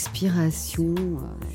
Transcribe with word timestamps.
Respiration 0.00 0.94
euh, 0.96 1.46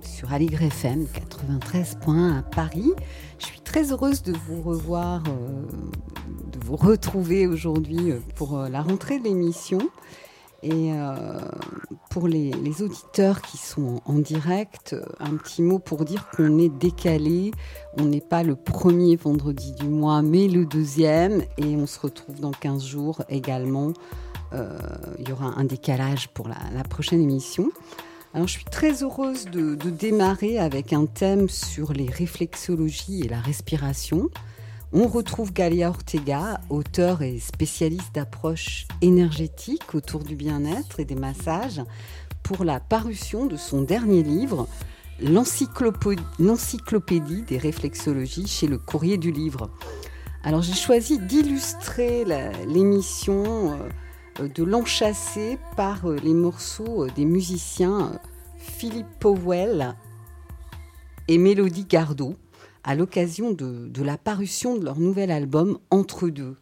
sur 0.00 0.32
Aligre 0.32 0.62
FM 0.62 1.04
93.1 1.04 2.38
à 2.38 2.42
Paris. 2.42 2.90
Je 3.38 3.44
suis 3.44 3.60
très 3.60 3.92
heureuse 3.92 4.22
de 4.22 4.32
vous 4.32 4.62
revoir, 4.62 5.22
euh, 5.28 5.66
de 6.50 6.64
vous 6.64 6.76
retrouver 6.76 7.46
aujourd'hui 7.46 8.12
euh, 8.12 8.20
pour 8.34 8.56
la 8.56 8.80
rentrée 8.80 9.18
de 9.18 9.24
l'émission. 9.24 9.78
Et 10.62 10.92
pour 12.08 12.28
les, 12.28 12.52
auditeurs 12.82 13.42
qui 13.42 13.58
sont 13.58 14.00
en, 14.06 14.20
direct, 14.20 14.94
un 15.18 15.34
petit 15.36 15.60
mot 15.60 15.80
pour 15.80 16.04
dire 16.04 16.28
qu'on 16.30 16.56
est 16.58 16.68
décalé. 16.68 17.50
On 17.98 18.04
n'est 18.04 18.20
pas 18.20 18.44
le 18.44 18.54
premier 18.54 19.16
vendredi 19.16 19.72
du 19.72 19.88
mois, 19.88 20.22
mais 20.22 20.46
le 20.46 20.64
deuxième. 20.64 21.42
Et 21.58 21.74
on 21.74 21.88
se 21.88 21.98
retrouve 21.98 22.38
dans 22.38 22.52
15 22.52 22.84
jours 22.84 23.22
également. 23.28 23.92
Euh, 24.54 24.78
il 25.18 25.28
y 25.28 25.32
aura 25.32 25.58
un 25.58 25.64
décalage 25.64 26.28
pour 26.28 26.48
la, 26.48 26.84
prochaine 26.84 27.22
émission. 27.22 27.70
Alors, 28.34 28.46
je 28.46 28.52
suis 28.52 28.64
très 28.64 29.02
heureuse 29.02 29.46
de, 29.46 29.74
démarrer 29.90 30.58
avec 30.58 30.92
un 30.92 31.06
thème 31.06 31.48
sur 31.48 31.92
les 31.92 32.08
réflexologies 32.08 33.22
et 33.24 33.28
la 33.28 33.40
respiration. 33.40 34.30
On 34.92 35.06
retrouve 35.06 35.52
Galia 35.52 35.88
Ortega, 35.88 36.60
auteur 36.68 37.22
et 37.22 37.38
spécialiste 37.38 38.14
d'approches 38.14 38.86
énergétiques 39.00 39.94
autour 39.94 40.22
du 40.22 40.36
bien-être 40.36 41.00
et 41.00 41.04
des 41.04 41.14
massages, 41.14 41.82
pour 42.42 42.64
la 42.64 42.80
parution 42.80 43.46
de 43.46 43.56
son 43.56 43.82
dernier 43.82 44.22
livre, 44.22 44.66
L'encyclopédie 45.20 47.42
des 47.42 47.58
réflexologies 47.58 48.48
chez 48.48 48.66
le 48.66 48.78
Courrier 48.78 49.18
du 49.18 49.30
Livre. 49.30 49.70
Alors 50.42 50.62
j'ai 50.62 50.74
choisi 50.74 51.20
d'illustrer 51.20 52.24
l'émission, 52.66 53.72
euh, 53.72 53.88
de 54.40 54.64
l'enchasser 54.64 55.58
par 55.76 56.06
euh, 56.08 56.16
les 56.22 56.34
morceaux 56.34 57.04
euh, 57.04 57.10
des 57.14 57.24
musiciens 57.24 58.12
euh, 58.12 58.16
Philippe 58.58 59.18
Powell 59.20 59.94
et 61.28 61.38
Mélodie 61.38 61.84
Gardot 61.84 62.36
à 62.84 62.94
l'occasion 62.94 63.52
de, 63.52 63.90
la 64.02 64.18
parution 64.18 64.76
de 64.76 64.84
leur 64.84 64.98
nouvel 64.98 65.30
album 65.30 65.78
Entre 65.90 66.28
deux. 66.28 66.56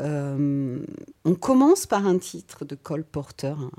Euh, 0.00 0.84
on 1.24 1.34
commence 1.34 1.86
par 1.86 2.06
un 2.06 2.18
titre 2.18 2.64
de 2.64 2.74
Cole 2.74 3.04
Porter, 3.04 3.54
un- 3.58 3.70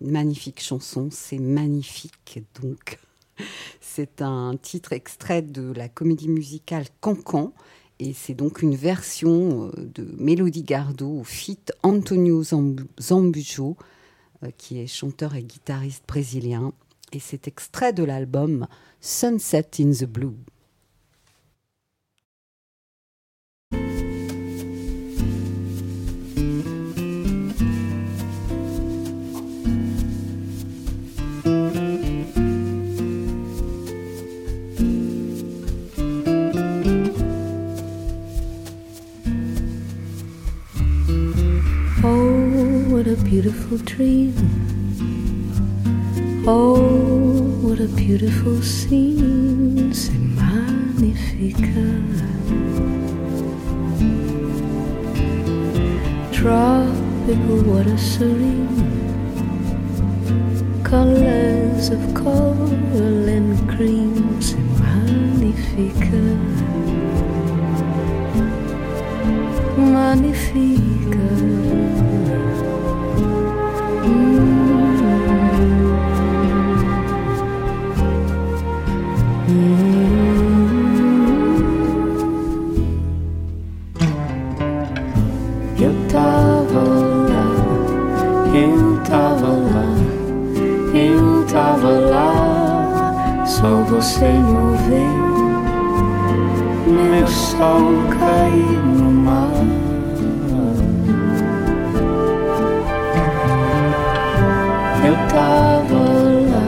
une 0.00 0.10
magnifique 0.10 0.60
chanson, 0.62 1.08
c'est 1.12 1.38
magnifique 1.38 2.42
donc. 2.62 2.98
C'est 3.82 4.22
un 4.22 4.56
titre 4.60 4.94
extrait 4.94 5.42
de 5.42 5.72
la 5.74 5.88
comédie 5.90 6.28
musicale 6.30 6.86
Cancan 7.02 7.52
et 7.98 8.12
c'est 8.12 8.34
donc 8.34 8.62
une 8.62 8.74
version 8.76 9.68
euh, 9.68 9.90
de 9.94 10.06
Mélodie 10.18 10.62
Gardot 10.62 11.20
au 11.20 11.24
fit 11.24 11.58
Antonio 11.82 12.42
Zambu- 12.42 12.86
Zambujo 13.00 13.76
euh, 14.42 14.50
qui 14.56 14.78
est 14.80 14.86
chanteur 14.86 15.34
et 15.34 15.42
guitariste 15.42 16.04
brésilien 16.06 16.72
et 17.12 17.20
c'est 17.20 17.48
extrait 17.48 17.92
de 17.92 18.04
l'album 18.04 18.66
Sunset 19.00 19.70
in 19.80 19.92
the 19.92 20.04
Blue. 20.04 20.34
Beautiful 43.26 43.76
dream. 43.78 44.32
Oh, 46.46 46.78
what 47.60 47.80
a 47.80 47.88
beautiful 47.88 48.62
scene. 48.62 49.92
C'est 49.92 50.16
magnifique. 50.38 51.56
Tropical 56.32 57.58
water 57.64 57.98
serene. 57.98 58.68
Colors 60.84 61.90
of 61.90 62.14
coral 62.14 63.28
and 63.28 63.58
cream. 63.68 64.40
C'est 64.40 64.56
magnifique. 64.78 66.12
Magnifique. 69.76 70.85
Sol 97.56 98.04
cair 98.10 98.82
no 98.84 99.10
mar. 99.10 99.50
Eu 105.06 105.16
tava 105.28 106.02
lá, 106.52 106.66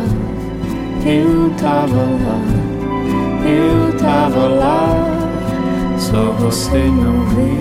eu 1.04 1.50
tava 1.60 2.02
lá, 2.24 2.40
eu 3.44 3.98
tava 3.98 4.48
lá, 4.48 4.80
só 5.98 6.22
você 6.40 6.78
não 6.78 7.26
vê. 7.34 7.52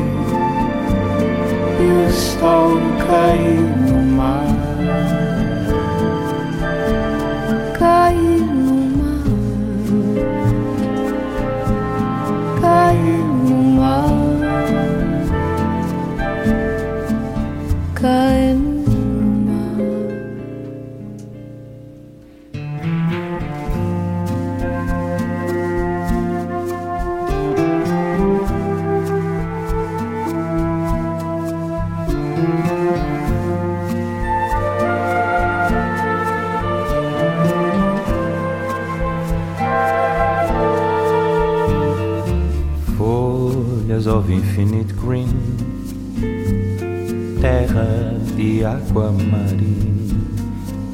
E 1.80 2.08
o 2.08 2.12
sol 2.12 2.78
no 2.78 3.06
mar. 3.06 4.07
Aquamarine, 48.90 50.16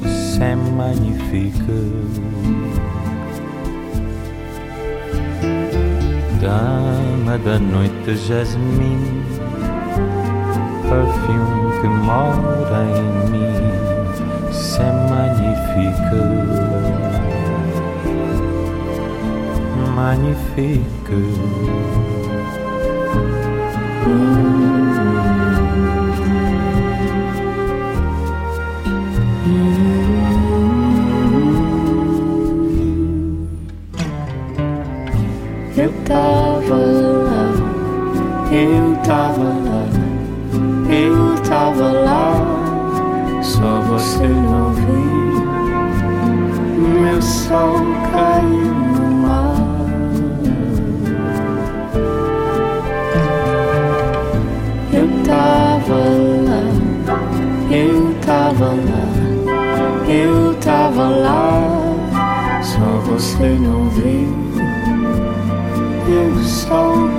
c'est 0.02 0.56
magnifique. 0.76 1.54
Dama 6.40 7.38
da 7.38 7.58
noite, 7.58 8.14
jasmim, 8.28 9.00
perfume 10.88 11.70
que 11.80 11.88
mora 11.88 12.82
em 12.98 13.12
mim, 13.30 13.56
c'est 14.50 14.92
magnifique. 15.10 16.14
Magnifique. 19.94 22.03
Tava 36.64 36.76
lá, 36.76 37.44
eu 38.50 38.96
tava 39.04 39.44
lá, 39.44 39.84
eu 40.88 41.34
tava 41.42 41.92
lá, 41.92 43.42
só 43.42 43.80
você 43.80 44.26
não 44.26 44.72
viu. 44.72 45.44
Meu 47.02 47.20
sol 47.20 47.76
caiu 48.12 48.74
no 48.74 49.10
mar. 49.22 49.54
Eu 54.92 55.08
tava 55.24 55.98
lá, 56.46 56.62
eu 57.70 58.14
tava 58.24 58.66
lá, 58.66 59.06
eu 60.08 60.54
tava 60.54 61.08
lá, 61.08 62.62
só 62.62 62.98
você 63.06 63.58
não. 63.60 63.83
Oh. 66.66 67.13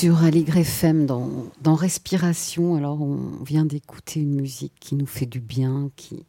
Sur 0.00 0.24
Aligre 0.24 0.56
FM 0.56 1.04
dans, 1.04 1.28
dans 1.60 1.74
Respiration. 1.74 2.74
Alors, 2.74 3.02
on 3.02 3.44
vient 3.44 3.66
d'écouter 3.66 4.20
une 4.20 4.34
musique 4.34 4.72
qui 4.80 4.94
nous 4.94 5.04
fait 5.04 5.26
du 5.26 5.40
bien, 5.40 5.90
qui, 5.94 6.24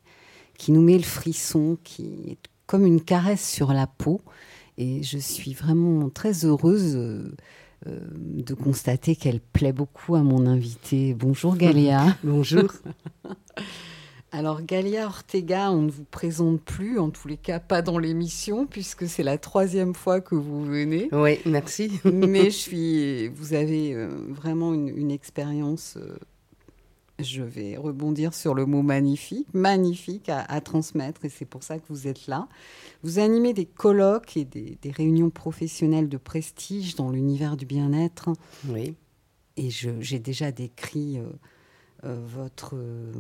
qui 0.57 0.73
nous 0.73 0.81
met 0.81 0.97
le 0.97 1.05
frisson, 1.05 1.77
qui 1.81 2.03
est 2.27 2.37
comme 2.65 2.85
une 2.85 2.99
caresse 2.99 3.49
sur 3.49 3.71
la 3.71 3.87
peau. 3.87 4.19
Et 4.77 5.03
je 5.03 5.17
suis 5.17 5.53
vraiment 5.53 6.09
très 6.09 6.43
heureuse 6.43 6.97
euh, 6.97 7.33
euh, 7.87 7.99
de 8.11 8.53
constater 8.53 9.15
qu'elle 9.15 9.39
plaît 9.39 9.71
beaucoup 9.71 10.15
à 10.15 10.21
mon 10.21 10.47
invité. 10.47 11.13
Bonjour 11.13 11.55
Galia. 11.55 12.17
Bonjour. 12.25 12.73
Alors 14.33 14.61
Galia 14.61 15.07
Ortega, 15.07 15.71
on 15.71 15.81
ne 15.81 15.91
vous 15.91 16.05
présente 16.05 16.61
plus, 16.61 16.99
en 16.99 17.09
tous 17.09 17.27
les 17.27 17.35
cas 17.35 17.59
pas 17.59 17.81
dans 17.81 17.97
l'émission, 17.97 18.65
puisque 18.65 19.05
c'est 19.07 19.23
la 19.23 19.37
troisième 19.37 19.93
fois 19.93 20.21
que 20.21 20.35
vous 20.35 20.63
venez. 20.63 21.09
Oui, 21.11 21.39
merci. 21.45 21.99
Mais 22.05 22.45
je 22.45 22.49
suis, 22.57 23.27
vous 23.27 23.53
avez 23.53 23.93
euh, 23.93 24.07
vraiment 24.29 24.73
une, 24.73 24.87
une 24.87 25.11
expérience, 25.11 25.97
euh, 25.97 26.15
je 27.19 27.43
vais 27.43 27.75
rebondir 27.75 28.33
sur 28.33 28.55
le 28.55 28.65
mot 28.65 28.81
magnifique, 28.81 29.47
magnifique 29.53 30.29
à, 30.29 30.39
à 30.45 30.61
transmettre, 30.61 31.25
et 31.25 31.29
c'est 31.29 31.43
pour 31.45 31.63
ça 31.63 31.77
que 31.77 31.83
vous 31.89 32.07
êtes 32.07 32.27
là. 32.27 32.47
Vous 33.03 33.19
animez 33.19 33.51
des 33.53 33.65
colloques 33.65 34.37
et 34.37 34.45
des, 34.45 34.77
des 34.81 34.91
réunions 34.91 35.29
professionnelles 35.29 36.07
de 36.07 36.17
prestige 36.17 36.95
dans 36.95 37.09
l'univers 37.11 37.57
du 37.57 37.65
bien-être, 37.65 38.29
Oui. 38.69 38.95
et 39.57 39.69
j'ai 39.69 40.19
déjà 40.19 40.53
décrit 40.53 41.19
euh, 41.19 41.25
euh, 42.05 42.17
votre, 42.25 42.75
euh, 42.77 43.11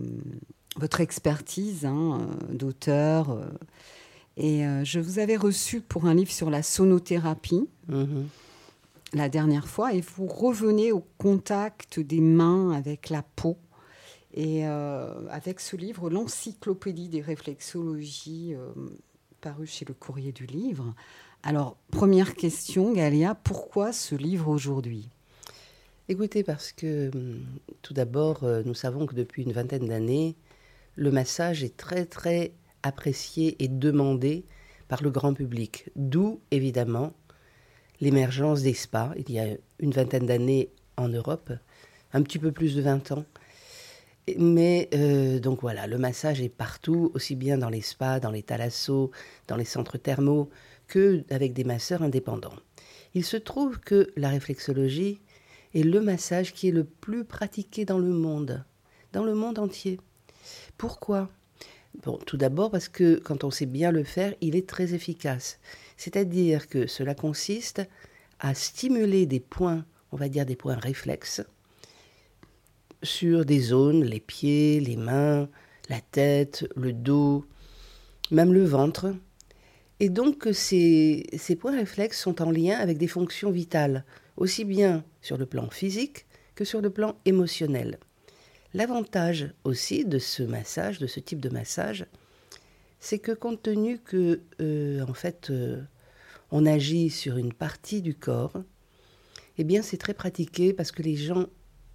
votre 0.77 1.01
expertise 1.01 1.85
hein, 1.85 2.19
euh, 2.21 2.53
d'auteur. 2.53 3.31
euh, 3.31 3.45
et 4.37 4.65
euh, 4.65 4.83
je 4.85 4.99
vous 4.99 5.19
avais 5.19 5.35
reçu 5.35 5.81
pour 5.81 6.05
un 6.05 6.13
livre 6.13 6.31
sur 6.31 6.49
la 6.49 6.63
sonothérapie 6.63 7.67
Mhm. 7.89 8.27
la 9.13 9.27
dernière 9.27 9.67
fois 9.67 9.93
et 9.93 10.01
vous 10.01 10.25
revenez 10.27 10.91
au 10.93 11.05
contact 11.17 11.99
des 11.99 12.21
mains 12.21 12.71
avec 12.71 13.09
la 13.09 13.23
peau. 13.23 13.57
Et 14.33 14.65
euh, 14.65 15.27
avec 15.29 15.59
ce 15.59 15.75
livre, 15.75 16.09
l'encyclopédie 16.09 17.09
des 17.09 17.19
réflexologies, 17.21 18.53
euh, 18.55 18.71
paru 19.41 19.67
chez 19.67 19.83
le 19.83 19.93
courrier 19.93 20.31
du 20.31 20.45
livre. 20.45 20.93
Alors, 21.43 21.75
première 21.91 22.35
question, 22.35 22.93
Galia, 22.93 23.35
pourquoi 23.35 23.91
ce 23.91 24.15
livre 24.15 24.47
aujourd'hui? 24.47 25.09
Écoutez, 26.07 26.43
parce 26.43 26.71
que 26.71 27.11
hum, 27.13 27.41
tout 27.81 27.93
d'abord, 27.93 28.45
nous 28.65 28.73
savons 28.73 29.05
que 29.05 29.15
depuis 29.15 29.43
une 29.43 29.51
vingtaine 29.51 29.87
d'années, 29.87 30.35
le 31.01 31.09
massage 31.09 31.63
est 31.63 31.75
très 31.77 32.05
très 32.05 32.53
apprécié 32.83 33.55
et 33.57 33.67
demandé 33.67 34.45
par 34.87 35.01
le 35.01 35.09
grand 35.09 35.33
public. 35.33 35.89
D'où 35.95 36.41
évidemment 36.51 37.13
l'émergence 38.01 38.61
des 38.61 38.75
spas. 38.75 39.11
Il 39.17 39.33
y 39.33 39.39
a 39.39 39.47
une 39.79 39.89
vingtaine 39.89 40.27
d'années 40.27 40.69
en 40.97 41.09
Europe, 41.09 41.51
un 42.13 42.21
petit 42.21 42.37
peu 42.37 42.51
plus 42.51 42.75
de 42.75 42.83
20 42.83 43.13
ans. 43.13 43.25
Mais 44.37 44.89
euh, 44.93 45.39
donc 45.39 45.61
voilà, 45.61 45.87
le 45.87 45.97
massage 45.97 46.39
est 46.39 46.49
partout, 46.49 47.09
aussi 47.15 47.35
bien 47.35 47.57
dans 47.57 47.69
les 47.69 47.81
spas, 47.81 48.19
dans 48.19 48.29
les 48.29 48.43
thalassos, 48.43 49.09
dans 49.47 49.55
les 49.55 49.65
centres 49.65 49.97
thermaux, 49.97 50.51
que 50.87 51.23
avec 51.31 51.53
des 51.53 51.63
masseurs 51.63 52.03
indépendants. 52.03 52.53
Il 53.15 53.25
se 53.25 53.37
trouve 53.37 53.79
que 53.79 54.11
la 54.15 54.29
réflexologie 54.29 55.19
est 55.73 55.81
le 55.81 55.99
massage 55.99 56.53
qui 56.53 56.67
est 56.67 56.71
le 56.71 56.83
plus 56.83 57.25
pratiqué 57.25 57.85
dans 57.85 57.97
le 57.97 58.13
monde, 58.13 58.63
dans 59.13 59.23
le 59.23 59.33
monde 59.33 59.57
entier. 59.57 59.99
Pourquoi? 60.81 61.29
Tout 62.25 62.37
d'abord 62.37 62.71
parce 62.71 62.89
que 62.89 63.19
quand 63.19 63.43
on 63.43 63.51
sait 63.51 63.67
bien 63.67 63.91
le 63.91 64.03
faire, 64.03 64.33
il 64.41 64.55
est 64.55 64.67
très 64.67 64.95
efficace. 64.95 65.59
C'est-à-dire 65.95 66.67
que 66.67 66.87
cela 66.87 67.13
consiste 67.13 67.83
à 68.39 68.55
stimuler 68.55 69.27
des 69.27 69.39
points, 69.39 69.85
on 70.11 70.17
va 70.17 70.27
dire 70.27 70.43
des 70.43 70.55
points 70.55 70.77
réflexes, 70.77 71.43
sur 73.03 73.45
des 73.45 73.59
zones, 73.59 74.03
les 74.03 74.19
pieds, 74.19 74.79
les 74.79 74.95
mains, 74.95 75.49
la 75.87 76.01
tête, 76.01 76.67
le 76.75 76.93
dos, 76.93 77.45
même 78.31 78.51
le 78.51 78.65
ventre. 78.65 79.13
Et 79.99 80.09
donc 80.09 80.49
ces, 80.51 81.27
ces 81.37 81.55
points 81.55 81.75
réflexes 81.75 82.19
sont 82.19 82.41
en 82.41 82.49
lien 82.49 82.79
avec 82.79 82.97
des 82.97 83.05
fonctions 83.05 83.51
vitales, 83.51 84.03
aussi 84.35 84.65
bien 84.65 85.03
sur 85.21 85.37
le 85.37 85.45
plan 85.45 85.69
physique 85.69 86.25
que 86.55 86.65
sur 86.65 86.81
le 86.81 86.89
plan 86.89 87.13
émotionnel. 87.25 87.99
L'avantage 88.73 89.53
aussi 89.63 90.05
de 90.05 90.17
ce 90.17 90.43
massage, 90.43 90.99
de 90.99 91.07
ce 91.07 91.19
type 91.19 91.41
de 91.41 91.49
massage, 91.49 92.05
c'est 92.99 93.19
que 93.19 93.33
compte 93.33 93.61
tenu 93.61 93.99
que, 93.99 94.41
euh, 94.61 95.01
en 95.07 95.13
fait, 95.13 95.49
euh, 95.49 95.81
on 96.51 96.65
agit 96.65 97.09
sur 97.09 97.37
une 97.37 97.51
partie 97.51 98.01
du 98.01 98.15
corps, 98.15 98.53
eh 99.57 99.63
bien, 99.63 99.81
c'est 99.81 99.97
très 99.97 100.13
pratiqué 100.13 100.71
parce 100.71 100.91
que 100.91 101.03
les 101.03 101.17
gens 101.17 101.47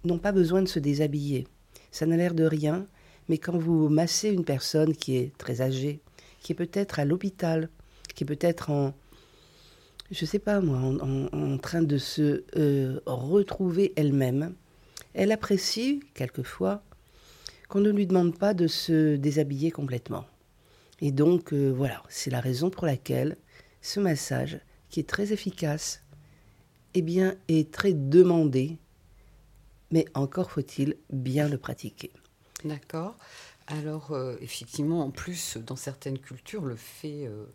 n'ont 0.03 0.19
pas 0.19 0.31
besoin 0.31 0.61
de 0.61 0.67
se 0.67 0.79
déshabiller. 0.79 1.47
Ça 1.91 2.05
n'a 2.05 2.17
l'air 2.17 2.33
de 2.33 2.43
rien, 2.43 2.87
Mais 3.29 3.37
quand 3.37 3.57
vous 3.57 3.89
massez 3.89 4.29
une 4.29 4.45
personne 4.45 4.95
qui 4.95 5.17
est 5.17 5.37
très 5.37 5.59
âgée, 5.59 5.99
qui 6.39 6.53
est 6.53 6.55
peut-être 6.55 6.99
à 6.99 7.03
l'hôpital, 7.03 7.69
qui 8.15 8.23
est 8.23 8.27
peut-être 8.27 8.69
en, 8.69 8.93
je 10.11 10.25
sais 10.25 10.39
pas 10.39 10.61
moi, 10.61 10.79
en, 10.79 11.57
train 11.57 11.81
de 11.81 11.97
se 11.97 12.45
euh, 12.55 13.01
retrouver 13.05 13.91
elle-même, 13.97 14.55
elle 15.17 15.31
apprécie 15.31 15.99
quelquefois 16.13 16.83
qu'on 17.67 17.81
ne 17.81 17.89
lui 17.89 18.05
demande 18.05 18.37
pas 18.37 18.53
de 18.53 18.67
se 18.67 19.15
déshabiller 19.15 19.71
complètement. 19.71 20.25
Et 21.01 21.11
donc 21.11 21.53
euh, 21.53 21.69
voilà, 21.71 22.03
c'est 22.07 22.29
la 22.29 22.39
raison 22.39 22.69
pour 22.69 22.85
laquelle 22.85 23.35
ce 23.81 23.99
massage, 23.99 24.59
qui 24.89 24.99
est 24.99 25.09
très 25.09 25.33
efficace, 25.33 26.03
eh 26.93 27.01
bien, 27.01 27.35
est 27.47 27.71
très 27.71 27.93
demandé, 27.93 28.77
mais 29.91 30.05
encore 30.13 30.51
faut-il 30.51 30.95
bien 31.11 31.49
le 31.49 31.57
pratiquer. 31.57 32.11
D'accord. 32.63 33.17
Alors, 33.65 34.11
euh, 34.11 34.37
effectivement, 34.39 35.01
en 35.01 35.11
plus, 35.11 35.57
dans 35.57 35.75
certaines 35.75 36.19
cultures, 36.19 36.63
le 36.63 36.75
fait. 36.75 37.25
euh, 37.25 37.45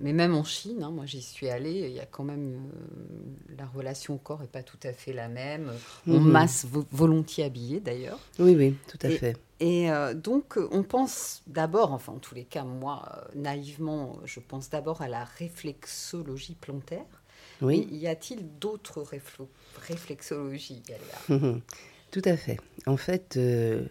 mais 0.00 0.12
même 0.12 0.34
en 0.34 0.42
Chine, 0.44 0.82
hein, 0.82 0.90
moi 0.90 1.06
j'y 1.06 1.22
suis 1.22 1.48
allée, 1.48 1.86
il 1.88 1.92
y 1.92 2.00
a 2.00 2.06
quand 2.06 2.24
même. 2.24 2.70
euh, 2.74 3.54
la 3.56 3.66
relation 3.66 4.14
au 4.14 4.18
corps 4.18 4.40
n'est 4.40 4.46
pas 4.48 4.62
tout 4.62 4.78
à 4.82 4.92
fait 4.92 5.12
la 5.12 5.28
même. 5.28 5.70
On 6.06 6.18
Mhm. 6.20 6.30
masse 6.30 6.64
vo- 6.64 6.84
volontiers 6.90 7.44
habillé 7.44 7.78
d'ailleurs. 7.80 8.18
Oui, 8.38 8.54
oui, 8.56 8.74
tout 8.88 8.98
à 9.02 9.10
Et- 9.10 9.18
fait. 9.18 9.36
Et 9.60 9.90
euh, 9.92 10.14
donc, 10.14 10.58
euh, 10.58 10.68
on 10.72 10.82
pense 10.82 11.42
d'abord, 11.46 11.92
enfin, 11.92 12.12
en 12.14 12.18
tous 12.18 12.34
les 12.34 12.44
cas, 12.44 12.64
moi, 12.64 13.04
euh, 13.16 13.38
naïvement, 13.38 14.18
je 14.24 14.40
pense 14.40 14.68
d'abord 14.70 15.02
à 15.02 15.08
la 15.08 15.22
réflexologie 15.24 16.56
plantaire. 16.56 17.04
Oui. 17.60 17.86
Mais 17.92 17.96
y 17.98 18.08
a-t-il 18.08 18.58
d'autres 18.58 19.04
réflexologies 19.88 20.82
Mhm. 21.28 21.60
Tout 22.10 22.22
à 22.24 22.36
fait. 22.36 22.58
En 22.86 22.96
fait, 22.96 23.36
euh, 23.36 23.86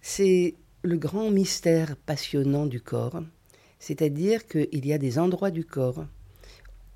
c'est 0.00 0.56
le 0.82 0.96
grand 0.98 1.30
mystère 1.30 1.96
passionnant 1.96 2.66
du 2.66 2.80
corps. 2.80 3.22
C'est-à-dire 3.82 4.46
qu'il 4.46 4.86
y 4.86 4.92
a 4.92 4.98
des 4.98 5.18
endroits 5.18 5.50
du 5.50 5.64
corps 5.64 6.04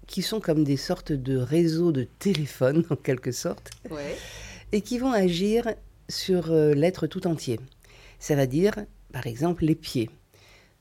qui 0.07 0.23
sont 0.23 0.39
comme 0.39 0.63
des 0.63 0.77
sortes 0.77 1.11
de 1.11 1.37
réseaux 1.37 1.91
de 1.91 2.07
téléphone, 2.21 2.85
en 2.91 2.95
quelque 2.95 3.33
sorte, 3.33 3.73
Ouais. 3.91 4.15
et 4.71 4.83
qui 4.83 4.99
vont 5.01 5.11
agir 5.11 5.75
sur 6.09 6.53
euh, 6.53 6.75
l'être 6.75 7.09
tout 7.09 7.27
entier. 7.27 7.59
Ça 8.21 8.37
va 8.37 8.47
dire, 8.47 8.77
par 9.13 9.27
exemple, 9.27 9.65
les 9.65 9.75
pieds. 9.75 10.11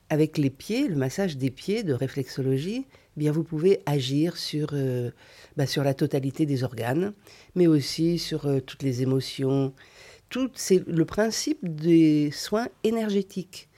Avec 0.08 0.38
les 0.38 0.48
pieds, 0.50 0.86
le 0.86 0.94
massage 0.94 1.36
des 1.38 1.50
pieds 1.50 1.82
de 1.82 1.92
réflexologie, 1.92 2.86
eh 3.16 3.18
bien 3.18 3.32
vous 3.32 3.42
pouvez 3.42 3.80
agir 3.84 4.36
sur, 4.36 4.68
euh, 4.74 5.10
bah, 5.56 5.66
sur 5.66 5.82
la 5.82 5.92
totalité 5.92 6.46
des 6.46 6.62
organes, 6.62 7.14
mais 7.56 7.66
aussi 7.66 8.20
sur 8.20 8.46
euh, 8.46 8.60
toutes 8.60 8.84
les 8.84 9.02
émotions. 9.02 9.74
Tout, 10.28 10.50
c'est 10.54 10.86
le 10.86 11.04
principe 11.04 11.58
des 11.68 12.30
soins 12.30 12.68
énergétiques, 12.84 13.68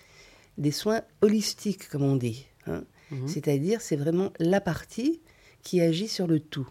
des 0.58 0.70
soins 0.72 1.00
holistiques, 1.22 1.88
comme 1.88 2.02
on 2.02 2.16
dit. 2.16 2.46
hein. 2.66 2.84
Mhm. 3.10 3.26
C'est-à-dire, 3.26 3.80
c'est 3.80 3.96
vraiment 3.96 4.32
la 4.38 4.60
partie 4.60 5.20
qui 5.62 5.80
agit 5.80 6.08
sur 6.08 6.26
le 6.26 6.40
tout. 6.40 6.68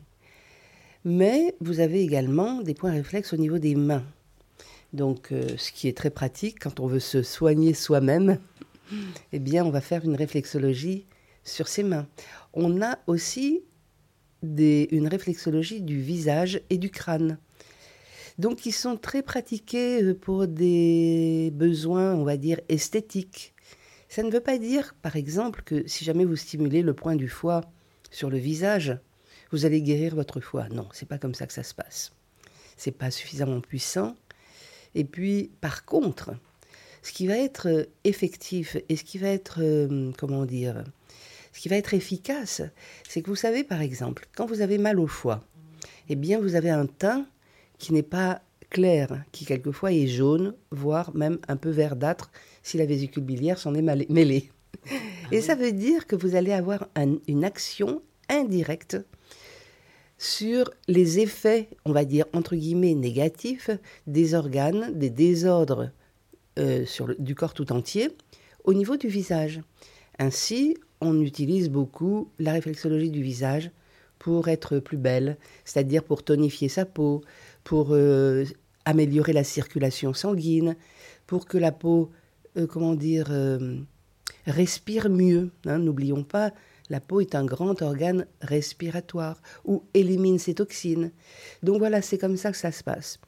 Mais 1.03 1.55
vous 1.61 1.79
avez 1.79 2.01
également 2.03 2.61
des 2.61 2.73
points 2.73 2.91
réflexes 2.91 3.33
au 3.33 3.37
niveau 3.37 3.57
des 3.57 3.75
mains. 3.75 4.03
Donc, 4.93 5.31
euh, 5.31 5.47
ce 5.57 5.71
qui 5.71 5.87
est 5.87 5.97
très 5.97 6.09
pratique 6.09 6.59
quand 6.59 6.79
on 6.79 6.87
veut 6.87 6.99
se 6.99 7.23
soigner 7.23 7.73
soi-même, 7.73 8.39
eh 9.33 9.39
bien, 9.39 9.65
on 9.65 9.69
va 9.71 9.81
faire 9.81 10.05
une 10.05 10.15
réflexologie 10.15 11.05
sur 11.43 11.67
ses 11.67 11.83
mains. 11.83 12.07
On 12.53 12.81
a 12.81 12.99
aussi 13.07 13.63
des- 14.43 14.87
une 14.91 15.07
réflexologie 15.07 15.81
du 15.81 15.99
visage 15.99 16.61
et 16.69 16.77
du 16.77 16.89
crâne. 16.89 17.37
Donc, 18.37 18.57
qui 18.57 18.71
sont 18.71 18.97
très 18.97 19.23
pratiqués 19.23 20.03
euh, 20.03 20.13
pour 20.13 20.47
des 20.47 21.51
besoins, 21.55 22.13
on 22.15 22.23
va 22.23 22.37
dire, 22.37 22.59
esthétiques. 22.69 23.53
Ça 24.09 24.23
ne 24.23 24.31
veut 24.31 24.39
pas 24.39 24.57
dire, 24.57 24.95
par 25.01 25.15
exemple, 25.15 25.61
que 25.63 25.87
si 25.87 26.05
jamais 26.05 26.25
vous 26.25 26.35
stimulez 26.35 26.81
le 26.81 26.93
point 26.93 27.15
du 27.15 27.27
foie 27.27 27.61
sur 28.09 28.29
le 28.29 28.37
visage, 28.37 28.97
vous 29.51 29.65
allez 29.65 29.81
guérir 29.81 30.15
votre 30.15 30.39
foie. 30.39 30.67
Non, 30.69 30.87
c'est 30.93 31.07
pas 31.07 31.17
comme 31.17 31.33
ça 31.33 31.45
que 31.47 31.53
ça 31.53 31.63
se 31.63 31.73
passe. 31.73 32.13
C'est 32.77 32.91
pas 32.91 33.11
suffisamment 33.11 33.61
puissant. 33.61 34.15
Et 34.95 35.03
puis, 35.03 35.51
par 35.61 35.85
contre, 35.85 36.31
ce 37.01 37.11
qui 37.11 37.27
va 37.27 37.37
être 37.37 37.67
euh, 37.67 37.85
effectif 38.03 38.77
et 38.89 38.95
ce 38.95 39.03
qui 39.03 39.17
va 39.17 39.27
être, 39.27 39.59
euh, 39.61 40.11
comment 40.17 40.45
dire, 40.45 40.83
ce 41.53 41.59
qui 41.59 41.69
va 41.69 41.75
être 41.75 41.93
efficace, 41.93 42.61
c'est 43.07 43.21
que 43.21 43.29
vous 43.29 43.35
savez, 43.35 43.63
par 43.63 43.81
exemple, 43.81 44.27
quand 44.35 44.45
vous 44.45 44.61
avez 44.61 44.77
mal 44.77 44.99
au 44.99 45.07
foie, 45.07 45.43
eh 46.09 46.15
bien, 46.15 46.39
vous 46.39 46.55
avez 46.55 46.69
un 46.69 46.85
teint 46.85 47.25
qui 47.77 47.93
n'est 47.93 48.03
pas 48.03 48.41
clair, 48.69 49.23
qui 49.31 49.45
quelquefois 49.45 49.91
est 49.93 50.07
jaune, 50.07 50.53
voire 50.71 51.15
même 51.15 51.39
un 51.47 51.57
peu 51.57 51.69
verdâtre 51.69 52.31
si 52.67 52.77
la 52.77 52.85
vésicule 52.85 53.23
biliaire 53.23 53.57
s'en 53.59 53.73
est 53.75 53.81
mêlée. 54.09 54.49
Et 55.31 55.41
ça 55.41 55.55
veut 55.55 55.71
dire 55.71 56.05
que 56.05 56.15
vous 56.17 56.35
allez 56.35 56.51
avoir 56.51 56.87
un- 56.95 57.17
une 57.27 57.45
action 57.45 58.01
indirecte 58.29 58.97
sur 60.17 60.69
les 60.87 61.19
effets, 61.19 61.69
on 61.85 61.91
va 61.93 62.03
dire 62.03 62.25
entre 62.33 62.55
guillemets 62.55 62.95
négatifs, 62.95 63.69
des 64.07 64.33
organes, 64.33 64.91
des 64.97 65.09
désordres 65.09 65.91
euh, 66.59 66.85
sur 66.85 67.07
le- 67.07 67.15
du 67.19 67.35
corps 67.35 67.53
tout 67.53 67.71
entier 67.71 68.09
au 68.63 68.73
niveau 68.73 68.97
du 68.97 69.07
visage. 69.07 69.61
Ainsi, 70.19 70.75
on 71.01 71.21
utilise 71.21 71.69
beaucoup 71.69 72.29
la 72.39 72.51
réflexologie 72.51 73.11
du 73.11 73.21
visage 73.21 73.69
pour 74.19 74.47
être 74.49 74.79
plus 74.79 74.97
belle, 74.97 75.37
c'est-à-dire 75.63 76.03
pour 76.03 76.23
tonifier 76.23 76.67
sa 76.67 76.85
peau, 76.85 77.21
pour 77.63 77.89
euh, 77.91 78.43
améliorer 78.85 79.31
la 79.33 79.43
circulation 79.43 80.13
sanguine, 80.13 80.75
pour 81.27 81.45
que 81.45 81.57
la 81.59 81.71
peau, 81.71 82.09
euh, 82.57 82.67
comment 82.67 82.95
dire, 82.95 83.27
euh, 83.29 83.77
respire 84.45 85.09
mieux. 85.09 85.51
hein. 85.65 85.79
N'oublions 85.79 86.23
pas, 86.23 86.53
la 86.89 86.99
peau 86.99 87.19
est 87.21 87.35
un 87.35 87.45
grand 87.45 87.81
organe 87.81 88.25
respiratoire 88.41 89.41
ou 89.65 89.83
élimine 89.93 90.39
ses 90.39 90.55
toxines. 90.55 91.11
Donc 91.63 91.79
voilà, 91.79 92.01
c'est 92.01 92.17
comme 92.17 92.37
ça 92.37 92.51
que 92.51 92.57
ça 92.57 92.71
se 92.71 92.83
passe. 92.83 93.19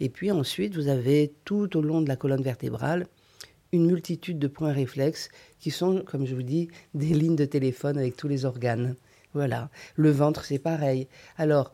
Et 0.00 0.08
puis 0.08 0.30
ensuite, 0.30 0.74
vous 0.74 0.88
avez 0.88 1.34
tout 1.44 1.76
au 1.76 1.82
long 1.82 2.02
de 2.02 2.08
la 2.08 2.16
colonne 2.16 2.42
vertébrale 2.42 3.06
une 3.72 3.86
multitude 3.86 4.38
de 4.38 4.48
points 4.48 4.72
réflexes 4.72 5.28
qui 5.58 5.70
sont, 5.70 6.02
comme 6.06 6.26
je 6.26 6.34
vous 6.34 6.42
dis, 6.42 6.68
des 6.94 7.06
lignes 7.14 7.36
de 7.36 7.44
téléphone 7.44 7.98
avec 7.98 8.16
tous 8.16 8.28
les 8.28 8.44
organes. 8.44 8.94
Voilà. 9.34 9.70
Le 9.96 10.10
ventre, 10.10 10.44
c'est 10.44 10.58
pareil. 10.58 11.08
Alors, 11.36 11.72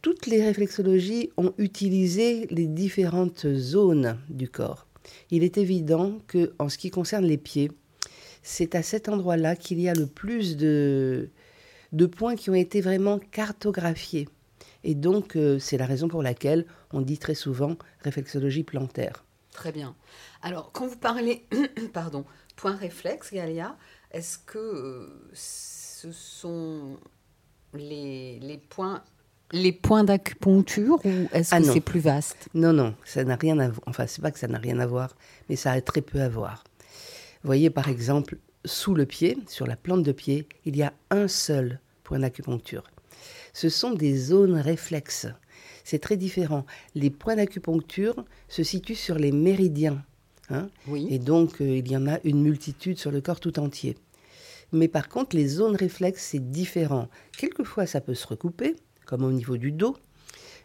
toutes 0.00 0.26
les 0.26 0.42
réflexologies 0.42 1.30
ont 1.36 1.54
utilisé 1.58 2.46
les 2.50 2.66
différentes 2.66 3.46
zones 3.54 4.18
du 4.28 4.48
corps. 4.48 4.86
Il 5.30 5.44
est 5.44 5.58
évident 5.58 6.20
que, 6.26 6.52
en 6.58 6.68
ce 6.68 6.78
qui 6.78 6.90
concerne 6.90 7.24
les 7.24 7.38
pieds, 7.38 7.70
c'est 8.42 8.74
à 8.74 8.82
cet 8.82 9.08
endroit-là 9.08 9.56
qu'il 9.56 9.80
y 9.80 9.88
a 9.88 9.94
le 9.94 10.06
plus 10.06 10.56
de, 10.56 11.30
points 12.16 12.36
qui 12.36 12.50
ont 12.50 12.54
été 12.54 12.80
vraiment 12.80 13.18
cartographiés. 13.18 14.28
Et 14.84 14.94
donc, 14.94 15.36
euh, 15.36 15.58
c'est 15.58 15.78
la 15.78 15.86
raison 15.86 16.08
pour 16.08 16.22
laquelle 16.22 16.66
on 16.92 17.00
dit 17.00 17.18
très 17.18 17.36
souvent 17.36 17.76
réflexologie 18.00 18.64
plantaire. 18.64 19.24
Très 19.52 19.70
bien. 19.70 19.94
Alors, 20.42 20.72
quand 20.72 20.86
vous 20.86 20.96
parlez, 20.96 21.46
pardon, 21.92 22.24
point 22.56 22.74
réflexe, 22.74 23.32
Galia, 23.32 23.76
est-ce 24.10 24.38
que 24.38 24.58
euh, 24.58 25.30
ce 25.32 26.10
sont 26.10 26.98
les, 27.74 28.40
les 28.40 28.58
points 28.58 29.04
les 29.52 29.72
points 29.72 30.04
d'acupuncture 30.04 30.98
ou 31.04 31.28
est-ce 31.32 31.54
Ah 31.54 31.60
que 31.60 31.66
c'est 31.66 31.80
plus 31.80 32.00
vaste? 32.00 32.48
Non, 32.54 32.72
non, 32.72 32.94
ça 33.04 33.24
n'a 33.24 33.36
rien 33.36 33.58
à 33.58 33.68
voir. 33.68 33.82
Enfin, 33.86 34.06
c'est 34.06 34.22
pas 34.22 34.30
que 34.30 34.38
ça 34.38 34.48
n'a 34.48 34.58
rien 34.58 34.78
à 34.80 34.86
voir, 34.86 35.16
mais 35.48 35.56
ça 35.56 35.72
a 35.72 35.80
très 35.80 36.00
peu 36.00 36.20
à 36.20 36.28
voir. 36.28 36.64
Vous 37.42 37.48
voyez, 37.48 37.70
par 37.70 37.88
exemple, 37.88 38.38
sous 38.64 38.94
le 38.94 39.06
pied, 39.06 39.36
sur 39.48 39.66
la 39.66 39.76
plante 39.76 40.02
de 40.02 40.12
pied, 40.12 40.46
il 40.64 40.76
y 40.76 40.82
a 40.82 40.92
un 41.10 41.28
seul 41.28 41.80
point 42.04 42.18
d'acupuncture. 42.20 42.84
Ce 43.52 43.68
sont 43.68 43.92
des 43.92 44.16
zones 44.16 44.56
réflexes. 44.56 45.26
C'est 45.84 45.98
très 45.98 46.16
différent. 46.16 46.64
Les 46.94 47.10
points 47.10 47.36
d'acupuncture 47.36 48.24
se 48.48 48.62
situent 48.62 48.94
sur 48.94 49.16
les 49.16 49.32
méridiens. 49.32 50.02
hein, 50.50 50.68
Oui. 50.86 51.08
et 51.10 51.18
donc, 51.18 51.60
euh, 51.60 51.76
il 51.78 51.90
y 51.90 51.96
en 51.96 52.06
a 52.06 52.18
une 52.24 52.40
multitude 52.42 52.98
sur 52.98 53.10
le 53.10 53.20
corps 53.20 53.40
tout 53.40 53.58
entier. 53.58 53.96
Mais 54.70 54.88
par 54.88 55.08
contre, 55.08 55.36
les 55.36 55.46
zones 55.48 55.76
réflexes, 55.76 56.28
c'est 56.30 56.50
différent. 56.50 57.08
Quelquefois, 57.36 57.84
ça 57.86 58.00
peut 58.00 58.14
se 58.14 58.26
recouper, 58.26 58.76
comme 59.12 59.24
au 59.24 59.30
niveau 59.32 59.58
du 59.58 59.72
dos, 59.72 59.94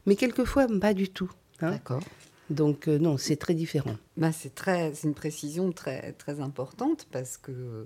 mais 0.06 0.16
quelquefois, 0.16 0.68
pas 0.80 0.94
du 0.94 1.10
tout. 1.10 1.30
hein. 1.60 1.72
D'accord. 1.72 2.02
Donc, 2.50 2.88
euh, 2.88 2.98
non, 2.98 3.18
c'est 3.18 3.36
très 3.36 3.54
différent. 3.54 3.98
Bah, 4.16 4.32
c'est 4.32 4.56
très, 4.56 4.94
c'est 4.94 5.06
une 5.10 5.14
précision 5.14 5.74
très, 5.74 6.14
très 6.14 6.40
importante 6.40 7.08
parce 7.12 7.36
que, 7.36 7.86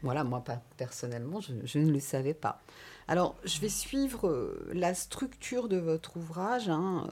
voilà, 0.00 0.24
moi 0.24 0.40
pas, 0.40 0.62
personnellement, 0.78 1.42
je, 1.42 1.52
je 1.64 1.78
ne 1.78 1.90
le 1.92 2.00
savais 2.00 2.32
pas. 2.32 2.62
Alors, 3.06 3.36
je 3.44 3.60
vais 3.60 3.68
suivre 3.68 4.28
euh, 4.28 4.70
la 4.72 4.94
structure 4.94 5.68
de 5.68 5.76
votre 5.76 6.16
ouvrage 6.16 6.70
hein, 6.70 7.06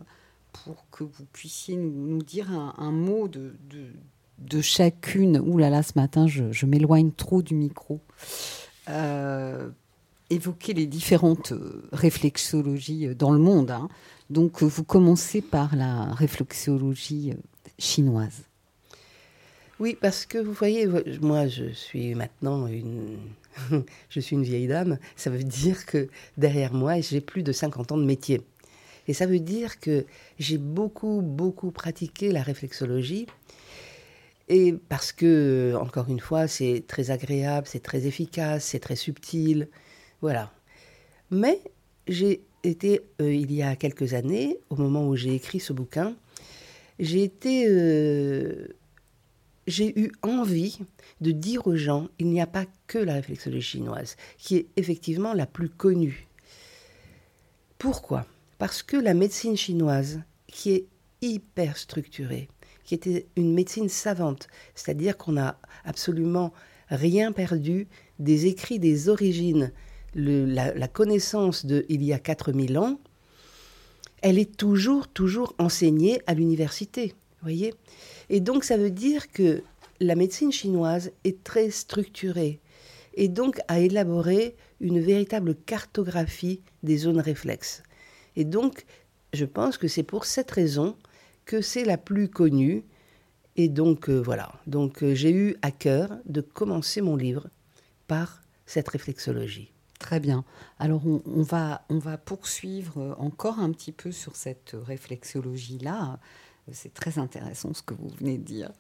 pour 0.65 0.87
que 0.91 1.05
vous 1.05 1.27
puissiez 1.35 1.77
nous, 1.77 1.93
nous 1.93 2.23
dire 2.23 2.51
un, 2.51 2.73
un 2.79 2.93
mot 2.93 3.29
de, 3.29 3.53
de, 3.69 3.89
de 4.39 4.63
chacune. 4.63 5.39
Ouh 5.39 5.59
là 5.59 5.69
là, 5.69 5.83
ce 5.83 5.93
matin, 5.97 6.27
je, 6.27 6.51
je 6.51 6.65
m'éloigne 6.65 7.13
trop 7.13 7.43
du 7.43 7.55
micro. 7.55 8.01
Évoquer 10.31 10.73
les 10.75 10.87
différentes 10.87 11.53
euh, 11.53 11.83
réflexologies 11.93 13.09
euh, 13.09 13.15
dans 13.15 13.31
le 13.33 13.39
monde. 13.39 13.71
hein. 13.71 13.89
Donc, 14.31 14.63
euh, 14.63 14.67
vous 14.67 14.85
commencez 14.85 15.41
par 15.43 15.77
la 15.77 16.13
réflexologie 16.15 17.35
chinoise. 17.79 18.45
Oui, 19.81 19.97
parce 20.01 20.25
que 20.25 20.39
vous 20.39 20.53
voyez, 20.53 20.87
moi 21.21 21.49
je 21.49 21.73
suis 21.73 22.15
maintenant 22.15 22.67
une, 22.69 23.19
je 24.09 24.21
suis 24.21 24.37
une 24.37 24.45
vieille 24.45 24.69
dame. 24.69 24.99
Ça 25.17 25.31
veut 25.31 25.43
dire 25.43 25.85
que 25.85 26.09
derrière 26.39 26.73
moi, 26.73 27.01
j'ai 27.01 27.21
plus 27.21 27.43
de 27.43 27.53
50 27.53 27.93
ans 27.93 27.97
de 27.97 28.05
métier. 28.05 28.41
Et 29.09 29.13
ça 29.13 29.27
veut 29.27 29.41
dire 29.41 29.81
que 29.81 30.07
j'ai 30.39 30.59
beaucoup, 30.59 31.21
beaucoup 31.23 31.71
pratiqué 31.71 32.31
la 32.31 32.43
réflexologie. 32.43 33.27
Et 34.49 34.75
parce 34.89 35.13
que, 35.13 35.75
encore 35.81 36.09
une 36.09 36.21
fois, 36.21 36.47
c'est 36.49 36.85
très 36.87 37.11
agréable, 37.11 37.67
c'est 37.67 37.83
très 37.83 38.07
efficace, 38.07 38.65
c'est 38.65 38.79
très 38.79 38.97
subtil. 38.97 39.69
Voilà. 40.25 40.51
Mais 41.31 41.61
j'ai 42.09 42.41
été, 42.63 43.03
euh, 43.21 43.31
il 43.31 43.53
y 43.53 43.63
a 43.63 43.77
quelques 43.77 44.15
années, 44.15 44.59
au 44.71 44.77
moment 44.77 45.07
où 45.07 45.17
j'ai 45.17 45.35
écrit 45.35 45.61
ce 45.61 45.75
bouquin, 45.75 46.17
j'ai 46.99 47.31
euh, 47.47 48.69
j'ai 49.67 50.01
eu 50.01 50.13
envie 50.23 50.79
de 51.21 51.31
dire 51.31 51.67
aux 51.67 51.77
gens 51.77 52.09
il 52.19 52.29
n'y 52.29 52.41
a 52.41 52.47
pas 52.47 52.65
que 52.87 52.97
la 52.97 53.13
réflexologie 53.13 53.73
chinoise, 53.73 54.17
qui 54.39 54.57
est 54.57 54.67
effectivement 54.77 55.35
la 55.35 55.45
plus 55.45 55.69
connue. 55.69 56.27
Pourquoi? 57.77 58.25
Parce 58.57 58.83
que 58.83 58.97
la 58.97 59.13
médecine 59.13 59.59
chinoise, 59.59 60.23
qui 60.47 60.71
est 60.71 60.87
hyper 61.21 61.77
structurée, 61.77 62.49
qui 62.85 62.95
était 62.95 63.27
une 63.37 63.53
médecine 63.53 63.91
savante, 63.91 64.49
c'est-à-dire 64.75 65.19
qu'on 65.19 65.33
n'a 65.33 65.59
absolument 65.85 66.55
rien 66.89 67.31
perdu 67.33 67.89
des 68.19 68.47
écrits 68.47 68.79
des 68.79 69.11
origines, 69.11 69.71
la, 70.15 70.89
connaissance 70.89 71.67
de 71.67 71.85
il 71.89 72.03
y 72.03 72.13
a 72.13 72.19
4000 72.19 72.79
ans, 72.79 72.99
elle 74.23 74.39
est 74.39 74.57
toujours, 74.57 75.09
toujours 75.09 75.55
enseignée 75.59 76.21
à 76.27 76.35
l'université. 76.35 77.15
voyez 77.43 77.75
Et 78.31 78.41
donc, 78.41 78.65
ça 78.65 78.77
veut 78.77 78.91
dire 78.91 79.31
que 79.31 79.63
la 80.01 80.15
médecine 80.15 80.53
chinoise 80.53 81.13
est 81.25 81.45
très 81.45 81.71
structurée 81.71 82.61
et 83.15 83.29
donc 83.29 83.61
a 83.69 83.81
élaboré 83.81 84.57
une 84.81 85.01
véritable 85.01 85.55
cartographie 85.55 86.61
des 86.83 86.97
zones 86.97 87.21
réflexes. 87.21 87.83
Et 88.37 88.45
donc, 88.45 88.85
je 89.33 89.45
pense 89.45 89.79
que 89.79 89.89
c'est 89.89 90.03
pour 90.03 90.25
cette 90.25 90.51
raison 90.51 90.97
que 91.45 91.61
c'est 91.61 91.85
la 91.85 91.99
plus 91.99 92.29
connue. 92.29 92.85
Et 93.57 93.69
donc, 93.69 94.09
euh, 94.09 94.21
voilà. 94.21 94.53
Donc, 94.67 95.03
euh, 95.03 95.15
j'ai 95.15 95.33
eu 95.33 95.57
à 95.63 95.71
cœur 95.71 96.19
de 96.27 96.41
commencer 96.41 97.01
mon 97.01 97.17
livre 97.17 97.49
par 98.09 98.43
cette 98.67 98.89
réflexologie. 98.89 99.74
Très 100.05 100.21
bien. 100.21 100.45
Alors 100.79 101.01
on, 101.07 101.41
va, 101.41 101.87
on 101.89 101.97
va 101.97 102.19
poursuivre 102.19 103.17
encore 103.19 103.59
un 103.59 103.73
petit 103.73 103.91
peu 103.91 104.13
sur 104.13 104.37
cette 104.37 104.77
réflexologie-là. 104.87 106.19
C'est 106.73 106.93
très 106.93 107.19
intéressant 107.19 107.73
ce 107.73 107.81
que 107.81 107.95
vous 107.95 108.11
venez 108.21 108.37
de 108.37 108.43
dire. 108.43 108.71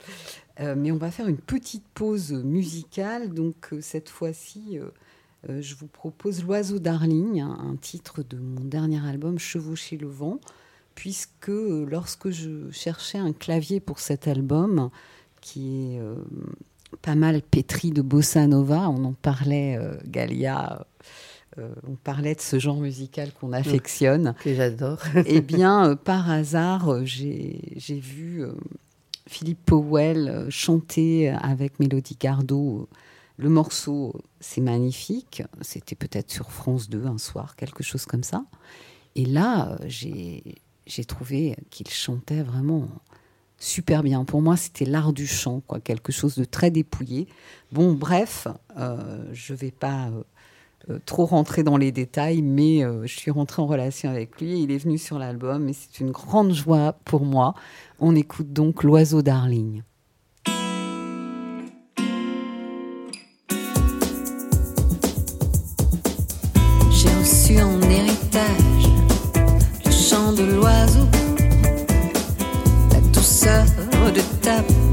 Euh, 0.60 0.74
mais 0.76 0.92
on 0.92 0.98
va 0.98 1.10
faire 1.10 1.26
une 1.26 1.38
petite 1.38 1.86
pause 1.94 2.32
musicale. 2.32 3.32
Donc 3.32 3.72
euh, 3.72 3.80
cette 3.80 4.10
fois-ci, 4.10 4.78
euh, 5.48 5.62
je 5.62 5.74
vous 5.76 5.86
propose 5.86 6.44
L'oiseau 6.44 6.78
Darling, 6.78 7.40
un, 7.40 7.76
titre 7.80 8.22
de 8.22 8.36
mon 8.36 8.60
dernier 8.60 9.02
album 9.08 9.38
Chevaucher 9.38 9.96
le 9.96 10.08
vent, 10.08 10.40
puisque 10.94 11.48
lorsque 11.48 12.28
je 12.28 12.70
cherchais 12.70 13.16
un 13.16 13.32
clavier 13.32 13.80
pour 13.80 13.98
cet 13.98 14.28
album, 14.28 14.90
qui 15.40 15.94
est 15.94 16.00
pas 17.00 17.14
mal 17.14 17.40
pétri 17.40 17.92
de 17.92 18.02
bossa 18.02 18.46
nova, 18.46 18.90
on 18.90 19.04
en 19.06 19.14
parlait, 19.14 19.80
Galia, 20.04 20.86
euh, 21.58 21.72
on 21.88 21.94
parlait 21.94 22.34
de 22.34 22.40
ce 22.40 22.58
genre 22.58 22.78
musical 22.78 23.32
qu'on 23.32 23.52
affectionne. 23.52 24.34
Que 24.42 24.54
j'adore. 24.54 24.98
Eh 25.26 25.40
bien, 25.40 25.90
euh, 25.90 25.94
par 25.96 26.30
hasard, 26.30 26.92
euh, 26.92 27.02
j'ai 27.04 28.00
vu 28.00 28.42
euh, 28.42 28.52
Philippe 29.26 29.64
Powell 29.64 30.46
chanter 30.50 31.30
avec 31.30 31.78
Mélodie 31.78 32.16
Gardot. 32.18 32.88
Le 33.36 33.48
morceau, 33.48 34.14
c'est 34.40 34.60
magnifique. 34.60 35.42
C'était 35.60 35.96
peut-être 35.96 36.30
sur 36.30 36.50
France 36.50 36.88
2 36.88 37.06
un 37.06 37.18
soir, 37.18 37.56
quelque 37.56 37.82
chose 37.82 38.04
comme 38.04 38.22
ça. 38.22 38.44
Et 39.16 39.24
là, 39.24 39.78
j'ai 39.86 41.04
trouvé 41.06 41.56
qu'il 41.70 41.88
chantait 41.88 42.42
vraiment 42.42 42.88
super 43.58 44.02
bien. 44.02 44.24
Pour 44.24 44.42
moi, 44.42 44.56
c'était 44.56 44.84
l'art 44.84 45.12
du 45.12 45.26
chant, 45.26 45.62
quoi, 45.66 45.80
quelque 45.80 46.12
chose 46.12 46.36
de 46.36 46.44
très 46.44 46.70
dépouillé. 46.70 47.26
Bon, 47.72 47.92
bref, 47.92 48.46
je 49.32 49.54
vais 49.54 49.72
pas 49.72 50.10
euh, 50.90 50.98
trop 51.06 51.24
rentrer 51.24 51.62
dans 51.62 51.78
les 51.78 51.92
détails, 51.92 52.42
mais 52.42 52.84
euh, 52.84 53.06
je 53.06 53.18
suis 53.18 53.30
rentrée 53.30 53.62
en 53.62 53.66
relation 53.66 54.10
avec 54.10 54.38
lui. 54.38 54.60
Il 54.60 54.70
est 54.70 54.76
venu 54.76 54.98
sur 54.98 55.18
l'album 55.18 55.66
et 55.68 55.72
c'est 55.72 56.00
une 56.00 56.10
grande 56.10 56.52
joie 56.52 56.96
pour 57.04 57.24
moi. 57.24 57.54
On 58.00 58.14
écoute 58.14 58.52
donc 58.52 58.82
L'oiseau 58.82 59.22
Darling. 59.22 59.82
J'ai 66.90 67.14
reçu 67.18 67.60
en 67.62 67.80
héritage 67.80 68.88
le 69.86 69.90
chant 69.90 70.32
de 70.32 70.42
l'oiseau, 70.54 71.06
la 72.92 73.00
douceur 73.12 73.64
de 74.14 74.20
ta. 74.42 74.83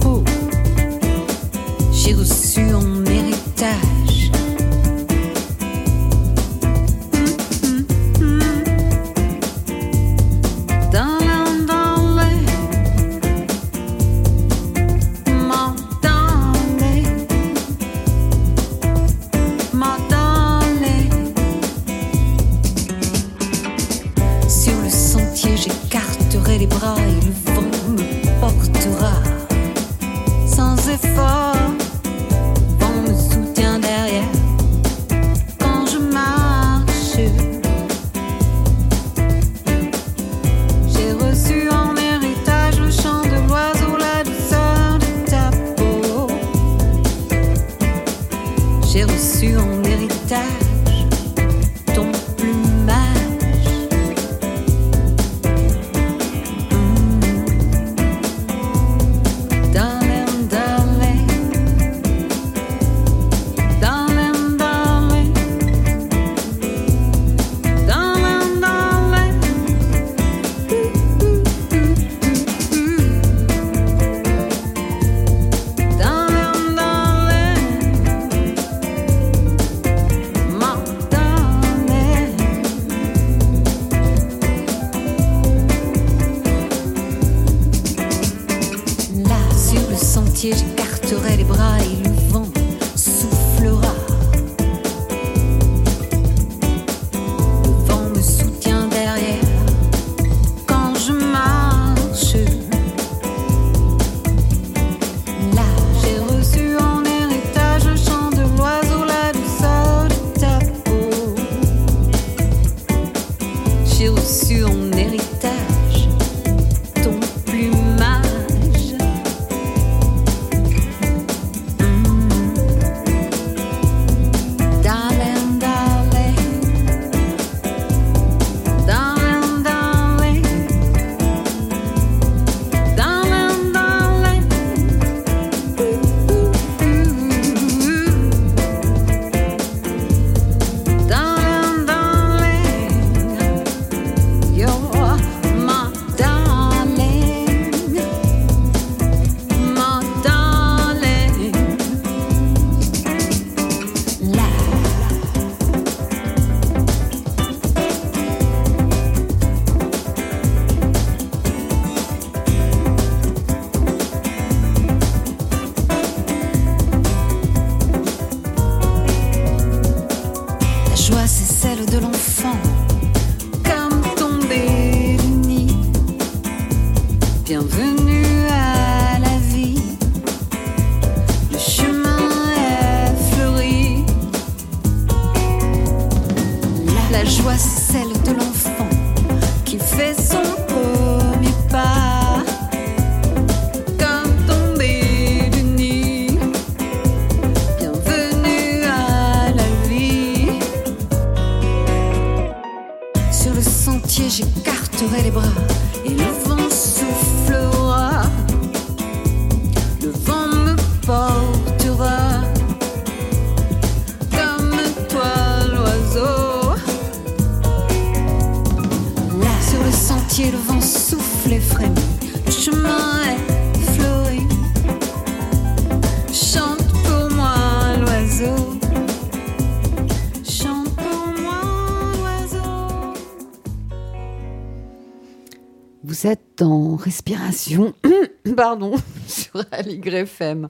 Vous 236.04 236.26
êtes 236.26 236.64
en 236.64 236.96
respiration, 236.96 237.94
pardon, 238.56 238.96
sur 239.28 239.64
Aligre 239.72 240.16
FM, 240.16 240.68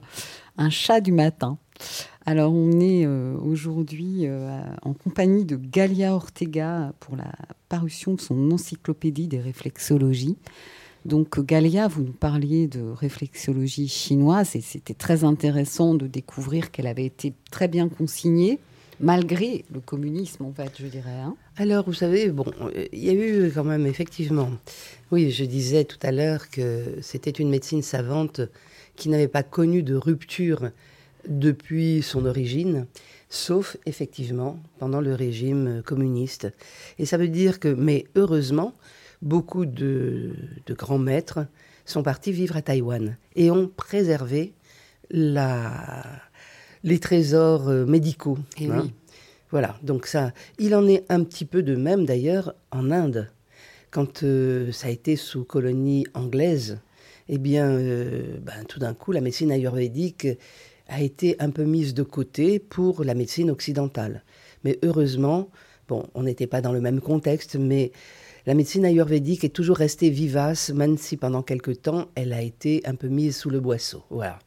un 0.58 0.68
chat 0.68 1.00
du 1.00 1.10
matin. 1.10 1.56
Alors, 2.26 2.52
on 2.52 2.80
est 2.80 3.06
euh, 3.06 3.34
aujourd'hui 3.38 4.26
euh, 4.26 4.62
en 4.82 4.92
compagnie 4.92 5.46
de 5.46 5.56
Galia 5.56 6.14
Ortega 6.14 6.92
pour 7.00 7.16
la 7.16 7.32
parution 7.70 8.12
de 8.12 8.20
son 8.20 8.50
encyclopédie 8.50 9.26
des 9.26 9.40
réflexologies. 9.40 10.36
Donc, 11.06 11.40
Galia, 11.40 11.88
vous 11.88 12.02
nous 12.02 12.12
parliez 12.12 12.68
de 12.68 12.82
réflexologie 12.82 13.88
chinoise 13.88 14.54
et 14.54 14.60
c'était 14.60 14.92
très 14.92 15.24
intéressant 15.24 15.94
de 15.94 16.06
découvrir 16.06 16.70
qu'elle 16.70 16.86
avait 16.86 17.06
été 17.06 17.32
très 17.50 17.68
bien 17.68 17.88
consignée, 17.88 18.58
malgré 19.02 19.64
le 19.72 19.80
communisme, 19.80 20.44
en 20.44 20.52
fait, 20.52 20.72
je 20.78 20.86
dirais. 20.86 21.10
hein. 21.10 21.36
Alors, 21.56 21.84
vous 21.84 21.92
savez, 21.92 22.30
bon, 22.30 22.46
il 22.92 23.04
y 23.04 23.10
a 23.10 23.12
eu 23.12 23.50
quand 23.52 23.64
même, 23.64 23.86
effectivement, 23.86 24.50
oui, 25.10 25.30
je 25.30 25.44
disais 25.44 25.84
tout 25.84 25.98
à 26.02 26.12
l'heure 26.12 26.48
que 26.48 26.84
c'était 27.02 27.30
une 27.30 27.50
médecine 27.50 27.82
savante 27.82 28.40
qui 28.96 29.08
n'avait 29.08 29.28
pas 29.28 29.42
connu 29.42 29.82
de 29.82 29.96
rupture 29.96 30.70
depuis 31.28 32.02
son 32.02 32.24
origine, 32.26 32.86
sauf 33.28 33.76
effectivement 33.86 34.58
pendant 34.78 35.00
le 35.00 35.14
régime 35.14 35.82
communiste. 35.84 36.48
Et 36.98 37.04
ça 37.04 37.16
veut 37.16 37.28
dire 37.28 37.60
que, 37.60 37.68
mais 37.68 38.06
heureusement, 38.14 38.74
beaucoup 39.20 39.66
de 39.66 40.34
grands 40.70 40.98
maîtres 40.98 41.46
sont 41.84 42.02
partis 42.02 42.32
vivre 42.32 42.56
à 42.56 42.62
Taïwan 42.62 43.16
et 43.34 43.50
ont 43.50 43.68
préservé 43.68 44.54
la, 45.10 46.04
les 46.84 46.98
trésors 46.98 47.68
euh, 47.68 47.84
médicaux. 47.86 48.38
Eh 48.58 48.66
hein. 48.66 48.82
oui. 48.84 48.92
Voilà, 49.50 49.76
donc 49.82 50.06
ça, 50.06 50.32
il 50.58 50.74
en 50.74 50.88
est 50.88 51.04
un 51.10 51.24
petit 51.24 51.44
peu 51.44 51.62
de 51.62 51.76
même 51.76 52.06
d'ailleurs 52.06 52.54
en 52.70 52.90
Inde. 52.90 53.28
Quand 53.90 54.22
euh, 54.22 54.72
ça 54.72 54.86
a 54.86 54.90
été 54.90 55.16
sous 55.16 55.44
colonie 55.44 56.06
anglaise, 56.14 56.78
eh 57.28 57.36
bien, 57.36 57.66
euh, 57.68 58.38
ben, 58.40 58.64
tout 58.66 58.78
d'un 58.78 58.94
coup, 58.94 59.12
la 59.12 59.20
médecine 59.20 59.52
ayurvédique 59.52 60.26
a 60.88 61.02
été 61.02 61.36
un 61.38 61.50
peu 61.50 61.64
mise 61.64 61.92
de 61.92 62.02
côté 62.02 62.58
pour 62.58 63.04
la 63.04 63.12
médecine 63.12 63.50
occidentale. 63.50 64.24
Mais 64.64 64.78
heureusement, 64.82 65.50
bon, 65.88 66.06
on 66.14 66.22
n'était 66.22 66.46
pas 66.46 66.62
dans 66.62 66.72
le 66.72 66.80
même 66.80 67.02
contexte, 67.02 67.56
mais 67.56 67.92
la 68.46 68.54
médecine 68.54 68.86
ayurvédique 68.86 69.44
est 69.44 69.50
toujours 69.50 69.76
restée 69.76 70.08
vivace, 70.08 70.70
même 70.70 70.96
si 70.96 71.18
pendant 71.18 71.42
quelque 71.42 71.70
temps, 71.70 72.08
elle 72.14 72.32
a 72.32 72.40
été 72.40 72.80
un 72.86 72.94
peu 72.94 73.08
mise 73.08 73.36
sous 73.36 73.50
le 73.50 73.60
boisseau. 73.60 74.02
Voilà. 74.08 74.38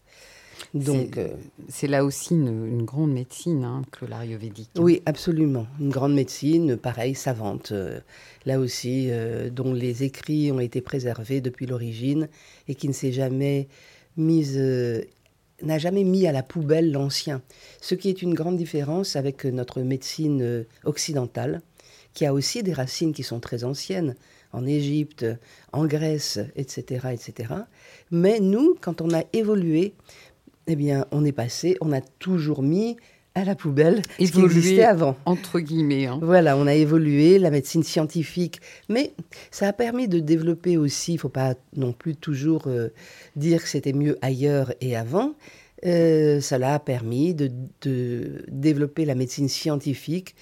Donc, 0.74 1.12
C'est- 1.16 1.20
euh, 1.22 1.36
C'est 1.70 1.88
là 1.88 2.04
aussi 2.04 2.34
une, 2.34 2.66
une 2.68 2.84
grande 2.84 3.12
médecine 3.14 3.64
hein, 3.64 3.82
que 3.92 4.06
l'ayurvédique. 4.06 4.70
Oui, 4.78 5.02
absolument. 5.06 5.68
Une 5.80 5.90
grande 5.90 6.14
médecine, 6.14 6.76
pareil, 6.78 7.16
savante, 7.16 7.72
euh, 7.72 8.00
là 8.46 8.60
aussi, 8.60 9.08
euh, 9.10 9.50
dont 9.50 9.74
les 9.74 10.04
écrits 10.04 10.52
ont 10.52 10.60
été 10.60 10.82
préservés 10.82 11.42
depuis 11.42 11.66
l'origine 11.66 12.28
et 12.68 12.76
qui 12.76 12.88
ne 12.88 12.94
s'est 12.94 13.12
jamais 13.12 13.68
mise, 14.18 14.56
euh, 14.58 15.02
n'a 15.62 15.78
jamais 15.78 16.04
mis 16.04 16.28
à 16.28 16.32
la 16.32 16.44
poubelle 16.44 16.92
l'ancien. 16.92 17.42
Ce 17.82 17.96
qui 17.96 18.10
est 18.10 18.22
une 18.22 18.34
grande 18.34 18.58
différence 18.58 19.16
avec 19.16 19.46
notre 19.46 19.82
médecine 19.82 20.66
occidentale, 20.84 21.62
qui 22.14 22.26
a 22.26 22.34
aussi 22.34 22.64
des 22.64 22.74
racines 22.74 23.14
qui 23.14 23.24
sont 23.24 23.40
très 23.40 23.64
anciennes, 23.64 24.16
en 24.54 24.66
Égypte, 24.66 25.26
en 25.74 25.86
Grèce, 25.86 26.40
etc., 26.56 27.08
etc. 27.12 27.54
Mais 28.12 28.40
nous, 28.40 28.76
quand 28.80 29.02
on 29.02 29.14
a 29.14 29.24
évolué, 29.34 29.94
eh 30.68 30.76
bien, 30.76 31.06
on 31.12 31.26
est 31.26 31.32
passé, 31.32 31.78
on 31.82 31.92
a 31.92 32.02
toujours 32.02 32.64
mis 32.64 32.98
à 33.36 33.44
la 33.44 33.56
poubelle 33.56 34.02
ce 34.18 34.32
qui 34.32 34.42
existait 34.42 34.84
avant. 34.86 35.18
Entre 35.26 35.60
guillemets. 35.60 36.06
hein. 36.06 36.20
Voilà, 36.22 36.58
on 36.58 36.68
a 36.68 36.74
évolué, 36.74 37.38
la 37.38 37.52
médecine 37.52 37.84
scientifique, 37.84 38.62
mais 38.88 39.12
ça 39.52 39.68
a 39.68 39.74
permis 39.74 40.08
de 40.08 40.20
développer 40.20 40.78
aussi, 40.78 41.12
il 41.14 41.16
ne 41.16 41.20
faut 41.20 41.30
pas 41.30 41.56
non 41.76 41.92
plus 41.92 42.16
toujours 42.16 42.64
euh, 42.68 42.90
dire 43.36 43.62
que 43.62 43.68
c'était 43.68 43.94
mieux 43.94 44.18
ailleurs 44.22 44.74
et 44.80 44.96
avant, 44.96 45.34
euh, 45.86 46.40
ça 46.40 46.58
l'a 46.58 46.80
permis 46.80 47.34
de, 47.34 47.52
de 47.82 48.44
développer 48.48 49.04
la 49.04 49.16
médecine 49.16 49.50
scientifique. 49.50 50.34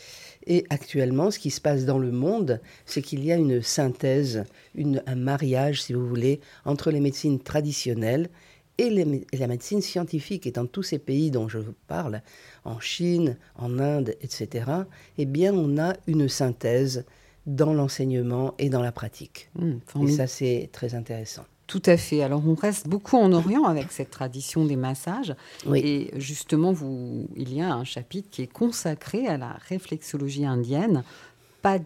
Et 0.46 0.66
actuellement, 0.70 1.32
ce 1.32 1.40
qui 1.40 1.50
se 1.52 1.62
passe 1.62 1.86
dans 1.86 1.98
le 1.98 2.12
monde, 2.12 2.60
c'est 2.86 3.02
qu'il 3.02 3.24
y 3.26 3.32
a 3.32 3.38
une 3.38 3.62
synthèse, 3.62 4.44
une, 4.76 5.02
un 5.08 5.16
mariage, 5.16 5.82
si 5.82 5.94
vous 5.94 6.06
voulez, 6.08 6.42
entre 6.66 6.92
les 6.92 7.00
médecines 7.00 7.40
traditionnelles 7.40 8.30
et, 8.78 8.90
les 8.90 9.06
mé- 9.06 9.26
et 9.32 9.38
la 9.38 9.48
médecine 9.48 9.82
scientifique. 9.82 10.48
Et 10.48 10.52
dans 10.52 10.66
tous 10.66 10.84
ces 10.84 11.00
pays 11.00 11.30
dont 11.32 11.48
je 11.48 11.58
vous 11.60 11.76
parle, 11.88 12.22
en 12.66 12.80
Chine, 12.80 13.38
en 13.56 13.80
Inde, 13.80 14.16
etc., 14.22 14.66
eh 15.18 15.26
bien, 15.26 15.54
on 15.54 15.78
a 15.78 15.94
une 16.08 16.28
synthèse 16.30 17.06
dans 17.46 17.74
l'enseignement 17.74 18.54
et 18.58 18.70
dans 18.70 18.82
la 18.82 18.92
pratique. 18.92 19.50
Hum, 19.60 19.80
Et 20.08 20.12
ça, 20.12 20.28
c'est 20.28 20.70
très 20.72 20.96
intéressant. 20.96 21.44
Tout 21.68 21.82
à 21.86 21.96
fait. 21.98 22.22
Alors, 22.24 22.42
on 22.46 22.56
reste 22.56 22.88
beaucoup 22.88 23.16
en 23.18 23.32
Orient 23.32 23.64
avec 23.64 23.92
cette 23.92 24.12
tradition 24.12 24.66
des 24.66 24.76
massages. 24.76 25.34
Oui. 25.66 25.80
Et 25.80 26.20
justement, 26.20 26.72
vous, 26.74 27.28
il 27.36 27.54
y 27.54 27.62
a 27.62 27.74
un 27.74 27.84
chapitre 27.86 28.30
qui 28.30 28.42
est 28.44 28.48
consacré 28.52 29.28
à 29.28 29.38
la 29.38 29.58
réflexologie 29.70 30.46
indienne, 30.46 31.04
Pad- 31.62 31.86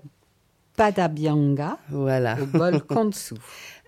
Padabhyanga, 0.76 1.78
Voilà. 1.90 2.38
au 2.42 2.46
bol 2.46 2.82
Kansu. 2.88 3.36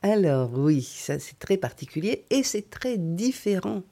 Alors 0.01 0.51
oui, 0.53 0.81
ça 0.81 1.19
c'est 1.19 1.37
très 1.39 1.57
particulier 1.57 2.25
et 2.29 2.43
c'est 2.43 2.69
très 2.69 2.97
différent. 2.97 3.83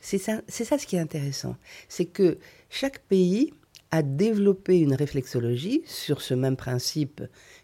C'est 0.00 0.18
ça, 0.18 0.42
c'est 0.46 0.64
ça 0.64 0.78
ce 0.78 0.86
qui 0.86 0.96
est 0.96 1.00
intéressant. 1.00 1.56
C'est 1.88 2.04
que 2.04 2.38
chaque 2.68 3.00
pays 3.00 3.54
a 3.90 4.02
développé 4.02 4.80
une 4.80 4.94
réflexologie 4.94 5.82
sur 5.86 6.20
ce 6.20 6.34
même 6.34 6.56
principe 6.56 7.22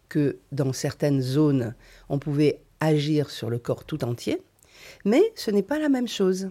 que 0.09 0.39
dans 0.51 0.73
certaines 0.73 1.21
zones, 1.21 1.75
on 2.09 2.19
pouvait 2.19 2.61
agir 2.81 3.31
sur 3.31 3.51
le 3.51 3.59
corps 3.59 3.85
tout 3.85 4.05
entier, 4.05 4.41
mais 5.05 5.23
ce 5.35 5.51
n'est 5.51 5.63
pas 5.63 5.79
la 5.79 5.89
même 5.89 6.09
chose. 6.09 6.51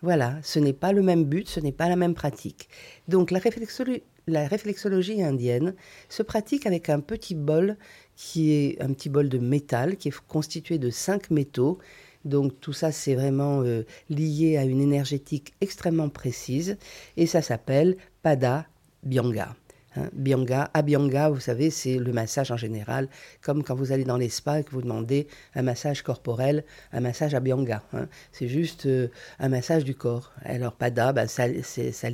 Voilà, 0.00 0.38
ce 0.42 0.58
n'est 0.58 0.72
pas 0.72 0.92
le 0.92 1.02
même 1.02 1.24
but, 1.24 1.48
ce 1.48 1.60
n'est 1.60 1.72
pas 1.72 1.88
la 1.88 1.96
même 1.96 2.14
pratique. 2.14 2.68
Donc 3.08 3.30
la 3.30 3.38
réflexologie, 3.38 4.02
la 4.26 4.48
réflexologie 4.48 5.22
indienne 5.22 5.74
se 6.08 6.22
pratique 6.22 6.66
avec 6.66 6.88
un 6.88 7.00
petit 7.00 7.34
bol 7.34 7.76
qui 8.16 8.52
est 8.52 8.82
un 8.82 8.92
petit 8.92 9.08
bol 9.08 9.28
de 9.28 9.38
métal 9.38 9.96
qui 9.96 10.08
est 10.08 10.20
constitué 10.26 10.78
de 10.78 10.90
cinq 10.90 11.30
métaux. 11.30 11.78
Donc 12.24 12.58
tout 12.60 12.72
ça, 12.72 12.90
c'est 12.90 13.14
vraiment 13.14 13.62
euh, 13.62 13.84
lié 14.10 14.56
à 14.56 14.64
une 14.64 14.80
énergétique 14.80 15.52
extrêmement 15.60 16.08
précise 16.08 16.76
et 17.16 17.26
ça 17.26 17.40
s'appelle 17.42 17.96
Pada 18.22 18.66
Byanga. 19.04 19.54
Hein, 19.94 20.10
Byanga, 20.12 20.70
Abhyanga, 20.74 21.30
vous 21.30 21.40
savez, 21.40 21.70
c'est 21.70 21.96
le 21.98 22.12
massage 22.12 22.50
en 22.50 22.56
général, 22.56 23.08
comme 23.40 23.62
quand 23.62 23.74
vous 23.74 23.92
allez 23.92 24.04
dans 24.04 24.16
les 24.16 24.28
spas 24.28 24.58
et 24.58 24.64
que 24.64 24.72
vous 24.72 24.82
demandez 24.82 25.26
un 25.54 25.62
massage 25.62 26.02
corporel, 26.02 26.64
un 26.92 27.00
massage 27.00 27.34
Abhyanga. 27.34 27.82
hein. 27.92 28.08
C'est 28.32 28.48
juste 28.48 28.86
euh, 28.86 29.08
un 29.38 29.48
massage 29.48 29.84
du 29.84 29.94
corps. 29.94 30.32
Alors 30.42 30.72
Pada, 30.72 31.12
bah, 31.12 31.28
ça, 31.28 31.44
ça, 31.62 32.10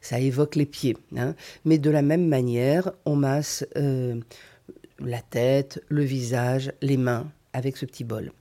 ça 0.00 0.18
évoque 0.18 0.56
les 0.56 0.66
pieds. 0.66 0.96
hein. 1.16 1.34
Mais 1.64 1.78
de 1.78 1.90
la 1.90 2.02
même 2.02 2.26
manière, 2.26 2.90
on 3.04 3.16
masse 3.16 3.66
euh, 3.76 4.20
la 4.98 5.20
tête, 5.22 5.82
le 5.88 6.02
visage, 6.02 6.72
les 6.82 6.96
mains 6.96 7.30
avec 7.52 7.76
ce 7.76 7.86
petit 7.86 8.04
bol. 8.04 8.32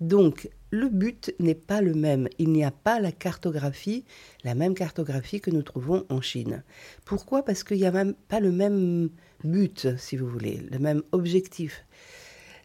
Donc, 0.00 0.48
le 0.70 0.88
but 0.88 1.34
n'est 1.38 1.54
pas 1.54 1.80
le 1.80 1.94
même. 1.94 2.28
Il 2.38 2.50
n'y 2.50 2.64
a 2.64 2.70
pas 2.70 2.98
la 2.98 3.12
cartographie, 3.12 4.04
la 4.42 4.54
même 4.54 4.74
cartographie 4.74 5.40
que 5.40 5.50
nous 5.50 5.62
trouvons 5.62 6.06
en 6.08 6.20
Chine. 6.20 6.62
Pourquoi? 7.04 7.44
Parce 7.44 7.62
qu'il 7.62 7.76
n'y 7.76 7.86
a 7.86 7.92
même 7.92 8.14
pas 8.28 8.40
le 8.40 8.50
même 8.50 9.10
but, 9.44 9.88
si 9.98 10.16
vous 10.16 10.26
voulez, 10.26 10.66
le 10.70 10.78
même 10.78 11.02
objectif. 11.12 11.84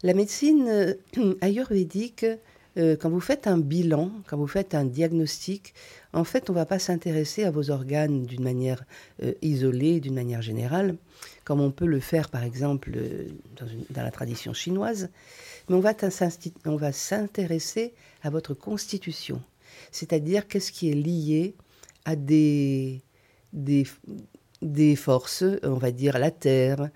La 0.03 0.13
médecine 0.13 0.67
euh, 0.69 0.93
ayurvédique, 1.41 2.25
euh, 2.77 2.95
quand 2.95 3.09
vous 3.09 3.19
faites 3.19 3.47
un 3.47 3.57
bilan, 3.57 4.11
quand 4.27 4.37
vous 4.37 4.47
faites 4.47 4.75
un 4.75 4.85
diagnostic, 4.85 5.73
en 6.13 6.23
fait, 6.23 6.49
on 6.49 6.53
ne 6.53 6.59
va 6.59 6.65
pas 6.65 6.79
s'intéresser 6.79 7.43
à 7.43 7.51
vos 7.51 7.71
organes 7.71 8.25
d'une 8.25 8.43
manière 8.43 8.83
euh, 9.23 9.33
isolée, 9.41 9.99
d'une 9.99 10.13
manière 10.13 10.41
générale, 10.41 10.95
comme 11.43 11.59
on 11.59 11.71
peut 11.71 11.87
le 11.87 11.99
faire, 11.99 12.29
par 12.29 12.43
exemple, 12.43 12.91
euh, 12.95 13.27
dans, 13.89 14.03
la 14.03 14.11
tradition 14.11 14.53
chinoise, 14.53 15.09
mais 15.69 15.75
on 15.75 15.79
va 16.77 16.91
s'intéresser 16.91 17.93
à 18.21 18.29
votre 18.29 18.53
constitution, 18.53 19.41
c'est-à-dire 19.91 20.47
qu'est-ce 20.47 20.71
qui 20.71 20.89
est 20.89 20.95
lié 20.95 21.55
à 22.05 22.15
des, 22.15 23.01
forces, 24.95 25.43
on 25.63 25.73
va 25.73 25.91
dire 25.91 26.19
la 26.19 26.31
terre, 26.31 26.89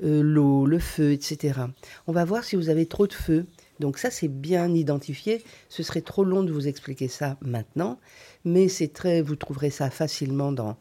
l'eau, 0.00 0.66
le 0.66 0.78
feu, 0.78 1.12
etc. 1.12 1.60
On 2.06 2.12
va 2.12 2.24
voir 2.24 2.42
si 2.42 2.56
vous 2.56 2.68
avez 2.68 2.86
trop 2.86 3.06
de 3.06 3.12
feu. 3.12 3.46
Donc 3.80 3.98
ça, 3.98 4.10
c'est 4.10 4.28
bien 4.28 4.72
identifié. 4.74 5.44
Ce 5.68 5.82
serait 5.82 6.00
trop 6.00 6.24
long 6.24 6.42
de 6.42 6.52
vous 6.52 6.68
expliquer 6.68 7.08
ça 7.08 7.36
maintenant, 7.40 7.98
mais 8.44 8.68
c'est 8.68 8.88
très, 8.88 9.22
vous 9.22 9.36
trouverez 9.36 9.70
ça 9.70 9.90
facilement 9.90 10.52
dans 10.52 10.76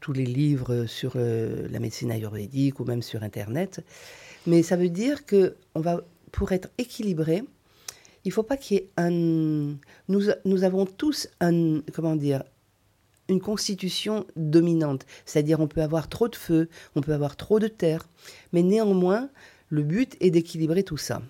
tous 0.00 0.12
les 0.12 0.26
livres 0.26 0.86
sur 0.86 1.12
euh, 1.16 1.68
la 1.70 1.78
médecine 1.78 2.10
ayurvédique 2.10 2.80
ou 2.80 2.84
même 2.84 3.02
sur 3.02 3.22
Internet. 3.22 3.84
Mais 4.46 4.62
ça 4.62 4.76
veut 4.76 4.88
dire 4.88 5.24
que 5.24 5.56
on 5.74 5.80
va, 5.80 6.02
pour 6.32 6.52
être 6.52 6.68
équilibré, 6.78 7.44
il 8.24 8.28
ne 8.28 8.32
faut 8.32 8.42
pas 8.42 8.56
qu'il 8.56 8.76
y 8.76 8.80
ait 8.80 8.88
un. 8.96 9.76
Nous, 10.08 10.22
nous 10.44 10.64
avons 10.64 10.86
tous 10.86 11.28
un, 11.40 11.80
comment 11.92 12.16
dire, 12.16 12.42
une 13.28 13.40
constitution 13.40 14.26
dominante. 14.36 15.06
C'est-à-dire, 15.24 15.60
on 15.60 15.68
peut 15.68 15.82
avoir 15.82 16.08
trop 16.08 16.28
de 16.28 16.36
feu, 16.36 16.68
on 16.96 17.00
peut 17.00 17.14
avoir 17.14 17.36
trop 17.36 17.58
de 17.58 17.68
terre, 17.68 18.08
mais 18.52 18.62
néanmoins, 18.62 19.28
le 19.72 19.82
but 19.82 20.16
est 20.20 20.30
d'équilibrer 20.30 20.82
tout 20.82 20.98
ça. 20.98 21.22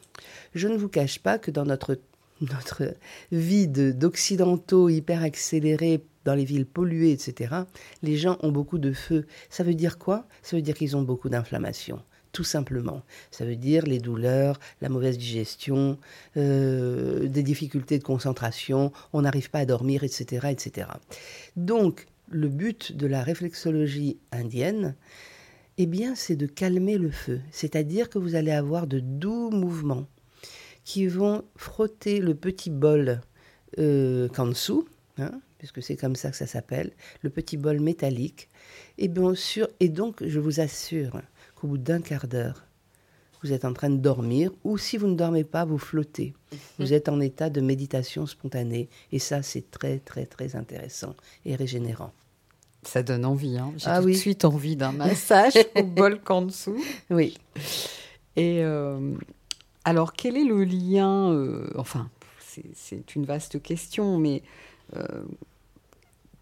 Je 0.52 0.66
ne 0.66 0.76
vous 0.76 0.88
cache 0.88 1.20
pas 1.20 1.38
que 1.38 1.52
dans 1.52 1.64
notre, 1.64 2.00
notre 2.40 2.82
vie 3.30 3.68
de- 3.68 3.92
d'occidentaux 3.92 4.88
hyper 4.88 5.22
accélérés, 5.22 6.02
dans 6.24 6.34
les 6.34 6.44
villes 6.44 6.66
polluées, 6.66 7.12
etc., 7.12 7.54
les 8.02 8.16
gens 8.16 8.38
ont 8.42 8.50
beaucoup 8.50 8.78
de 8.78 8.92
feu. 8.92 9.26
Ça 9.48 9.62
veut 9.62 9.74
dire 9.74 9.96
quoi? 9.96 10.26
Ça 10.42 10.56
veut 10.56 10.62
dire 10.62 10.74
qu'ils 10.74 10.96
ont 10.96 11.02
beaucoup 11.02 11.28
d'inflammation. 11.28 12.02
Tout 12.32 12.42
simplement. 12.44 13.02
Ça 13.30 13.44
veut 13.44 13.54
dire 13.56 13.84
les 13.86 14.00
douleurs, 14.00 14.58
la 14.80 14.88
mauvaise 14.88 15.18
digestion, 15.18 15.98
euh, 16.36 17.28
des 17.28 17.44
difficultés 17.44 17.98
de 18.00 18.04
concentration, 18.04 18.90
on 19.12 19.22
n'arrive 19.22 19.50
pas 19.50 19.60
à 19.60 19.66
dormir, 19.66 20.02
etc., 20.02 20.48
etc. 20.50 20.88
Donc, 21.56 22.06
le 22.28 22.48
but 22.48 22.96
de 22.96 23.06
la 23.06 23.22
réflexologie 23.22 24.16
indienne, 24.32 24.96
eh 25.78 25.86
bien, 25.86 26.14
c'est 26.14 26.36
de 26.36 26.46
calmer 26.46 26.98
le 26.98 27.10
feu. 27.10 27.40
C'est-à-dire 27.50 28.10
que 28.10 28.18
vous 28.18 28.34
allez 28.34 28.50
avoir 28.50 28.86
de 28.86 29.00
doux 29.00 29.50
mouvements 29.50 30.06
qui 30.84 31.06
vont 31.06 31.44
frotter 31.56 32.20
le 32.20 32.34
petit 32.34 32.70
bol 32.70 33.20
euh, 33.78 34.28
kansu, 34.28 34.82
hein, 35.18 35.40
puisque 35.58 35.82
c'est 35.82 35.96
comme 35.96 36.16
ça 36.16 36.30
que 36.30 36.36
ça 36.36 36.46
s'appelle, 36.46 36.92
le 37.22 37.30
petit 37.30 37.56
bol 37.56 37.80
métallique. 37.80 38.48
Et 38.98 39.08
bien 39.08 39.34
sûr, 39.34 39.68
et 39.80 39.88
donc, 39.88 40.22
je 40.26 40.40
vous 40.40 40.60
assure 40.60 41.20
qu'au 41.54 41.68
bout 41.68 41.78
d'un 41.78 42.00
quart 42.00 42.26
d'heure, 42.26 42.66
vous 43.42 43.52
êtes 43.52 43.64
en 43.64 43.72
train 43.72 43.90
de 43.90 43.96
dormir, 43.96 44.52
ou 44.62 44.78
si 44.78 44.96
vous 44.96 45.08
ne 45.08 45.16
dormez 45.16 45.44
pas, 45.44 45.64
vous 45.64 45.78
flottez. 45.78 46.32
Vous 46.78 46.92
êtes 46.92 47.08
en 47.08 47.18
état 47.20 47.50
de 47.50 47.60
méditation 47.60 48.26
spontanée, 48.26 48.88
et 49.10 49.18
ça, 49.18 49.42
c'est 49.42 49.70
très, 49.70 49.98
très, 49.98 50.26
très 50.26 50.54
intéressant 50.54 51.16
et 51.44 51.56
régénérant. 51.56 52.12
Ça 52.82 53.02
donne 53.02 53.24
envie. 53.24 53.56
Hein. 53.58 53.72
J'ai 53.76 53.86
Ah 53.88 54.00
tout 54.00 54.06
oui. 54.06 54.12
de 54.12 54.16
suite 54.18 54.44
envie 54.44 54.76
d'un 54.76 54.92
massage 54.92 55.54
au 55.76 55.82
bol 55.84 56.20
en 56.28 56.42
dessous. 56.42 56.82
Oui. 57.10 57.38
Et 58.36 58.62
euh, 58.62 59.14
alors, 59.84 60.12
quel 60.14 60.36
est 60.36 60.44
le 60.44 60.64
lien 60.64 61.30
euh, 61.32 61.68
Enfin, 61.76 62.08
c'est- 62.40 62.64
c'est 62.74 63.14
une 63.14 63.24
vaste 63.24 63.62
question, 63.62 64.18
mais 64.18 64.42
euh, 64.96 65.06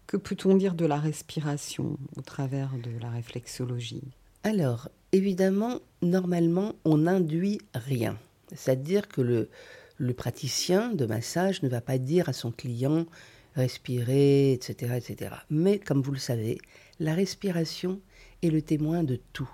que 0.07 0.17
peut-on 0.17 0.55
dire 0.55 0.73
de 0.73 0.85
la 0.85 0.97
respiration 0.97 1.97
au 2.17 2.21
travers 2.21 2.71
de 2.83 2.91
la 3.01 3.09
réflexologie? 3.09 4.03
Alors, 4.43 4.89
évidemment, 5.11 5.79
normalement, 6.01 6.73
on 6.85 6.97
n'induit 6.99 7.59
rien. 7.75 8.17
C'est-à-dire 8.53 9.07
que 9.07 9.21
le, 9.21 9.49
le 9.97 10.13
praticien 10.13 10.89
de 10.89 11.05
massage 11.05 11.61
ne 11.63 11.69
va 11.69 11.79
pas 11.81 11.97
dire 11.99 12.27
à 12.27 12.33
son 12.33 12.51
client 12.51 13.05
respirer, 13.55 14.53
etc., 14.53 14.93
etc. 14.97 15.35
Mais 15.49 15.79
comme 15.79 16.01
vous 16.01 16.11
le 16.11 16.17
savez, 16.17 16.59
la 16.99 17.13
respiration 17.13 18.01
est 18.41 18.49
le 18.49 18.61
témoin 18.61 19.03
de 19.03 19.19
tout. 19.33 19.49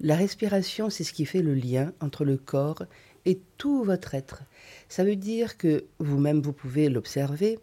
La 0.00 0.16
respiration, 0.16 0.90
c'est 0.90 1.04
ce 1.04 1.12
qui 1.12 1.24
fait 1.24 1.42
le 1.42 1.54
lien 1.54 1.92
entre 2.00 2.24
le 2.24 2.36
corps 2.36 2.84
et 3.24 3.40
tout 3.56 3.84
votre 3.84 4.14
être. 4.14 4.42
Ça 4.88 5.04
veut 5.04 5.16
dire 5.16 5.56
que 5.56 5.86
vous-même, 5.98 6.42
vous 6.42 6.52
pouvez 6.52 6.88
l'observer. 6.88 7.58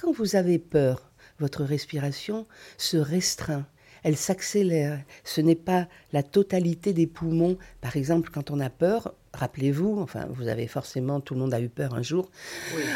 Quand 0.00 0.12
vous 0.12 0.36
avez 0.36 0.58
peur, 0.58 1.10
votre 1.38 1.64
respiration 1.64 2.46
se 2.78 2.96
restreint, 2.96 3.66
elle 4.02 4.16
s'accélère. 4.16 5.02
Ce 5.24 5.40
n'est 5.40 5.54
pas 5.54 5.88
la 6.12 6.22
totalité 6.22 6.92
des 6.92 7.06
poumons. 7.06 7.58
Par 7.80 7.96
exemple, 7.96 8.30
quand 8.32 8.50
on 8.50 8.60
a 8.60 8.70
peur, 8.70 9.14
rappelez-vous, 9.34 9.98
enfin, 10.00 10.26
vous 10.30 10.48
avez 10.48 10.66
forcément, 10.66 11.20
tout 11.20 11.34
le 11.34 11.40
monde 11.40 11.54
a 11.54 11.60
eu 11.60 11.68
peur 11.68 11.94
un 11.94 12.02
jour, 12.02 12.30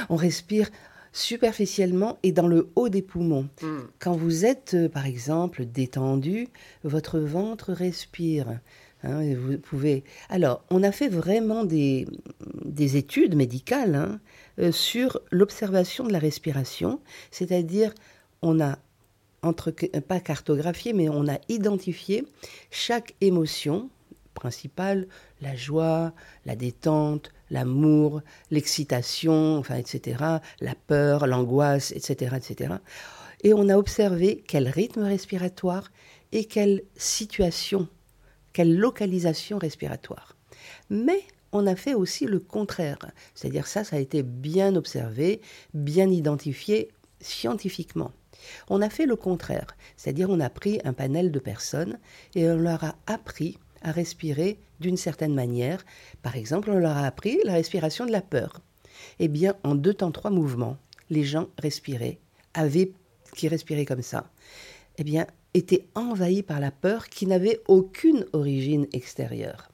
on 0.09 0.17
respire 0.17 0.71
superficiellement 1.15 2.19
et 2.25 2.33
dans 2.33 2.49
le 2.49 2.69
haut 2.75 2.91
des 2.91 3.01
poumons. 3.01 3.49
Quand 4.01 4.17
vous 4.17 4.45
êtes, 4.45 4.75
euh, 4.75 4.89
par 4.89 5.07
exemple, 5.07 5.65
détendu, 5.65 6.49
votre 6.83 7.21
ventre 7.21 7.73
respire. 7.73 8.59
hein, 9.05 9.35
vous 9.35 9.57
pouvez. 9.59 10.03
Alors, 10.29 10.65
on 10.71 10.83
a 10.83 10.91
fait 10.93 11.09
vraiment 11.09 11.65
des, 11.65 12.07
des 12.65 12.97
études 12.97 13.37
médicales 13.37 13.95
hein, 13.95 14.21
euh, 14.59 14.73
sur 14.73 15.21
l'observation 15.31 16.05
de 16.05 16.13
la 16.13 16.19
respiration, 16.19 17.01
c'est-à-dire 17.31 17.95
on 18.43 18.61
a 18.61 18.79
entre 19.43 19.71
pas 19.71 20.21
cartographié, 20.21 20.95
mais 20.95 21.09
on 21.09 21.29
a 21.29 21.39
identifié 21.49 22.25
chaque 22.71 23.15
émotion 23.21 23.91
principale, 24.33 25.07
la 25.43 25.55
joie, 25.55 26.13
la 26.45 26.57
détente, 26.57 27.31
l'amour, 27.51 28.23
l'excitation, 28.51 29.59
enfin, 29.59 29.77
etc., 29.77 30.25
la 30.61 30.75
peur, 30.75 31.27
l'angoisse, 31.27 31.93
etc., 31.93 32.37
etc. 32.37 32.75
Et 33.43 33.53
on 33.53 33.69
a 33.69 33.77
observé 33.77 34.43
quel 34.47 34.69
rythme 34.69 35.03
respiratoire 35.03 35.91
et 36.33 36.47
quelle 36.47 36.83
situation, 36.97 37.89
quelle 38.53 38.77
localisation 38.77 39.59
respiratoire. 39.59 40.37
Mais 40.91 41.23
on 41.53 41.67
a 41.67 41.77
fait 41.77 41.95
aussi 41.95 42.27
le 42.27 42.41
contraire, 42.41 42.99
c'est-à-dire 43.35 43.67
ça, 43.67 43.85
ça 43.85 43.97
a 43.97 44.01
été 44.01 44.23
bien 44.23 44.75
observé, 44.75 45.41
bien 45.73 46.11
identifié 46.11 46.91
scientifiquement. 47.21 48.13
On 48.69 48.83
a 48.83 48.91
fait 48.91 49.07
le 49.07 49.17
contraire, 49.17 49.77
c'est-à-dire 49.97 50.31
on 50.31 50.41
a 50.41 50.51
pris 50.51 50.81
un 50.85 50.93
panel 50.93 51.31
de 51.31 51.39
personnes 51.39 51.99
et 52.35 52.49
on 52.49 52.57
leur 52.57 52.83
a 52.83 52.97
appris 53.07 53.59
à 53.85 53.93
respirer 53.93 54.59
d'une 54.81 54.97
certaine 54.97 55.35
manière. 55.35 55.85
Par 56.23 56.37
exemple, 56.37 56.71
on 56.71 56.79
leur 56.79 56.97
a 56.97 57.07
appris 57.07 57.39
la 57.45 57.55
respiration 57.55 58.07
de 58.07 58.13
la 58.13 58.23
peur. 58.23 58.61
Eh 59.21 59.29
bien, 59.29 59.55
en 59.63 59.75
deux 59.75 59.95
temps, 59.95 60.11
trois 60.11 60.31
mouvements, 60.31 60.77
les 61.11 61.25
gens 61.25 61.49
respiraient, 61.59 62.19
avaient, 62.55 62.91
qui 63.37 63.49
respiraient 63.49 63.85
comme 63.85 64.03
ça, 64.03 64.31
eh 64.99 65.05
bien, 65.05 65.27
étaient 65.53 65.87
envahis 65.95 66.43
par 66.43 66.61
la 66.61 66.71
peur 66.71 67.09
qui 67.09 67.27
n'avait 67.27 67.61
aucune 67.69 68.27
origine 68.33 68.87
extérieure. 68.93 69.71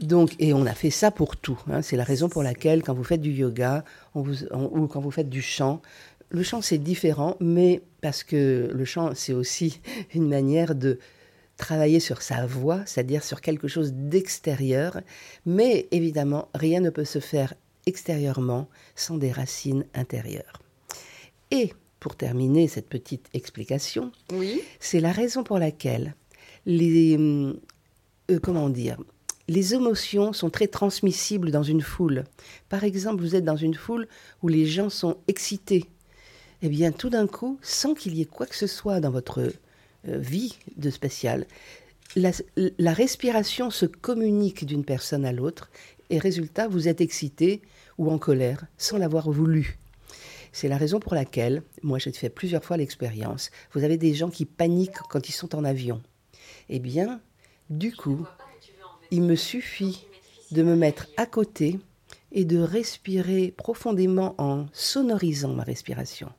Donc, 0.00 0.34
et 0.38 0.52
on 0.52 0.66
a 0.66 0.74
fait 0.74 0.90
ça 0.90 1.10
pour 1.10 1.36
tout. 1.36 1.58
hein. 1.68 1.82
C'est 1.82 1.96
la 1.96 2.04
raison 2.04 2.28
pour 2.28 2.42
laquelle, 2.42 2.82
quand 2.82 2.94
vous 2.94 3.04
faites 3.04 3.20
du 3.20 3.32
yoga 3.32 3.84
ou 4.14 4.86
quand 4.88 5.00
vous 5.00 5.10
faites 5.10 5.30
du 5.30 5.42
chant, 5.42 5.80
le 6.28 6.42
chant 6.42 6.60
c'est 6.60 6.78
différent, 6.78 7.36
mais 7.40 7.82
parce 8.00 8.24
que 8.24 8.68
le 8.72 8.84
chant 8.84 9.12
c'est 9.14 9.32
aussi 9.32 9.80
une 10.14 10.28
manière 10.28 10.74
de 10.74 10.98
travailler 11.56 12.00
sur 12.00 12.22
sa 12.22 12.46
voix, 12.46 12.82
c'est-à-dire 12.86 13.24
sur 13.24 13.40
quelque 13.40 13.68
chose 13.68 13.92
d'extérieur. 13.92 15.00
Mais 15.46 15.88
évidemment, 15.90 16.48
rien 16.54 16.80
ne 16.80 16.90
peut 16.90 17.04
se 17.04 17.18
faire 17.18 17.54
extérieurement 17.86 18.68
sans 18.94 19.16
des 19.16 19.32
racines 19.32 19.84
intérieures. 19.94 20.60
Et 21.50 21.72
pour 22.00 22.16
terminer 22.16 22.68
cette 22.68 22.88
petite 22.88 23.26
explication, 23.32 24.12
Oui. 24.32 24.60
c'est 24.80 25.00
la 25.00 25.12
raison 25.12 25.44
pour 25.44 25.58
laquelle 25.58 26.14
les 26.66 27.16
hum, 27.16 27.58
euh, 28.30 28.38
comment 28.40 28.68
dire 28.68 28.98
les 29.48 29.74
émotions 29.74 30.32
sont 30.32 30.50
très 30.50 30.66
transmissibles 30.66 31.52
dans 31.52 31.62
une 31.62 31.80
foule. 31.80 32.24
Par 32.68 32.82
exemple, 32.82 33.22
vous 33.22 33.36
êtes 33.36 33.44
dans 33.44 33.54
une 33.54 33.74
foule 33.76 34.08
où 34.42 34.48
les 34.48 34.66
gens 34.66 34.90
sont 34.90 35.18
excités. 35.28 35.84
Eh 36.62 36.68
bien, 36.68 36.90
tout 36.90 37.10
d'un 37.10 37.28
coup, 37.28 37.56
sans 37.62 37.94
qu'il 37.94 38.16
y 38.16 38.22
ait 38.22 38.24
quoi 38.24 38.46
que 38.46 38.56
ce 38.56 38.66
soit 38.66 38.98
dans 38.98 39.10
votre 39.12 39.40
euh, 39.42 39.52
vie 40.06 40.58
de 40.76 40.90
spécial, 40.90 41.46
la, 42.14 42.30
la 42.78 42.92
respiration 42.92 43.70
se 43.70 43.86
communique 43.86 44.64
d'une 44.64 44.84
personne 44.84 45.24
à 45.24 45.32
l'autre 45.32 45.70
et 46.10 46.18
résultat, 46.18 46.68
vous 46.68 46.88
êtes 46.88 47.00
excité 47.00 47.62
ou 47.98 48.10
en 48.10 48.18
colère 48.18 48.66
sans 48.78 48.98
l'avoir 48.98 49.30
voulu. 49.30 49.78
C'est 50.52 50.68
la 50.68 50.78
raison 50.78 51.00
pour 51.00 51.14
laquelle, 51.14 51.62
moi 51.82 51.98
j'ai 51.98 52.12
fait 52.12 52.30
plusieurs 52.30 52.64
fois 52.64 52.76
l'expérience, 52.76 53.50
vous 53.72 53.84
avez 53.84 53.98
des 53.98 54.14
gens 54.14 54.30
qui 54.30 54.46
paniquent 54.46 55.02
quand 55.10 55.28
ils 55.28 55.32
sont 55.32 55.54
en 55.54 55.64
avion. 55.64 56.00
Eh 56.68 56.78
bien, 56.78 57.20
du 57.68 57.92
coup, 57.92 58.26
il 59.10 59.22
me 59.22 59.36
suffit 59.36 60.06
de 60.52 60.62
me 60.62 60.76
mettre 60.76 61.08
à 61.16 61.26
côté 61.26 61.78
et 62.32 62.44
de 62.44 62.58
respirer 62.58 63.52
profondément 63.56 64.34
en 64.38 64.66
sonorisant 64.72 65.52
ma 65.52 65.62
respiration, 65.62 66.30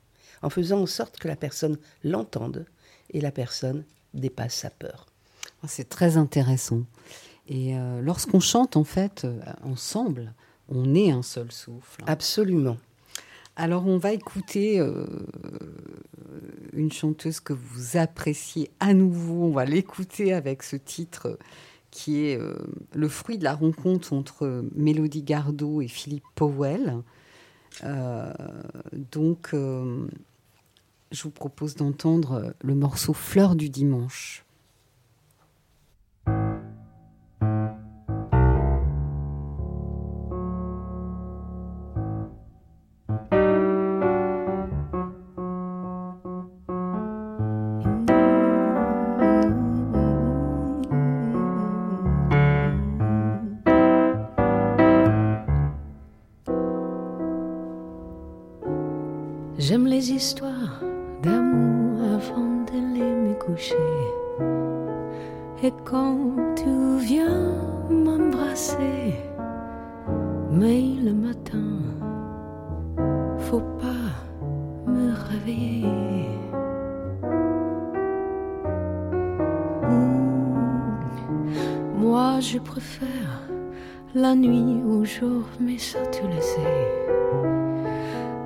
en 0.42 0.50
faisant 0.50 0.80
en 0.80 0.86
sorte 0.86 1.18
que 1.18 1.28
la 1.28 1.36
personne 1.36 1.78
l'entende 2.02 2.66
et 3.10 3.20
la 3.20 3.30
personne 3.30 3.84
dépasse 4.14 4.54
sa 4.54 4.70
peur. 4.70 5.06
Ah, 5.62 5.68
C'est 5.68 5.88
très 5.88 6.16
intéressant. 6.16 6.82
Et 7.48 7.76
euh, 7.76 8.00
lorsqu'on 8.02 8.40
chante, 8.40 8.76
en 8.76 8.84
fait, 8.84 9.24
euh, 9.24 9.40
ensemble, 9.62 10.32
on 10.68 10.94
est 10.94 11.10
un 11.10 11.22
seul 11.22 11.50
souffle. 11.50 12.02
Absolument. 12.06 12.76
Alors, 13.56 13.88
on 13.88 13.98
va 13.98 14.12
écouter 14.12 14.78
euh, 14.78 15.04
une 16.72 16.92
chanteuse 16.92 17.40
que 17.40 17.52
vous 17.52 17.96
appréciez 17.96 18.70
à 18.78 18.94
nouveau. 18.94 19.46
On 19.46 19.50
va 19.50 19.64
l'écouter 19.64 20.32
avec 20.32 20.62
ce 20.62 20.76
titre 20.76 21.38
qui 21.90 22.24
est 22.26 22.38
euh, 22.38 22.54
le 22.94 23.08
fruit 23.08 23.36
de 23.36 23.44
la 23.44 23.54
rencontre 23.54 24.12
entre 24.12 24.64
Mélodie 24.76 25.22
Gardot 25.24 25.80
et 25.80 25.88
Philippe 25.88 26.22
Powell. 26.36 26.98
Euh, 27.82 28.32
donc, 29.10 29.54
je 31.10 31.22
vous 31.22 31.30
propose 31.30 31.74
d'entendre 31.74 32.54
le 32.62 32.74
morceau 32.74 33.12
Fleur 33.12 33.56
du 33.56 33.70
dimanche. 33.70 34.44
J'aime 59.68 59.86
les 59.86 60.12
histoires 60.12 60.57
d'amour 61.28 62.00
avant 62.16 62.50
d'aller 62.66 63.10
me 63.24 63.34
coucher. 63.34 63.76
Et 65.62 65.72
quand 65.84 66.16
tu 66.56 66.70
viens 66.98 67.52
m'embrasser, 67.90 69.14
mais 70.50 70.82
le 71.04 71.12
matin, 71.12 71.68
faut 73.38 73.66
pas 73.84 74.08
me 74.86 75.12
réveiller. 75.30 76.28
Hmm, 79.82 81.00
Moi, 82.00 82.40
je 82.40 82.58
préfère 82.58 83.32
la 84.14 84.34
nuit 84.34 84.82
au 84.88 85.04
jour, 85.04 85.42
mais 85.60 85.78
ça 85.78 85.98
tu 86.12 86.22
le 86.26 86.40
sais. 86.40 86.88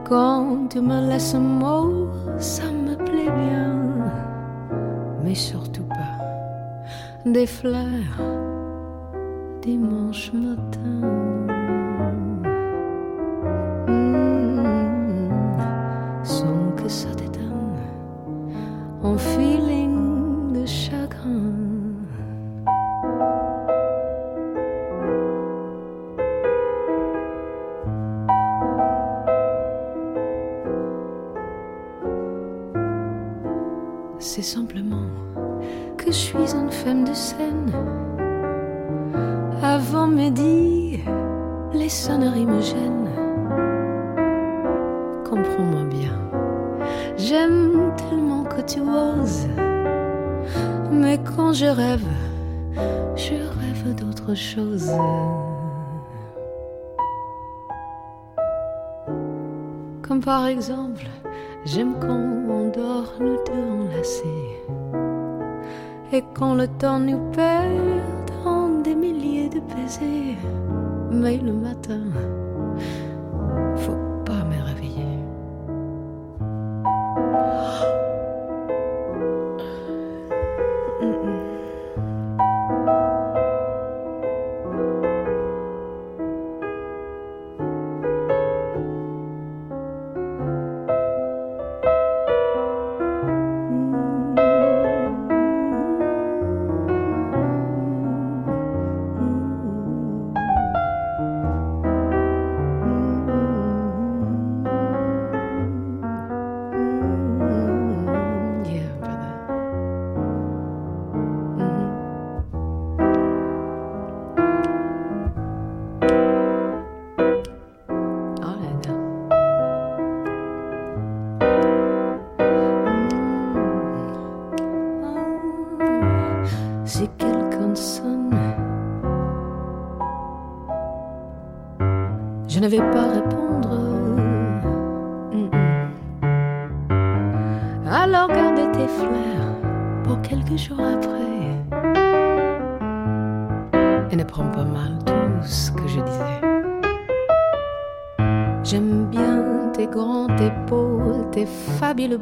Quand 0.09 0.68
tu 0.71 0.81
me 0.81 1.09
laisses 1.09 1.35
mot, 1.35 2.09
ça 2.43 2.65
me 2.73 2.97
plaît 2.97 3.31
bien, 3.31 3.79
mais 5.23 5.35
surtout 5.35 5.85
pas 5.85 6.19
des 7.25 7.47
fleurs 7.47 8.19
dimanche 9.63 10.33
matin. 10.33 11.42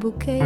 bouquet. 0.00 0.40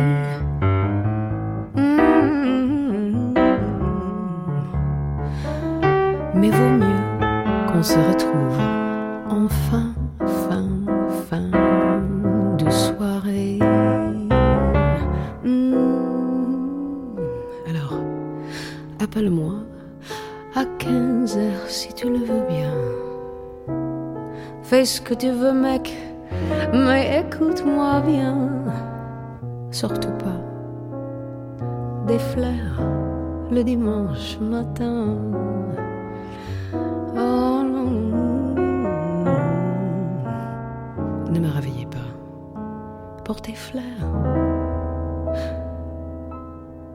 Ne 41.30 41.40
me 41.40 41.48
réveillez 41.48 41.86
pas 41.86 43.22
pour 43.24 43.40
tes 43.40 43.54
fleurs. 43.54 43.82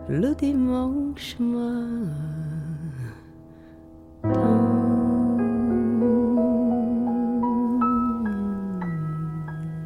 Le 0.07 0.33
dimanche 0.35 1.37
matin. 1.39 2.39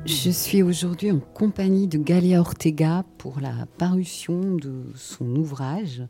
Je 0.06 0.30
suis 0.30 0.64
aujourd'hui 0.64 1.12
en 1.12 1.20
compagnie 1.20 1.88
de 1.88 1.98
Galia 1.98 2.40
Ortega 2.40 3.04
pour 3.18 3.40
la 3.42 3.66
parution 3.78 4.56
de 4.56 4.86
son 4.96 5.36
ouvrage 5.36 6.04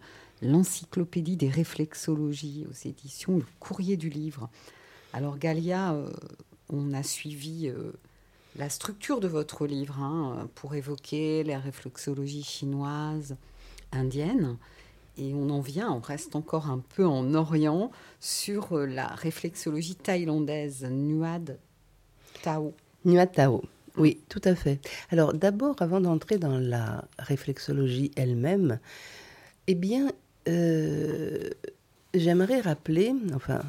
L'encyclopédie 0.43 1.37
des 1.37 1.49
réflexologies 1.49 2.65
aux 2.69 2.87
éditions 2.87 3.37
Le 3.37 3.45
Courrier 3.59 3.95
du 3.95 4.09
Livre. 4.09 4.49
Alors 5.13 5.37
Galia, 5.37 5.93
euh, 5.93 6.11
on 6.69 6.93
a 6.93 7.01
suivi 7.01 7.69
euh, 7.69 7.93
la 8.55 8.69
structure 8.69 9.19
de 9.19 9.27
votre 9.27 9.65
livre 9.65 9.99
hein, 9.99 10.47
pour 10.55 10.75
évoquer 10.75 11.43
la 11.43 11.59
réflexologie 11.59 12.43
chinoise, 12.43 13.35
indienne. 13.91 14.57
Et 15.17 15.33
on 15.33 15.49
en 15.49 15.61
vient, 15.61 15.91
on 15.91 15.99
reste 15.99 16.35
encore 16.35 16.69
un 16.69 16.79
peu 16.95 17.05
en 17.05 17.33
Orient, 17.35 17.91
sur 18.19 18.77
la 18.77 19.07
réflexologie 19.07 19.95
thaïlandaise, 19.95 20.87
Nuad 20.89 21.59
Tao. 22.41 22.73
Nuat 23.05 23.27
Tao. 23.27 23.63
Oui, 23.95 24.19
tout 24.27 24.41
à 24.43 24.55
fait. 24.55 24.79
Alors 25.11 25.33
d'abord, 25.33 25.75
avant 25.79 26.01
d'entrer 26.01 26.39
dans 26.39 26.57
la 26.57 27.05
réflexologie 27.19 28.11
elle-même, 28.15 28.79
eh 29.67 29.75
bien, 29.75 30.11
euh, 30.47 31.49
j'aimerais 32.15 32.59
rappeler, 32.59 33.13
enfin, 33.35 33.61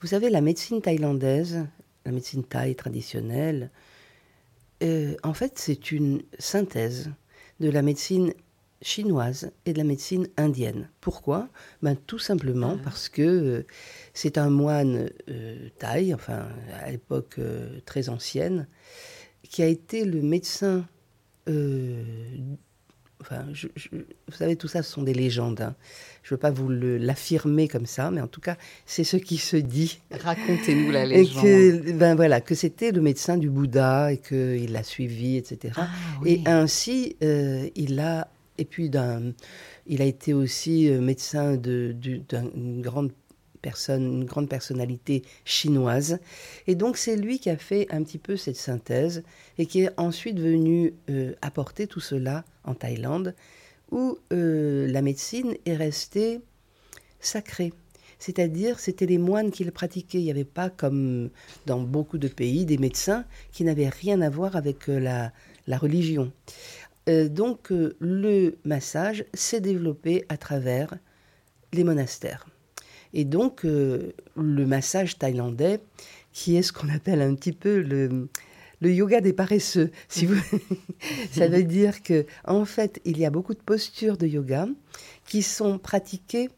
vous 0.00 0.06
savez, 0.06 0.30
la 0.30 0.40
médecine 0.40 0.80
thaïlandaise, 0.80 1.66
la 2.04 2.12
médecine 2.12 2.44
thaï 2.44 2.76
traditionnelle, 2.76 3.70
euh, 4.82 5.14
en 5.22 5.34
fait, 5.34 5.58
c'est 5.58 5.92
une 5.92 6.22
synthèse 6.38 7.10
de 7.60 7.70
la 7.70 7.82
médecine 7.82 8.32
chinoise 8.82 9.50
et 9.64 9.72
de 9.72 9.78
la 9.78 9.84
médecine 9.84 10.28
indienne. 10.36 10.90
Pourquoi? 11.00 11.48
Ben, 11.82 11.96
Tout 11.96 12.18
simplement 12.18 12.76
Ah. 12.78 12.82
parce 12.84 13.08
que 13.08 13.22
euh, 13.22 13.66
c'est 14.12 14.36
un 14.38 14.50
moine 14.50 15.08
euh, 15.30 15.68
thaï, 15.78 16.12
enfin 16.12 16.48
à 16.82 16.90
l'époque 16.90 17.36
euh, 17.38 17.80
très 17.86 18.08
ancienne, 18.10 18.68
qui 19.42 19.62
a 19.62 19.66
été 19.66 20.04
le 20.04 20.22
médecin... 20.22 20.86
enfin, 23.20 23.44
je- 23.52 23.68
je- 23.76 23.88
vous 23.92 24.34
savez, 24.36 24.56
tout 24.56 24.68
ça, 24.68 24.82
ce 24.82 24.90
sont 24.92 25.02
des 25.02 25.14
légendes. 25.14 25.60
hein. 25.60 25.74
Je 26.22 26.34
ne 26.34 26.36
veux 26.36 26.40
pas 26.40 26.50
vous 26.50 26.68
l'affirmer 26.68 27.68
comme 27.68 27.86
ça, 27.86 28.10
mais 28.10 28.20
en 28.20 28.26
tout 28.26 28.40
cas, 28.40 28.56
c'est 28.84 29.04
ce 29.04 29.16
qui 29.16 29.36
se 29.36 29.56
dit. 29.56 30.00
Racontez-nous 30.10 30.90
la 30.90 31.04
Et 31.04 31.08
légende. 31.08 31.42
que, 31.44 31.92
ben 31.92 32.14
voilà, 32.16 32.40
que 32.40 32.54
c'était 32.54 32.90
le 32.92 33.00
médecin 33.00 33.36
du 33.36 33.48
Bouddha 33.48 34.12
et 34.12 34.18
qu'il 34.18 34.72
l'a 34.72 34.82
suivi, 34.82 35.36
etc. 35.36 35.74
Ah, 35.76 35.88
oui. 36.22 36.42
Et 36.44 36.48
ainsi, 36.50 37.16
euh, 37.22 37.68
il 37.76 38.00
a, 38.00 38.28
et 38.58 38.64
puis 38.64 38.90
il 39.86 40.02
a 40.02 40.04
été 40.04 40.34
aussi 40.34 40.88
euh, 40.90 41.00
médecin 41.00 41.56
de- 41.56 41.92
du- 41.94 42.18
d'une 42.28 42.82
grande 42.82 43.12
personne, 43.62 44.04
une 44.04 44.24
grande 44.24 44.48
personnalité 44.48 45.22
chinoise. 45.44 46.18
Et 46.66 46.74
donc 46.74 46.96
c'est 46.96 47.16
lui 47.16 47.38
qui 47.38 47.50
a 47.50 47.56
fait 47.56 47.86
un 47.90 48.02
petit 48.04 48.18
peu 48.18 48.36
cette 48.36 48.56
synthèse 48.56 49.22
et 49.58 49.66
qui 49.66 49.82
est 49.82 49.90
ensuite 49.96 50.38
venu 50.38 50.94
euh, 51.10 51.34
apporter 51.42 51.86
tout 51.86 52.00
cela 52.00 52.44
en 52.64 52.74
Thaïlande, 52.74 53.34
où 53.90 54.18
euh, 54.32 54.86
la 54.88 55.02
médecine 55.02 55.54
est 55.64 55.76
restée 55.76 56.40
sacrée. 57.20 57.72
C'est-à-dire, 58.18 58.80
c'était 58.80 59.06
les 59.06 59.18
moines 59.18 59.50
qui 59.50 59.64
le 59.64 59.70
pratiquaient. 59.70 60.18
Il 60.18 60.24
n'y 60.24 60.30
avait 60.30 60.44
pas, 60.44 60.70
comme 60.70 61.30
dans 61.66 61.80
beaucoup 61.80 62.18
de 62.18 62.28
pays, 62.28 62.64
des 62.64 62.78
médecins 62.78 63.24
qui 63.52 63.64
n'avaient 63.64 63.88
rien 63.88 64.20
à 64.22 64.30
voir 64.30 64.56
avec 64.56 64.88
euh, 64.88 64.98
la, 64.98 65.78
religion. 65.78 66.32
Donc, 67.08 67.68
le 67.70 68.56
massage 68.64 69.24
s'est 69.32 69.60
développé 69.60 70.24
à 70.28 70.36
travers 70.36 70.92
les 71.72 71.84
monastères. 71.84 72.48
Et 73.14 73.24
donc, 73.24 73.62
le 73.62 74.12
massage 74.34 75.16
thaïlandais, 75.16 75.78
qui 76.32 76.56
est 76.56 76.62
ce 76.62 76.72
qu'on 76.72 76.88
appelle 76.94 77.22
un 77.22 77.36
petit 77.36 77.52
peu 77.52 77.80
le, 77.80 78.28
le 78.80 78.92
yoga 78.92 79.20
des 79.20 79.32
paresseux, 79.32 79.90
si 80.08 80.26
vous... 80.26 80.40
ça 81.30 81.48
veut 81.48 81.62
dire 81.62 82.02
que 82.02 82.26
en 82.44 82.64
fait, 82.64 83.00
il 83.04 83.18
y 83.18 83.24
a 83.24 83.30
beaucoup 83.30 83.54
de 83.54 83.60
postures 83.60 84.16
de 84.16 84.26
yoga 84.26 84.66
qui 85.26 85.42
sont 85.42 85.78
pratiquées 85.78 86.50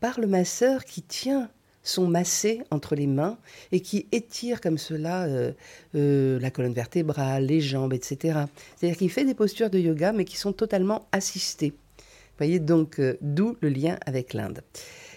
par 0.00 0.20
le 0.20 0.26
masseur 0.26 0.84
qui 0.84 1.02
tient 1.02 1.50
son 1.82 2.08
massé 2.08 2.62
entre 2.70 2.96
les 2.96 3.06
mains 3.06 3.38
et 3.70 3.80
qui 3.80 4.06
étire 4.10 4.60
comme 4.60 4.76
cela 4.76 5.24
euh, 5.24 5.52
euh, 5.94 6.38
la 6.40 6.50
colonne 6.50 6.72
vertébrale, 6.72 7.46
les 7.46 7.60
jambes, 7.60 7.92
etc. 7.92 8.40
C'est-à-dire 8.76 8.98
qu'il 8.98 9.10
fait 9.10 9.24
des 9.24 9.34
postures 9.34 9.70
de 9.70 9.78
yoga, 9.78 10.12
mais 10.12 10.24
qui 10.24 10.36
sont 10.36 10.52
totalement 10.52 11.06
assistées. 11.12 11.70
Vous 11.70 12.38
voyez, 12.38 12.58
donc, 12.58 12.98
euh, 12.98 13.16
d'où 13.20 13.56
le 13.60 13.68
lien 13.68 13.98
avec 14.04 14.34
l'Inde. 14.34 14.62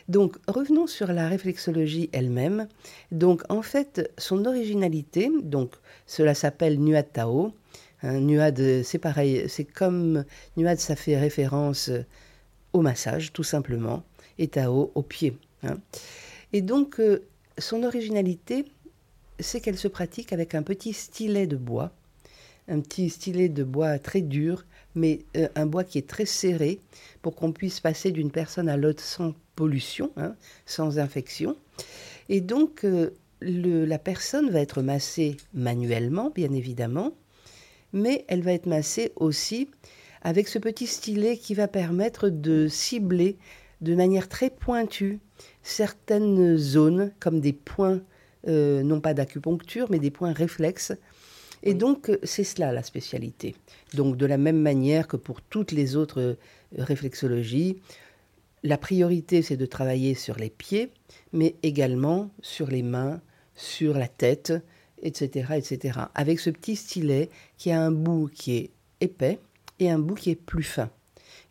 Donc, 0.09 0.37
revenons 0.47 0.87
sur 0.87 1.13
la 1.13 1.27
réflexologie 1.27 2.09
elle-même. 2.11 2.67
Donc, 3.11 3.43
en 3.49 3.61
fait, 3.61 4.11
son 4.17 4.45
originalité, 4.45 5.29
donc, 5.43 5.75
cela 6.07 6.33
s'appelle 6.33 6.79
Nuad 6.79 7.11
Tao. 7.13 7.53
Hein, 8.01 8.19
Nuad, 8.19 8.81
c'est 8.83 8.97
pareil, 8.97 9.45
c'est 9.47 9.65
comme 9.65 10.25
Nuad, 10.57 10.79
ça 10.79 10.95
fait 10.95 11.17
référence 11.17 11.91
au 12.73 12.81
massage, 12.81 13.33
tout 13.33 13.43
simplement, 13.43 14.03
et 14.39 14.47
Tao 14.47 14.91
au 14.95 15.03
pied. 15.03 15.37
hein. 15.63 15.77
Et 16.53 16.63
donc, 16.63 16.99
euh, 16.99 17.23
son 17.59 17.83
originalité, 17.83 18.65
c'est 19.39 19.61
qu'elle 19.61 19.77
se 19.77 19.87
pratique 19.87 20.33
avec 20.33 20.55
un 20.55 20.63
petit 20.63 20.93
stylet 20.93 21.45
de 21.45 21.55
bois, 21.55 21.91
un 22.67 22.79
petit 22.79 23.09
stylet 23.09 23.49
de 23.49 23.63
bois 23.63 23.99
très 23.99 24.21
dur, 24.21 24.65
mais 24.95 25.19
euh, 25.37 25.47
un 25.55 25.67
bois 25.67 25.83
qui 25.83 25.99
est 25.99 26.07
très 26.07 26.25
serré 26.25 26.79
pour 27.21 27.35
qu'on 27.35 27.51
puisse 27.51 27.79
passer 27.79 28.11
d'une 28.11 28.31
personne 28.31 28.69
à 28.69 28.77
l'autre 28.77 29.03
sans 29.03 29.33
pollution, 29.59 30.11
hein, 30.15 30.35
sans 30.65 30.99
infection. 30.99 31.57
Et 32.29 32.39
donc, 32.39 32.83
euh, 32.85 33.09
le- 33.41 33.85
la 33.85 33.99
personne 33.99 34.49
va 34.49 34.59
être 34.61 34.81
massée 34.81 35.35
manuellement, 35.53 36.31
bien 36.33 36.51
évidemment, 36.53 37.11
mais 37.91 38.23
elle 38.29 38.41
va 38.41 38.53
être 38.53 38.67
massée 38.67 39.11
aussi 39.17 39.67
avec 40.21 40.47
ce 40.47 40.59
petit 40.59 40.87
stylet 40.87 41.35
qui 41.37 41.53
va 41.55 41.67
permettre 41.67 42.29
de 42.29 42.67
cibler 42.69 43.37
de 43.81 43.95
manière 43.95 44.27
très 44.29 44.49
pointue 44.49 45.19
certaines 45.63 46.57
zones, 46.57 47.11
comme 47.19 47.39
des 47.41 47.53
points, 47.53 48.01
euh, 48.47 48.83
non 48.83 49.01
pas 49.01 49.13
d'acupuncture, 49.13 49.87
mais 49.89 49.99
des 49.99 50.11
points 50.11 50.33
réflexes. 50.33 50.93
Et 51.63 51.73
donc, 51.73 52.11
c'est 52.23 52.45
cela 52.45 52.71
la 52.71 52.83
spécialité. 52.83 53.55
Donc, 53.93 54.15
de 54.15 54.25
la 54.25 54.37
même 54.37 54.61
manière 54.61 55.07
que 55.07 55.17
pour 55.17 55.41
toutes 55.41 55.73
les 55.73 55.95
autres 55.97 56.21
euh, 56.21 56.35
réflexologies, 56.77 57.81
la 58.63 58.77
priorité, 58.77 59.41
c'est 59.41 59.57
de 59.57 59.65
travailler 59.65 60.15
sur 60.15 60.35
les 60.35 60.49
pieds, 60.49 60.91
mais 61.33 61.55
également 61.63 62.29
sur 62.41 62.67
les 62.67 62.83
mains, 62.83 63.21
sur 63.55 63.97
la 63.97 64.07
tête, 64.07 64.53
etc., 65.01 65.53
etc. 65.55 65.99
Avec 66.15 66.39
ce 66.39 66.49
petit 66.49 66.75
stylet 66.75 67.29
qui 67.57 67.71
a 67.71 67.81
un 67.81 67.91
bout 67.91 68.29
qui 68.33 68.57
est 68.57 68.71
épais 69.01 69.39
et 69.79 69.89
un 69.89 69.99
bout 69.99 70.15
qui 70.15 70.31
est 70.31 70.35
plus 70.35 70.63
fin. 70.63 70.89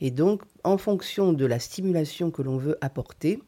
Et 0.01 0.11
donc, 0.11 0.43
en 0.65 0.79
fonction 0.79 1.33
de 1.33 1.47
la 1.47 1.59
stimulation 1.59 2.31
que 2.31 2.43
l'on 2.43 2.59
veut 2.59 2.77
apporter, 2.81 3.41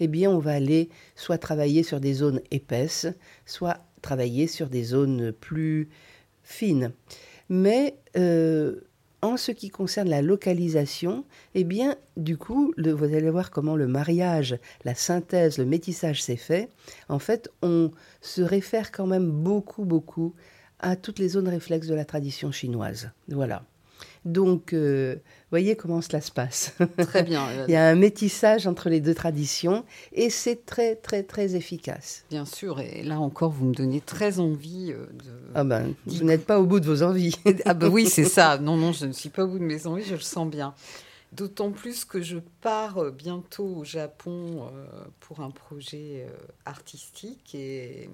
eh 0.00 0.08
bien, 0.08 0.30
on 0.30 0.38
va 0.38 0.52
aller 0.52 0.88
soit 1.16 1.38
travailler 1.38 1.82
sur 1.82 2.00
des 2.00 2.14
zones 2.14 2.40
épaisses, 2.50 3.06
soit 3.46 3.78
travailler 4.00 4.46
sur 4.46 4.68
des 4.68 4.84
zones 4.84 5.32
plus 5.32 5.88
fines. 6.42 6.92
Mais 7.48 7.96
euh, 8.16 8.80
en 9.22 9.36
ce 9.36 9.52
qui 9.52 9.70
concerne 9.70 10.08
la 10.08 10.20
localisation, 10.20 11.24
eh 11.54 11.64
bien, 11.64 11.96
du 12.16 12.36
coup, 12.36 12.74
vous 12.76 13.04
allez 13.04 13.30
voir 13.30 13.50
comment 13.50 13.76
le 13.76 13.86
mariage, 13.86 14.58
la 14.84 14.94
synthèse, 14.94 15.58
le 15.58 15.64
métissage 15.64 16.22
s'est 16.22 16.36
fait. 16.36 16.68
En 17.08 17.20
fait, 17.20 17.48
on 17.62 17.92
se 18.20 18.42
réfère 18.42 18.90
quand 18.90 19.06
même 19.06 19.30
beaucoup, 19.30 19.84
beaucoup 19.84 20.34
à 20.80 20.96
toutes 20.96 21.20
les 21.20 21.28
zones 21.28 21.48
réflexes 21.48 21.86
de 21.86 21.94
la 21.94 22.04
tradition 22.04 22.50
chinoise. 22.50 23.10
Voilà. 23.28 23.62
Donc, 24.24 24.72
euh, 24.72 25.16
voyez 25.50 25.74
comment 25.74 26.00
cela 26.00 26.20
se 26.20 26.30
passe. 26.30 26.74
Très 26.98 27.24
bien. 27.24 27.46
euh, 27.48 27.64
Il 27.66 27.72
y 27.72 27.76
a 27.76 27.88
un 27.88 27.96
métissage 27.96 28.66
entre 28.68 28.88
les 28.88 29.00
deux 29.00 29.14
traditions 29.14 29.84
et 30.12 30.30
c'est 30.30 30.64
très, 30.64 30.94
très, 30.94 31.24
très 31.24 31.56
efficace. 31.56 32.24
Bien 32.30 32.44
sûr, 32.44 32.78
et 32.80 33.02
là 33.02 33.18
encore, 33.18 33.50
vous 33.50 33.66
me 33.66 33.74
donnez 33.74 34.00
très 34.00 34.38
envie 34.38 34.92
euh, 34.92 35.06
de... 35.06 35.32
Ah 35.56 35.64
ben, 35.64 35.92
vous 36.06 36.22
n'êtes 36.24 36.46
pas 36.46 36.60
au 36.60 36.66
bout 36.66 36.78
de 36.78 36.86
vos 36.86 37.02
envies. 37.02 37.36
Ah 37.64 37.74
ben 37.74 37.88
oui, 37.88 38.06
c'est 38.06 38.24
ça. 38.24 38.58
Non, 38.62 38.76
non, 38.76 38.92
je 38.92 39.06
ne 39.06 39.12
suis 39.12 39.28
pas 39.28 39.44
au 39.44 39.48
bout 39.48 39.58
de 39.58 39.64
mes 39.64 39.86
envies, 39.86 40.04
je 40.04 40.14
le 40.14 40.20
sens 40.20 40.48
bien. 40.48 40.74
D'autant 41.32 41.70
plus 41.72 42.04
que 42.04 42.20
je 42.22 42.38
pars 42.60 42.98
euh, 42.98 43.10
bientôt 43.10 43.66
au 43.78 43.84
Japon 43.84 44.70
pour 45.18 45.40
un 45.40 45.50
projet 45.50 46.26
artistique 46.64 47.54
et, 47.54 48.08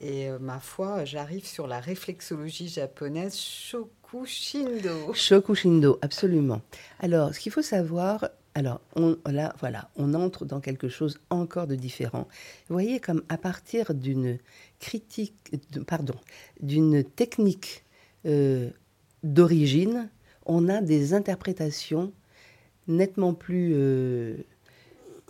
et 0.00 0.28
euh, 0.28 0.38
ma 0.38 0.60
foi, 0.60 1.04
j'arrive 1.04 1.46
sur 1.46 1.66
la 1.66 1.80
réflexologie 1.80 2.68
japonaise 2.68 3.34
Shokushindo. 4.14 5.12
Shokushindo, 5.12 5.98
absolument. 6.00 6.62
Alors, 7.00 7.34
ce 7.34 7.40
qu'il 7.40 7.50
faut 7.50 7.62
savoir, 7.62 8.28
alors, 8.54 8.80
on, 8.94 9.18
là, 9.26 9.52
voilà, 9.58 9.90
on 9.96 10.14
entre 10.14 10.44
dans 10.44 10.60
quelque 10.60 10.88
chose 10.88 11.18
encore 11.30 11.66
de 11.66 11.74
différent. 11.74 12.28
Vous 12.68 12.74
voyez, 12.74 13.00
comme 13.00 13.22
à 13.28 13.36
partir 13.38 13.92
d'une 13.92 14.38
critique, 14.78 15.34
pardon, 15.88 16.14
d'une 16.60 17.02
technique 17.02 17.84
euh, 18.24 18.70
d'origine, 19.24 20.08
on 20.46 20.68
a 20.68 20.80
des 20.80 21.12
interprétations 21.12 22.12
nettement 22.86 23.34
plus. 23.34 23.72
euh, 23.74 24.36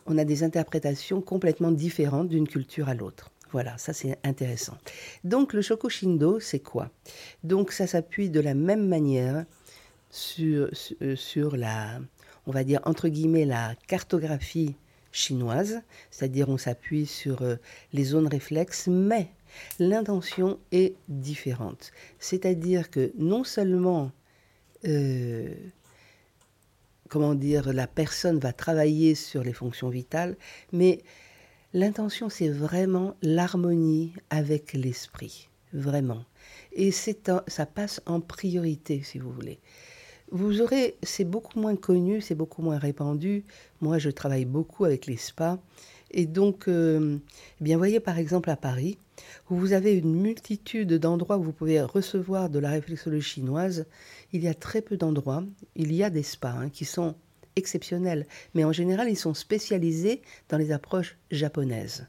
on 0.07 0.19
a 0.19 0.27
des 0.27 0.43
interprétations 0.43 1.23
complètement 1.23 1.71
différentes 1.71 2.29
d'une 2.29 2.47
culture 2.47 2.91
à 2.91 2.95
l'autre. 2.95 3.31
Voilà, 3.55 3.79
ça 3.79 3.93
c'est 3.93 4.19
intéressant. 4.25 4.77
Donc 5.23 5.53
le 5.53 5.63
Shokushindo, 5.63 6.41
c'est 6.41 6.59
quoi? 6.59 6.91
Donc 7.45 7.71
ça 7.71 7.87
s'appuie 7.87 8.29
de 8.29 8.41
la 8.41 8.53
même 8.53 8.89
manière 8.89 9.45
euh, 10.41 10.69
sur 11.15 11.57
la, 11.57 12.01
on 12.49 12.51
va 12.51 12.65
dire 12.65 12.81
entre 12.85 13.07
guillemets, 13.07 13.45
la 13.45 13.77
cartographie 13.87 14.75
chinoise, 15.13 15.83
c'est-à-dire 16.11 16.49
on 16.49 16.59
s'appuie 16.59 17.07
sur 17.07 17.43
euh, 17.43 17.55
les 17.93 18.03
zones 18.03 18.27
réflexes, 18.27 18.89
mais 18.89 19.29
l'intention 19.79 20.59
est 20.73 20.97
différente. 21.09 21.93
C'est-à-dire 22.19 22.91
que 22.91 23.13
non 23.17 23.45
seulement, 23.45 24.11
euh, 24.85 25.55
comment 27.09 27.37
dire, 27.37 27.73
la 27.73 27.87
personne 27.87 28.41
va 28.41 28.53
travailler 28.53 29.15
sur 29.15 29.45
les 29.45 29.53
fonctions 29.53 29.91
vitales, 29.91 30.37
mais 30.73 31.05
l'intention, 31.75 32.31
c'est 32.31 32.49
vraiment 32.49 33.17
l'harmonie 33.21 34.15
avec 34.31 34.73
l'esprit, 34.73 35.51
vraiment. 35.75 36.25
Et 36.73 36.93
ça 36.93 37.67
passe 37.67 38.01
en 38.07 38.21
priorité, 38.21 39.03
si 39.03 39.19
vous 39.19 39.31
voulez. 39.31 39.59
Vous 40.31 40.63
aurez, 40.63 40.97
c'est 41.03 41.25
beaucoup 41.25 41.61
moins 41.61 41.77
connu, 41.77 42.21
c'est 42.21 42.35
beaucoup 42.35 42.63
moins 42.63 42.79
répandu. 42.79 43.45
Moi, 43.81 43.99
je 43.99 44.09
travaille 44.09 44.47
beaucoup 44.47 44.85
avec 44.85 45.07
les 45.07 45.17
spas. 45.17 45.59
Et 46.11 46.27
donc, 46.27 46.69
euh, 46.69 47.19
eh 47.61 47.65
bien, 47.65 47.77
voyez 47.77 47.99
par 47.99 48.19
exemple 48.19 48.49
à 48.51 48.57
Paris, 48.57 48.99
où 49.51 49.57
vous 49.57 49.73
avez 49.73 49.95
une 49.95 50.15
multitude 50.15 50.95
d'endroits 50.95 51.39
où 51.39 51.43
vous 51.43 51.53
pouvez 51.53 51.81
recevoir 51.83 52.51
de 52.51 52.61
la 52.61 52.71
réflexologie 52.71 53.29
chinoise, 53.29 53.87
il 54.33 54.43
y 54.43 54.49
a 54.49 54.55
très 54.55 54.81
peu 54.81 54.97
d'endroits. 54.97 55.45
Il 55.75 55.93
y 55.93 56.05
a 56.05 56.11
des 56.11 56.23
spas 56.23 56.51
hein, 56.51 56.69
qui 56.71 56.85
sont 56.85 57.17
exceptionnels, 57.57 58.27
mais 58.55 58.65
en 58.65 58.73
général, 58.73 59.09
ils 59.09 59.17
sont 59.17 59.35
spécialisés 59.35 60.23
dans 60.49 60.59
les 60.59 60.73
approches 60.73 61.17
japonaises. 61.31 62.07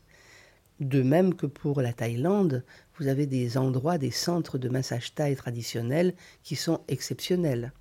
De 0.80 1.02
même 1.02 1.36
que 1.36 1.46
pour 1.46 1.82
la 1.82 1.94
Thaïlande, 1.94 2.64
vous 2.98 3.08
avez 3.08 3.26
des 3.26 3.58
endroits, 3.58 3.98
des 3.98 4.12
centres 4.12 4.58
de 4.58 4.70
massage 4.70 5.14
thaï 5.14 5.36
traditionnels 5.36 6.14
qui 6.44 6.56
sont 6.56 6.82
exceptionnels. 6.88 7.72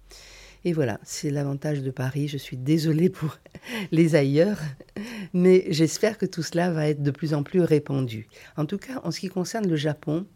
Et 0.64 0.72
voilà, 0.72 0.98
c'est 1.04 1.30
l'avantage 1.30 1.82
de 1.82 1.90
Paris. 1.90 2.28
Je 2.28 2.38
suis 2.38 2.56
désolée 2.56 3.10
pour 3.10 3.38
les 3.92 4.14
ailleurs, 4.14 4.60
mais 5.32 5.66
j'espère 5.68 6.18
que 6.18 6.26
tout 6.26 6.42
cela 6.42 6.70
va 6.70 6.88
être 6.88 7.02
de 7.02 7.10
plus 7.10 7.34
en 7.34 7.42
plus 7.42 7.60
répandu. 7.60 8.28
En 8.56 8.64
tout 8.64 8.78
cas, 8.78 9.00
en 9.04 9.10
ce 9.10 9.20
qui 9.20 9.28
concerne 9.28 9.68
le 9.68 9.76
Japon, 9.76 10.26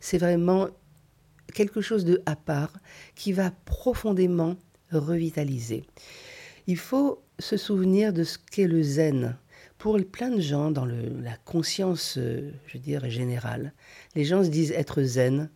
c'est 0.00 0.18
vraiment 0.18 0.68
quelque 1.54 1.80
chose 1.80 2.04
de 2.04 2.20
à 2.26 2.36
part 2.36 2.72
qui 3.14 3.32
va 3.32 3.50
profondément 3.64 4.56
revitaliser. 4.90 5.84
Il 6.68 6.76
faut 6.76 7.22
se 7.38 7.56
souvenir 7.56 8.12
de 8.12 8.24
ce 8.24 8.36
qu'est 8.36 8.66
le 8.66 8.82
zen. 8.82 9.38
Pour 9.78 9.98
plein 10.04 10.28
de 10.28 10.40
gens, 10.40 10.70
dans 10.70 10.84
la 10.84 11.34
conscience, 11.46 12.16
euh, 12.18 12.50
je 12.66 12.76
dire, 12.76 13.08
générale, 13.08 13.72
les 14.14 14.26
gens 14.26 14.44
se 14.44 14.50
disent 14.50 14.72
être 14.72 15.02
zen, 15.02 15.48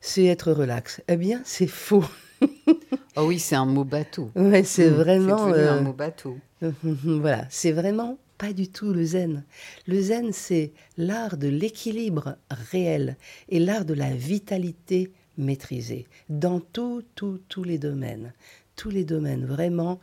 c'est 0.00 0.26
être 0.26 0.52
relax. 0.52 1.02
Eh 1.08 1.16
bien, 1.16 1.42
c'est 1.44 1.66
faux. 1.66 2.04
oh 3.16 3.24
oui, 3.26 3.40
c'est 3.40 3.56
un 3.56 3.66
mot 3.66 3.82
bateau. 3.82 4.30
Ouais, 4.36 4.62
c'est 4.62 4.88
mmh, 4.88 4.94
vraiment 4.94 5.46
un 5.46 5.52
euh, 5.52 5.80
mot 5.80 5.92
bateau. 5.92 6.38
voilà, 6.62 7.44
c'est 7.50 7.72
vraiment 7.72 8.16
pas 8.38 8.52
du 8.52 8.68
tout 8.68 8.92
le 8.92 9.04
zen. 9.04 9.42
Le 9.88 10.00
zen, 10.00 10.32
c'est 10.32 10.72
l'art 10.96 11.38
de 11.38 11.48
l'équilibre 11.48 12.36
réel 12.50 13.16
et 13.48 13.58
l'art 13.58 13.84
de 13.84 13.94
la 13.94 14.10
vitalité 14.10 15.10
maîtrisée 15.40 16.06
dans 16.28 16.60
tous, 16.60 17.02
tous, 17.14 17.40
tous 17.48 17.64
les 17.64 17.78
domaines. 17.78 18.32
Tous 18.80 18.88
les 18.88 19.04
domaines, 19.04 19.44
vraiment. 19.44 20.00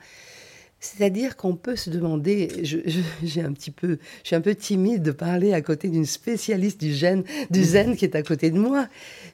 C'est-à-dire 0.80 1.36
qu'on 1.36 1.56
peut 1.56 1.76
se 1.76 1.90
demander, 1.90 2.64
je, 2.64 2.78
j'ai 3.24 3.42
un 3.42 3.52
petit 3.52 3.72
peu, 3.72 3.98
je 4.22 4.28
suis 4.28 4.36
un 4.36 4.42
peu 4.42 4.54
timide 4.54 5.02
de 5.02 5.10
parler 5.10 5.52
à 5.54 5.64
côté 5.64 5.90
d'une 5.90 6.06
spécialiste 6.06 6.80
du, 6.80 6.94
zen, 6.94 7.24
du 7.50 7.64
zen 7.64 7.96
qui 7.96 8.06
est 8.06 8.16
à 8.16 8.22
côté 8.22 8.52
de 8.52 8.60
moi, 8.60 8.88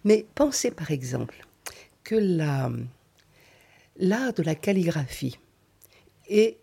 mais 0.06 0.26
pensez 0.34 0.72
par 0.72 0.92
exemple 0.92 1.46
que 2.06 2.16
la, 2.16 2.72
l'art 3.98 4.32
de 4.32 4.44
la 4.44 4.56
calligraphie 4.56 5.38
est 6.30 6.56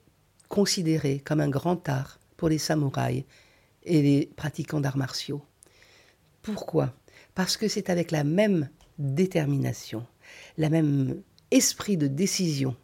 considéré 0.48 1.20
comme 1.22 1.40
un 1.40 1.50
grand 1.50 1.86
art 1.86 2.18
pour 2.38 2.48
les 2.48 2.56
samouraïs 2.56 3.24
et 3.84 4.00
les 4.00 4.30
pratiquants 4.36 4.80
d'arts 4.80 4.96
martiaux. 4.96 5.42
Pourquoi? 6.40 6.94
Parce 7.34 7.58
que 7.58 7.68
c'est 7.68 7.90
avec 7.90 8.10
la 8.10 8.24
même 8.24 8.70
détermination, 8.98 10.06
la 10.56 10.70
même 10.70 11.20
esprit 11.50 11.96
de 11.96 12.06
décision 12.06 12.76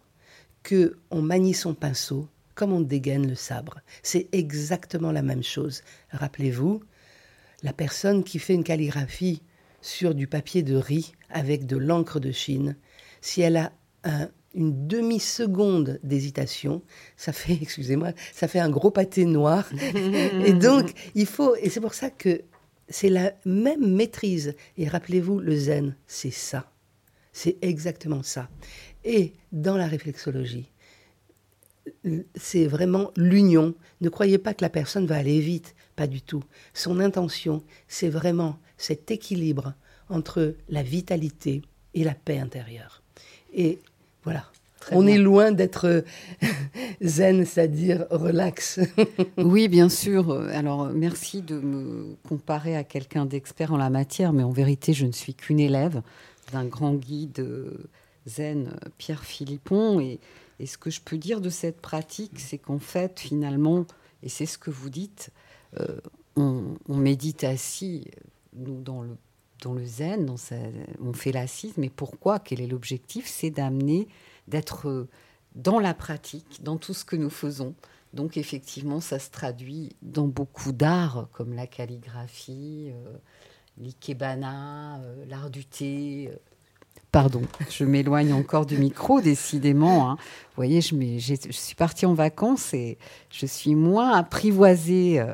que 0.62 0.96
on 1.10 1.22
manie 1.22 1.54
son 1.54 1.74
pinceau 1.74 2.28
comme 2.54 2.72
on 2.72 2.80
dégaine 2.80 3.28
le 3.28 3.34
sabre. 3.34 3.80
C'est 4.02 4.28
exactement 4.32 5.12
la 5.12 5.22
même 5.22 5.42
chose. 5.42 5.82
Rappelez-vous, 6.10 6.82
la 7.62 7.72
personne 7.72 8.24
qui 8.24 8.38
fait 8.38 8.54
une 8.54 8.64
calligraphie 8.64 9.42
sur 9.82 10.14
du 10.14 10.26
papier 10.26 10.62
de 10.62 10.74
riz 10.74 11.12
avec 11.28 11.66
de 11.66 11.76
l'encre 11.76 12.18
de 12.18 12.32
Chine, 12.32 12.76
si 13.20 13.42
elle 13.42 13.56
a 13.56 13.72
une 14.54 14.86
demi-seconde 14.86 16.00
d'hésitation, 16.02 16.82
ça 17.16 17.32
fait, 17.32 17.52
excusez-moi, 17.62 18.12
ça 18.32 18.48
fait 18.48 18.58
un 18.58 18.70
gros 18.70 18.90
pâté 18.90 19.24
noir. 19.26 19.68
et 20.44 20.52
donc, 20.54 20.92
il 21.14 21.26
faut, 21.26 21.54
et 21.56 21.68
c'est 21.68 21.80
pour 21.80 21.94
ça 21.94 22.10
que 22.10 22.42
c'est 22.88 23.10
la 23.10 23.32
même 23.44 23.94
maîtrise. 23.94 24.54
Et 24.78 24.88
rappelez-vous, 24.88 25.40
le 25.40 25.56
zen, 25.56 25.96
c'est 26.06 26.32
ça. 26.32 26.70
C'est 27.36 27.58
exactement 27.60 28.22
ça. 28.22 28.48
Et 29.04 29.34
dans 29.52 29.76
la 29.76 29.86
réflexologie, 29.86 30.70
c'est 32.34 32.66
vraiment 32.66 33.10
l'union. 33.14 33.74
Ne 34.00 34.08
croyez 34.08 34.38
pas 34.38 34.54
que 34.54 34.64
la 34.64 34.70
personne 34.70 35.06
va 35.06 35.16
aller 35.16 35.38
vite, 35.40 35.74
pas 35.96 36.06
du 36.06 36.22
tout. 36.22 36.42
Son 36.72 36.98
intention, 36.98 37.62
c'est 37.88 38.08
vraiment 38.08 38.58
cet 38.78 39.10
équilibre 39.10 39.74
entre 40.08 40.54
la 40.70 40.82
vitalité 40.82 41.60
et 41.92 42.04
la 42.04 42.14
paix 42.14 42.38
intérieure. 42.38 43.02
Et 43.52 43.80
voilà. 44.24 44.46
On 44.90 45.06
est 45.06 45.18
loin 45.18 45.52
d'être 45.52 46.04
zen, 47.02 47.44
c'est-à-dire 47.44 48.06
relax. 48.10 48.80
oui, 49.36 49.68
bien 49.68 49.90
sûr. 49.90 50.32
Alors, 50.52 50.86
merci 50.86 51.42
de 51.42 51.58
me 51.58 52.16
comparer 52.26 52.76
à 52.76 52.84
quelqu'un 52.84 53.26
d'expert 53.26 53.74
en 53.74 53.76
la 53.76 53.90
matière, 53.90 54.32
mais 54.32 54.42
en 54.42 54.52
vérité, 54.52 54.94
je 54.94 55.04
ne 55.04 55.12
suis 55.12 55.34
qu'une 55.34 55.60
élève 55.60 56.00
d'un 56.52 56.64
grand 56.64 56.94
guide 56.94 57.44
zen, 58.26 58.78
Pierre 58.98 59.24
Philippon. 59.24 60.00
Et, 60.00 60.20
ce 60.64 60.78
que 60.78 60.90
je 60.90 61.00
peux 61.00 61.18
dire 61.18 61.40
de 61.40 61.50
cette 61.50 61.80
pratique, 61.80 62.40
c'est 62.40 62.58
qu'en 62.58 62.78
fait, 62.78 63.20
finalement, 63.20 63.84
et 64.22 64.30
c'est 64.30 64.46
ce 64.46 64.56
que 64.56 64.70
vous 64.70 64.88
dites, 64.88 65.30
euh, 65.78 66.00
on, 66.34 66.76
médite 66.88 67.44
assis, 67.44 68.06
nous, 68.54 68.80
dans 68.80 69.02
le 69.02 69.16
dans 69.62 69.72
le 69.72 69.84
zen, 69.84 70.30
on 71.00 71.12
fait 71.12 71.32
l'assise, 71.32 71.74
mais 71.76 71.88
pourquoi? 71.88 72.38
Quel 72.38 72.60
est 72.60 72.66
l'objectif? 72.66 73.26
C'est 73.26 73.50
d'amener, 73.50 74.06
d'être 74.48 74.88
euh, 74.88 75.08
dans 75.54 75.78
la 75.78 75.94
pratique, 75.94 76.62
dans 76.62 76.76
tout 76.76 76.94
ce 76.94 77.04
que 77.04 77.16
nous 77.16 77.30
faisons. 77.30 77.74
Donc 78.12 78.36
effectivement, 78.36 79.00
ça 79.00 79.18
se 79.18 79.30
traduit 79.30 79.96
dans 80.02 80.26
beaucoup 80.26 80.72
d'arts, 80.72 81.28
comme 81.32 81.54
la 81.54 81.66
calligraphie, 81.66 82.90
euh, 82.90 83.16
l'ikebana, 83.78 84.96
euh, 84.98 85.24
l'art 85.28 85.50
du 85.50 85.64
thé. 85.64 86.30
Pardon, 87.12 87.42
je 87.70 87.84
m'éloigne 87.84 88.32
encore 88.32 88.66
du 88.66 88.78
micro, 88.78 89.20
décidément. 89.22 90.10
Hein. 90.10 90.16
Vous 90.18 90.56
voyez, 90.56 90.80
je, 90.80 90.94
je, 91.18 91.52
suis 91.52 91.74
partie 91.74 92.06
en 92.06 92.14
vacances 92.14 92.74
et 92.74 92.98
je 93.30 93.46
suis 93.46 93.74
moins 93.74 94.12
apprivoisée 94.12 95.24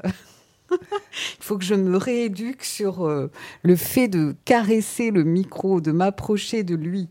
Il 1.38 1.44
faut 1.44 1.58
que 1.58 1.64
je 1.64 1.74
me 1.74 1.96
rééduque 1.96 2.64
sur 2.64 3.06
euh, 3.06 3.30
le 3.62 3.76
fait 3.76 4.08
de 4.08 4.34
caresser 4.44 5.10
le 5.10 5.24
micro, 5.24 5.80
de 5.80 5.92
m'approcher 5.92 6.62
de 6.62 6.74
lui. 6.74 7.08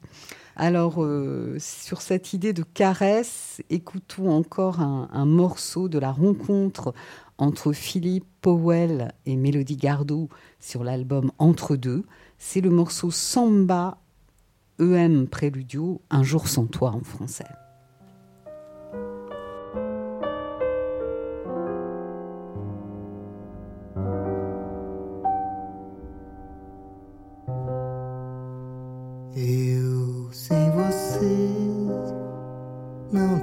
Alors, 0.55 1.03
euh, 1.03 1.57
sur 1.59 2.01
cette 2.01 2.33
idée 2.33 2.53
de 2.53 2.63
caresse, 2.63 3.61
écoutons 3.69 4.29
encore 4.29 4.79
un, 4.79 5.25
morceau 5.25 5.87
de 5.89 5.97
la 5.97 6.11
rencontre 6.11 6.93
entre 7.41 7.73
Philippe 7.73 8.27
Powell 8.41 9.13
et 9.25 9.35
Mélodie 9.35 9.75
Gardot 9.75 10.29
sur 10.59 10.83
l'album 10.83 11.31
Entre 11.39 11.75
deux, 11.75 12.05
c'est 12.37 12.61
le 12.61 12.69
morceau 12.69 13.09
Samba 13.09 13.97
EM 14.79 15.27
Préludio, 15.27 16.01
Un 16.11 16.23
jour 16.23 16.47
sans 16.47 16.65
toi 16.65 16.91
en 16.91 17.03
français. 17.03 17.45
Eu 29.35 30.29
sem 30.31 30.69
você 30.71 31.25
não. 33.11 33.41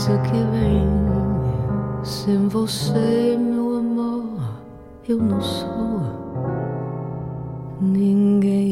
Tristeza 0.00 0.18
que 0.22 0.42
vem. 0.50 0.88
Sem 2.02 2.48
você, 2.48 3.36
meu 3.38 3.78
amor, 3.78 4.40
eu 5.06 5.18
não 5.18 5.40
sou 5.40 6.00
ninguém. 7.80 8.69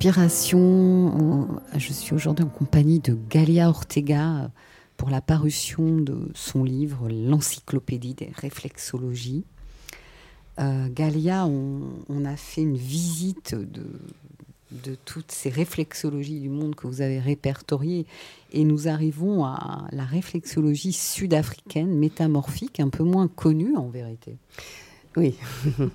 Dans 0.00 0.06
Respiration. 0.08 1.60
Je 1.76 1.92
suis 1.92 2.14
aujourd'hui 2.14 2.44
en 2.44 2.48
compagnie 2.48 3.00
de 3.00 3.18
Galia 3.28 3.68
Ortega 3.68 4.50
pour 4.96 5.10
la 5.10 5.20
parution 5.20 5.98
de 5.98 6.30
son 6.34 6.64
livre 6.64 7.08
L'encyclopédie 7.10 8.14
des 8.14 8.30
réflexologies. 8.34 9.44
Euh, 10.58 10.88
Galia, 10.88 11.46
on, 11.46 11.82
on 12.08 12.24
a 12.24 12.36
fait 12.36 12.62
une 12.62 12.76
visite 12.76 13.54
de, 13.54 13.84
de 14.72 14.96
toutes 15.04 15.32
ces 15.32 15.50
réflexologies 15.50 16.40
du 16.40 16.48
monde 16.48 16.74
que 16.74 16.86
vous 16.86 17.02
avez 17.02 17.18
répertoriées 17.18 18.06
et 18.52 18.64
nous 18.64 18.88
arrivons 18.88 19.44
à 19.44 19.86
la 19.92 20.04
réflexologie 20.04 20.92
sud-africaine 20.92 21.94
métamorphique, 21.94 22.80
un 22.80 22.88
peu 22.88 23.04
moins 23.04 23.28
connue 23.28 23.76
en 23.76 23.88
vérité. 23.88 24.36
Oui. 25.16 25.34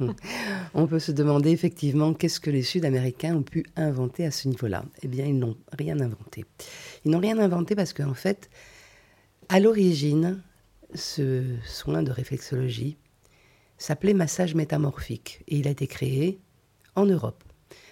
On 0.74 0.88
peut 0.88 1.00
se 1.00 1.12
demander 1.12 1.52
effectivement 1.52 2.14
qu'est-ce 2.14 2.40
que 2.40 2.50
les 2.50 2.64
Sud-Américains 2.64 3.36
ont 3.36 3.44
pu 3.44 3.66
inventer 3.76 4.26
à 4.26 4.32
ce 4.32 4.48
niveau-là. 4.48 4.84
Eh 5.04 5.08
bien, 5.08 5.26
ils 5.26 5.38
n'ont 5.38 5.58
rien 5.78 6.00
inventé. 6.00 6.46
Ils 7.06 7.12
n'ont 7.12 7.20
rien 7.20 7.40
inventé 7.40 7.76
parce 7.76 7.94
qu'en 7.94 8.14
fait, 8.14 8.50
à 9.48 9.60
l'origine, 9.60 10.42
ce 10.94 11.44
soin 11.66 12.04
de 12.04 12.12
réflexologie 12.12 12.98
s'appelait 13.78 14.14
massage 14.14 14.56
métamorphique 14.56 15.44
et 15.48 15.58
il 15.58 15.68
a 15.68 15.72
été 15.72 15.88
créé 15.88 16.40
en 16.96 17.06
Europe, 17.06 17.44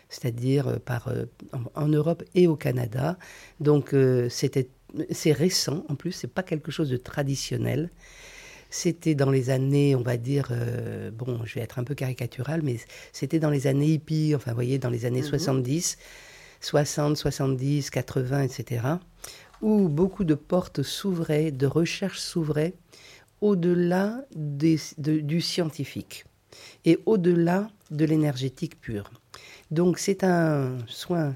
c'est-à-dire 0.09 0.67
euh, 0.67 0.77
euh, 1.07 1.25
en, 1.51 1.83
en 1.83 1.87
Europe 1.87 2.23
et 2.35 2.47
au 2.47 2.55
Canada. 2.55 3.17
Donc 3.59 3.93
euh, 3.93 4.29
c'était 4.29 4.69
c'est 5.11 5.31
récent 5.31 5.85
en 5.89 5.95
plus, 5.95 6.11
c'est 6.11 6.27
pas 6.27 6.43
quelque 6.43 6.71
chose 6.71 6.89
de 6.89 6.97
traditionnel. 6.97 7.89
C'était 8.75 9.13
dans 9.13 9.29
les 9.29 9.51
années, 9.51 9.95
on 9.95 10.01
va 10.01 10.17
dire, 10.17 10.47
euh, 10.49 11.11
bon, 11.11 11.45
je 11.45 11.53
vais 11.53 11.61
être 11.61 11.77
un 11.77 11.83
peu 11.83 11.93
caricatural, 11.93 12.63
mais 12.63 12.77
c'était 13.11 13.37
dans 13.37 13.51
les 13.51 13.67
années 13.67 13.85
hippies, 13.85 14.33
enfin, 14.35 14.49
vous 14.49 14.55
voyez, 14.55 14.79
dans 14.79 14.89
les 14.89 15.05
années 15.05 15.21
70, 15.21 15.99
60, 16.59 17.15
70, 17.15 17.91
80, 17.91 18.41
etc., 18.41 18.81
où 19.61 19.89
beaucoup 19.89 20.23
de 20.23 20.33
portes 20.33 20.81
s'ouvraient, 20.81 21.51
de 21.51 21.67
recherches 21.67 22.17
s'ouvraient 22.17 22.73
au-delà 23.41 24.25
de- 24.35 25.19
du 25.19 25.39
scientifique 25.39 26.25
et 26.83 26.97
au-delà 27.05 27.69
de 27.91 28.05
l'énergétique 28.05 28.81
pure. 28.81 29.11
Donc, 29.69 29.99
c'est 29.99 30.23
un 30.23 30.79
soin, 30.87 31.35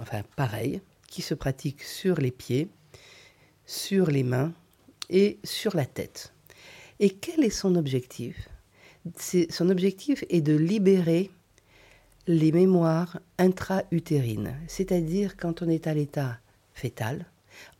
enfin, 0.00 0.22
pareil, 0.34 0.80
qui 1.06 1.22
se 1.22 1.34
pratique 1.34 1.84
sur 1.84 2.16
les 2.20 2.32
pieds, 2.32 2.68
sur 3.66 4.10
les 4.10 4.24
mains 4.24 4.52
et 5.10 5.38
sur 5.44 5.76
la 5.76 5.86
tête. 5.86 6.32
Et 7.00 7.10
quel 7.10 7.44
est 7.44 7.50
son 7.50 7.76
objectif? 7.76 8.48
Son 9.50 9.70
objectif 9.70 10.24
est 10.30 10.40
de 10.40 10.56
libérer 10.56 11.30
les 12.26 12.52
mémoires 12.52 13.20
intra-utérines, 13.38 14.56
c'est-à-dire 14.66 15.36
quand 15.36 15.62
on 15.62 15.68
est 15.68 15.86
à 15.86 15.94
l'état 15.94 16.38
fœtal, 16.74 17.26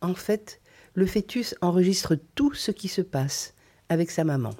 en 0.01 0.13
fait, 0.13 0.61
le 0.93 1.05
fœtus 1.05 1.55
enregistre 1.61 2.15
tout 2.35 2.53
ce 2.53 2.71
qui 2.71 2.87
se 2.87 3.01
passe 3.01 3.53
avec 3.89 4.09
sa 4.09 4.23
maman. 4.23 4.53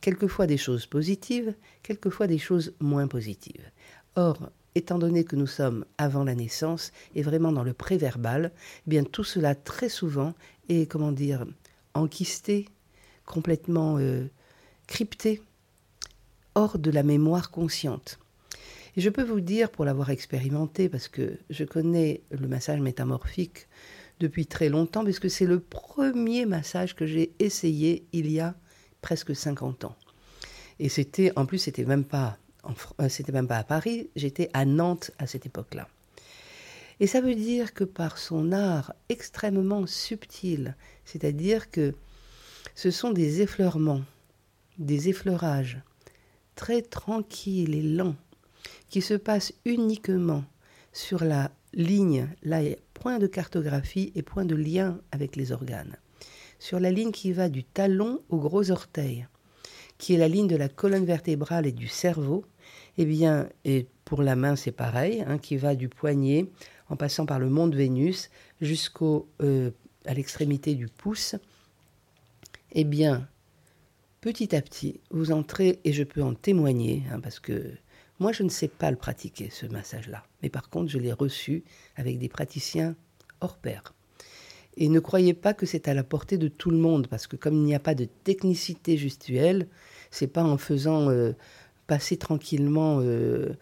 Quelquefois 0.00 0.46
des 0.46 0.56
choses 0.56 0.86
positives, 0.86 1.54
quelquefois 1.82 2.26
des 2.26 2.38
choses 2.38 2.74
moins 2.80 3.08
positives. 3.08 3.70
Or, 4.16 4.50
étant 4.74 4.98
donné 4.98 5.24
que 5.24 5.36
nous 5.36 5.46
sommes 5.46 5.84
avant 5.98 6.24
la 6.24 6.34
naissance 6.34 6.92
et 7.14 7.22
vraiment 7.22 7.52
dans 7.52 7.62
le 7.62 7.72
préverbal, 7.72 8.52
eh 8.86 8.90
bien 8.90 9.04
tout 9.04 9.24
cela 9.24 9.54
très 9.54 9.88
souvent 9.88 10.34
est, 10.68 10.90
comment 10.90 11.12
dire, 11.12 11.46
enquisté, 11.94 12.68
complètement 13.26 13.98
euh, 13.98 14.26
crypté, 14.86 15.42
hors 16.54 16.78
de 16.78 16.90
la 16.90 17.02
mémoire 17.02 17.50
consciente. 17.50 18.18
Et 18.96 19.02
je 19.02 19.10
peux 19.10 19.22
vous 19.22 19.40
dire, 19.40 19.70
pour 19.70 19.84
l'avoir 19.84 20.10
expérimenté, 20.10 20.88
parce 20.88 21.08
que 21.08 21.38
je 21.50 21.64
connais 21.64 22.22
le 22.30 22.48
massage 22.48 22.80
métamorphique 22.80 23.68
depuis 24.20 24.46
très 24.46 24.70
longtemps, 24.70 25.04
puisque 25.04 25.28
c'est 25.28 25.44
le 25.44 25.60
premier 25.60 26.46
massage 26.46 26.94
que 26.96 27.04
j'ai 27.04 27.32
essayé 27.38 28.06
il 28.12 28.30
y 28.30 28.40
a 28.40 28.54
presque 29.02 29.36
50 29.36 29.84
ans. 29.84 29.96
Et 30.78 30.88
c'était, 30.88 31.32
en 31.36 31.44
plus, 31.44 31.58
c'était 31.58 31.84
même 31.84 32.04
pas 32.04 32.38
euh, 33.00 33.08
c'était 33.08 33.32
même 33.32 33.46
pas 33.46 33.58
à 33.58 33.64
Paris, 33.64 34.10
j'étais 34.16 34.50
à 34.52 34.64
Nantes 34.64 35.10
à 35.18 35.26
cette 35.26 35.46
époque-là. 35.46 35.88
Et 36.98 37.06
ça 37.06 37.20
veut 37.20 37.34
dire 37.34 37.74
que 37.74 37.84
par 37.84 38.18
son 38.18 38.52
art 38.52 38.94
extrêmement 39.08 39.86
subtil, 39.86 40.74
c'est-à-dire 41.04 41.70
que 41.70 41.94
ce 42.76 42.90
sont 42.90 43.10
des 43.10 43.40
effleurements, 43.40 44.02
des 44.78 45.08
effleurages 45.08 45.78
très 46.54 46.82
tranquilles 46.82 47.74
et 47.74 47.82
lents 47.82 48.14
qui 48.90 49.00
se 49.00 49.14
passent 49.14 49.54
uniquement 49.64 50.44
sur 50.92 51.24
la 51.24 51.50
ligne, 51.72 52.28
là, 52.42 52.62
il 52.62 52.76
point 52.94 53.18
de 53.18 53.26
cartographie 53.26 54.12
et 54.14 54.22
point 54.22 54.44
de 54.44 54.54
lien 54.54 55.00
avec 55.10 55.36
les 55.36 55.52
organes, 55.52 55.96
sur 56.58 56.78
la 56.78 56.90
ligne 56.90 57.12
qui 57.12 57.32
va 57.32 57.48
du 57.48 57.64
talon 57.64 58.20
au 58.28 58.38
gros 58.38 58.70
orteil, 58.70 59.26
qui 59.98 60.14
est 60.14 60.18
la 60.18 60.28
ligne 60.28 60.46
de 60.46 60.56
la 60.56 60.68
colonne 60.68 61.04
vertébrale 61.04 61.66
et 61.66 61.72
du 61.72 61.88
cerveau, 61.88 62.44
eh 62.98 63.06
bien, 63.06 63.48
et 63.64 63.86
pour 64.04 64.22
la 64.22 64.36
main, 64.36 64.54
c'est 64.54 64.72
pareil, 64.72 65.24
hein, 65.26 65.38
qui 65.38 65.56
va 65.56 65.74
du 65.74 65.88
poignet, 65.88 66.46
en 66.90 66.96
passant 66.96 67.26
par 67.26 67.38
le 67.38 67.48
mont 67.48 67.68
de 67.68 67.76
Vénus, 67.76 68.30
jusqu'au 68.60 69.28
euh, 69.42 69.70
à 70.04 70.14
l'extrémité 70.14 70.74
du 70.74 70.88
pouce. 70.88 71.36
Eh 72.78 72.84
bien, 72.84 73.26
petit 74.20 74.54
à 74.54 74.60
petit, 74.60 75.00
vous 75.10 75.32
entrez, 75.32 75.80
et 75.84 75.94
je 75.94 76.04
peux 76.04 76.22
en 76.22 76.34
témoigner, 76.34 77.04
hein, 77.10 77.20
parce 77.20 77.40
que 77.40 77.70
moi, 78.18 78.32
je 78.32 78.42
ne 78.42 78.50
sais 78.50 78.68
pas 78.68 78.90
le 78.90 78.98
pratiquer, 78.98 79.48
ce 79.50 79.64
massage-là. 79.64 80.24
Mais 80.42 80.50
par 80.50 80.68
contre, 80.68 80.90
je 80.90 80.98
l'ai 80.98 81.14
reçu 81.14 81.64
avec 81.96 82.18
des 82.18 82.28
praticiens 82.28 82.94
hors 83.40 83.56
pair. 83.56 83.94
Et 84.76 84.90
ne 84.90 85.00
croyez 85.00 85.32
pas 85.32 85.54
que 85.54 85.64
c'est 85.64 85.88
à 85.88 85.94
la 85.94 86.04
portée 86.04 86.36
de 86.36 86.48
tout 86.48 86.70
le 86.70 86.76
monde, 86.76 87.06
parce 87.06 87.26
que 87.26 87.36
comme 87.36 87.54
il 87.54 87.62
n'y 87.62 87.74
a 87.74 87.80
pas 87.80 87.94
de 87.94 88.04
technicité 88.04 88.98
gestuelle, 88.98 89.68
c'est 90.10 90.26
pas 90.26 90.44
en 90.44 90.58
faisant 90.58 91.08
euh, 91.08 91.32
passer 91.86 92.18
tranquillement 92.18 92.98
euh, 93.00 93.54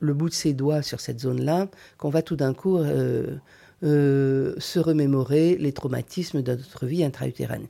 le 0.00 0.14
bout 0.14 0.30
de 0.30 0.34
ses 0.34 0.52
doigts 0.52 0.82
sur 0.82 0.98
cette 0.98 1.20
zone-là 1.20 1.68
qu'on 1.96 2.10
va 2.10 2.22
tout 2.22 2.34
d'un 2.34 2.54
coup 2.54 2.78
euh, 2.78 3.36
euh, 3.82 4.54
se 4.58 4.78
remémorer 4.78 5.56
les 5.56 5.72
traumatismes 5.72 6.42
de 6.42 6.54
notre 6.54 6.86
vie 6.86 7.04
intra-utérine. 7.04 7.66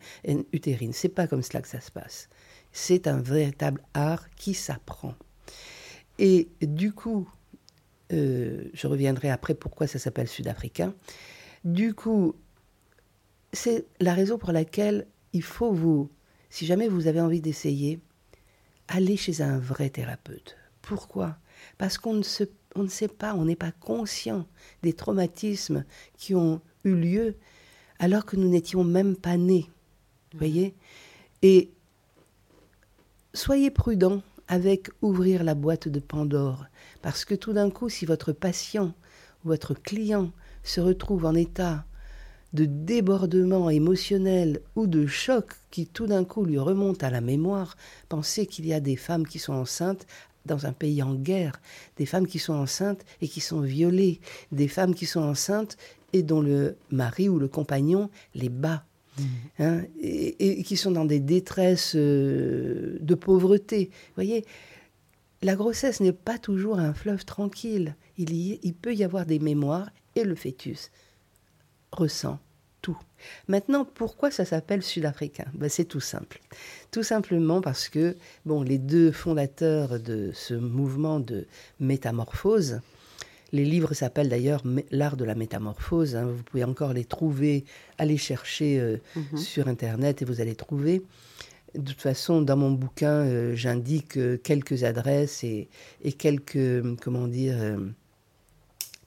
utérine. 0.53 0.93
C'est 0.93 1.09
pas 1.09 1.27
comme 1.27 1.43
cela 1.43 1.63
que 1.63 1.69
ça 1.69 1.81
se 1.81 1.91
passe. 1.91 2.29
C'est 2.73 3.07
un 3.07 3.21
véritable 3.21 3.83
art 3.95 4.29
qui 4.37 4.55
s'apprend. 4.55 5.15
Et 6.19 6.49
du 6.61 6.93
coup, 6.93 7.29
euh, 8.13 8.65
je 8.75 8.87
reviendrai 8.87 9.31
après 9.31 9.55
pourquoi 9.55 9.87
ça 9.87 9.99
s'appelle 9.99 10.29
sud-africain. 10.29 10.95
Du 11.65 11.95
coup, 11.95 12.35
c'est 13.53 13.87
la 14.01 14.15
raison 14.15 14.39
pour 14.39 14.53
laquelle 14.53 15.07
il 15.33 15.43
faut 15.43 15.73
vous, 15.73 16.11
si 16.51 16.67
jamais 16.67 16.89
vous 16.89 17.07
avez 17.07 17.21
envie 17.21 17.41
d'essayer, 17.41 18.01
aller 18.89 19.17
chez 19.17 19.41
un 19.43 19.59
vrai 19.59 19.91
thérapeute. 19.91 20.57
Pourquoi? 20.83 21.37
Parce 21.79 21.97
qu'on 21.99 22.15
ne, 22.15 22.23
se- 22.23 22.45
on 22.75 22.83
ne 22.85 22.89
sait 22.89 23.09
pas, 23.09 23.35
on 23.35 23.45
n'est 23.45 23.57
pas 23.57 23.73
conscient 23.73 24.47
des 24.83 24.93
traumatismes 24.93 25.85
qui 26.17 26.35
ont 26.35 26.61
eu 26.85 26.95
lieu 26.95 27.37
alors 27.99 28.25
que 28.25 28.37
nous 28.37 28.49
n'étions 28.49 28.85
même 28.85 29.17
pas 29.17 29.37
nés. 29.37 29.71
Vous 30.33 30.39
voyez? 30.39 30.75
Et 31.43 31.71
soyez 33.35 33.71
prudents 33.71 34.23
avec 34.49 34.91
ouvrir 35.03 35.45
la 35.45 35.55
boîte 35.55 35.89
de 35.89 36.01
Pandore. 36.01 36.67
Parce 37.01 37.25
que 37.25 37.35
tout 37.35 37.53
d'un 37.53 37.71
coup, 37.71 37.89
si 37.89 38.07
votre 38.07 38.33
patient 38.33 38.95
ou 39.45 39.49
votre 39.49 39.75
client 39.75 40.33
se 40.63 40.81
retrouve 40.81 41.25
en 41.25 41.35
état 41.35 41.85
de 42.53 42.67
débordement 42.67 43.71
émotionnel 43.71 44.61
ou 44.77 44.87
de 44.87 45.07
choc 45.07 45.53
qui 45.71 45.87
tout 45.87 46.07
d'un 46.07 46.25
coup 46.25 46.45
lui 46.45 46.59
remonte 46.59 47.03
à 47.03 47.11
la 47.11 47.21
mémoire, 47.21 47.77
pensez 48.09 48.47
qu'il 48.47 48.67
y 48.67 48.75
a 48.75 48.81
des 48.81 48.97
femmes 48.97 49.27
qui 49.27 49.39
sont 49.39 49.55
enceintes 49.55 50.07
dans 50.47 50.67
un 50.67 50.73
pays 50.73 51.03
en 51.03 51.15
guerre, 51.15 51.61
des 51.97 52.07
femmes 52.07 52.27
qui 52.27 52.39
sont 52.39 52.55
enceintes 52.55 53.05
et 53.21 53.29
qui 53.29 53.41
sont 53.41 53.61
violées, 53.61 54.21
des 54.51 54.69
femmes 54.69 54.95
qui 54.95 55.07
sont 55.07 55.21
enceintes 55.23 55.77
et 56.13 56.23
dont 56.23 56.41
le 56.43 56.77
mari 56.91 57.29
ou 57.29 57.39
le 57.39 57.49
compagnon 57.49 58.11
les 58.35 58.49
bat. 58.49 58.85
hein, 59.59 59.83
et, 60.01 60.61
et 60.61 60.63
qui 60.63 60.77
sont 60.77 60.91
dans 60.91 61.05
des 61.05 61.21
détresses 61.21 61.93
euh, 61.97 62.97
de 63.01 63.15
pauvreté. 63.15 63.87
Vous 63.93 64.15
voyez, 64.17 64.45
la 65.43 65.55
grossesse 65.55 66.01
n'est 66.01 66.13
pas 66.13 66.39
toujours 66.39 66.79
un 66.79 66.95
fleuve 66.95 67.25
tranquille. 67.25 67.95
Il, 68.17 68.33
y- 68.33 68.59
il 68.63 68.75
peut 68.75 68.95
y 68.95 69.05
avoir 69.05 69.27
des 69.27 69.39
mémoires 69.39 69.91
et 70.17 70.25
le 70.25 70.35
fœtus 70.35 70.91
ressent 71.93 72.39
tout. 72.83 72.99
Maintenant, 73.49 73.85
pourquoi 73.85 74.31
ça 74.31 74.45
s'appelle 74.45 74.83
sud-africain? 74.83 75.47
Ben, 75.55 75.69
C'est 75.71 75.85
tout 75.87 76.01
simple. 76.01 76.41
Tout 76.91 77.03
simplement 77.03 77.61
parce 77.63 77.89
que 77.89 78.17
bon, 78.45 78.63
les 78.63 78.79
deux 78.79 79.13
fondateurs 79.13 79.99
de 80.01 80.31
ce 80.35 80.55
mouvement 80.55 81.21
de 81.21 81.47
métamorphose, 81.81 82.81
les 83.53 83.65
livres 83.65 83.95
s'appellent 83.95 84.29
d'ailleurs 84.31 84.63
L'art 84.91 85.17
de 85.17 85.25
la 85.25 85.35
métamorphose. 85.35 86.17
hein, 86.17 86.27
vous 86.27 86.43
pouvez 86.43 86.65
encore 86.65 86.93
les 86.93 87.05
trouver, 87.05 87.65
aller 87.99 88.17
chercher 88.17 88.81
euh, 88.81 88.97
sur 89.37 89.69
Internet 89.69 90.23
et 90.23 90.25
vous 90.25 90.41
allez 90.41 90.55
trouver. 90.55 91.03
De 91.75 91.91
toute 91.93 92.01
façon, 92.01 92.43
dans 92.43 92.57
mon 92.57 92.71
bouquin, 92.71 93.13
euh, 93.25 93.55
j'indique 93.55 94.17
euh, 94.19 94.37
quelques 94.37 94.85
adresses 94.85 95.45
et, 95.45 95.69
et 96.03 96.13
quelques, 96.13 96.83
comment 97.03 97.29
dire, 97.29 97.57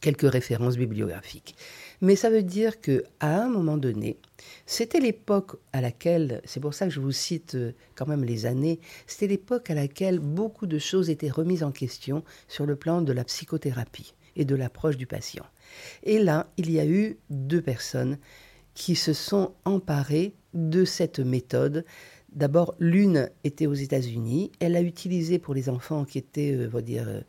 quelques 0.02 0.30
références 0.30 0.78
bibliographiques. 0.78 1.56
Mais 2.02 2.16
ça 2.16 2.30
veut 2.30 2.44
dire 2.44 2.82
que 2.82 3.04
à 3.20 3.42
un 3.42 3.50
moment 3.50 3.78
donné, 3.78 4.18
c'était 4.66 5.00
l'époque 5.00 5.58
à 5.74 5.82
laquelle, 5.82 6.42
c'est 6.46 6.60
pour 6.60 6.74
ça 6.74 6.86
que 6.86 6.94
je 6.94 7.00
vous 7.00 7.12
cite 7.12 7.56
euh, 7.56 7.72
quand 7.96 8.08
même 8.08 8.24
les 8.24 8.46
années, 8.46 8.80
c'était 9.08 9.28
l'époque 9.28 9.70
à 9.70 9.76
laquelle 9.76 10.20
beaucoup 10.20 10.68
de 10.68 10.80
choses 10.80 11.10
étaient 11.10 11.30
remises 11.30 11.64
en 11.64 11.72
question 11.72 12.24
sur 12.48 12.66
le 12.66 12.76
plan 12.76 13.02
de 13.02 13.14
la 13.14 13.24
psychothérapie 13.24 14.14
et 14.36 14.46
de 14.46 14.56
l'approche 14.56 14.98
du 14.98 15.08
patient. 15.08 15.46
Et 16.04 16.20
là, 16.20 16.48
il 16.58 16.72
y 16.72 16.80
a 16.80 16.86
eu 16.86 17.18
deux 17.30 17.62
personnes 17.62 18.18
qui 18.74 18.96
se 18.96 19.14
sont 19.14 19.54
emparées 19.64 20.34
de 20.54 20.86
cette 20.86 21.20
méthode. 21.20 21.86
D'abord, 22.34 22.76
l'une 22.80 23.30
était 23.46 23.66
aux 23.66 23.74
États-Unis. 23.74 24.52
Elle 24.60 24.74
l'a 24.74 24.82
utilisée 24.82 25.40
pour 25.40 25.54
les 25.54 25.70
enfants 25.70 26.04
qui 26.04 26.18
étaient, 26.18 26.52
euh, 26.52 26.68
on 26.68 26.70
va 26.70 26.82
dire, 26.82 27.06
euh, 27.08 27.22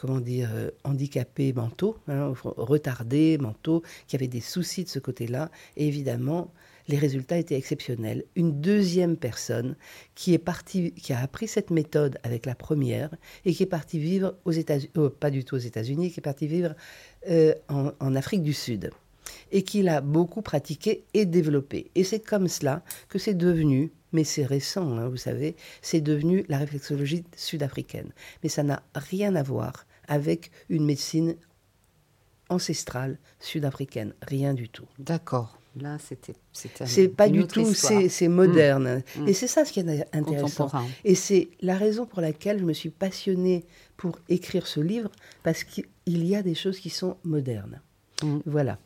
comment 0.00 0.20
dire, 0.20 0.48
euh, 0.54 0.70
handicapés 0.84 1.52
mentaux, 1.52 1.96
hein, 2.08 2.32
retardés 2.44 3.36
mentaux, 3.38 3.82
qui 4.06 4.16
avaient 4.16 4.28
des 4.28 4.40
soucis 4.40 4.84
de 4.84 4.88
ce 4.88 4.98
côté-là. 4.98 5.50
Et 5.76 5.86
évidemment, 5.86 6.52
les 6.88 6.98
résultats 6.98 7.38
étaient 7.38 7.56
exceptionnels. 7.56 8.24
Une 8.34 8.60
deuxième 8.60 9.16
personne 9.16 9.76
qui 10.14 10.34
est 10.34 10.38
partie, 10.38 10.92
qui 10.92 11.12
a 11.12 11.20
appris 11.20 11.48
cette 11.48 11.70
méthode 11.70 12.18
avec 12.22 12.46
la 12.46 12.54
première 12.54 13.10
et 13.44 13.54
qui 13.54 13.62
est 13.62 13.66
partie 13.66 13.98
vivre 13.98 14.34
aux 14.44 14.52
États-Unis, 14.52 14.90
pas 15.20 15.30
du 15.30 15.44
tout 15.44 15.54
aux 15.54 15.58
États-Unis, 15.58 16.10
qui 16.10 16.20
est 16.20 16.22
partie 16.22 16.46
vivre 16.46 16.74
euh, 17.28 17.54
en, 17.68 18.14
Afrique 18.16 18.42
du 18.42 18.54
Sud 18.54 18.90
et 19.52 19.62
qu'il 19.62 19.88
a 19.88 20.00
beaucoup 20.00 20.42
pratiqué 20.42 21.04
et 21.14 21.26
développé. 21.26 21.90
Et 21.94 22.04
c'est 22.04 22.20
comme 22.20 22.48
cela 22.48 22.82
que 23.08 23.18
c'est 23.18 23.34
devenu, 23.34 23.92
mais 24.12 24.24
c'est 24.24 24.44
récent, 24.44 24.98
hein, 24.98 25.08
vous 25.08 25.16
savez, 25.16 25.54
c'est 25.82 26.00
devenu 26.00 26.44
la 26.48 26.58
réflexologie 26.58 27.24
sud-africaine. 27.36 28.10
Mais 28.42 28.48
ça 28.48 28.64
n'a 28.64 28.82
rien 28.94 29.36
à 29.36 29.42
voir 29.42 29.86
avec 30.10 30.50
une 30.68 30.84
médecine 30.84 31.36
ancestrale 32.50 33.16
sud-africaine, 33.38 34.12
rien 34.20 34.52
du 34.52 34.68
tout. 34.68 34.84
D'accord. 34.98 35.56
Là, 35.80 35.98
c'était. 36.00 36.34
C'est 36.52 37.08
pas 37.08 37.28
du 37.28 37.46
tout, 37.46 37.72
c'est 37.72 38.28
moderne. 38.28 39.02
Mm. 39.16 39.28
Et 39.28 39.32
c'est 39.32 39.46
ça 39.46 39.64
ce 39.64 39.72
qui 39.72 39.78
est 39.80 40.14
intéressant. 40.14 40.68
Et 41.04 41.14
c'est 41.14 41.48
la 41.62 41.76
raison 41.76 42.06
pour 42.06 42.20
laquelle 42.20 42.58
je 42.58 42.64
me 42.64 42.72
suis 42.72 42.90
passionnée 42.90 43.64
pour 43.96 44.18
écrire 44.28 44.66
ce 44.66 44.80
livre, 44.80 45.10
parce 45.44 45.62
qu'il 45.62 45.86
y 46.06 46.34
a 46.34 46.42
des 46.42 46.56
choses 46.56 46.80
qui 46.80 46.90
sont 46.90 47.16
modernes. 47.22 47.80
Mm. 48.22 48.38
Voilà. 48.46 48.78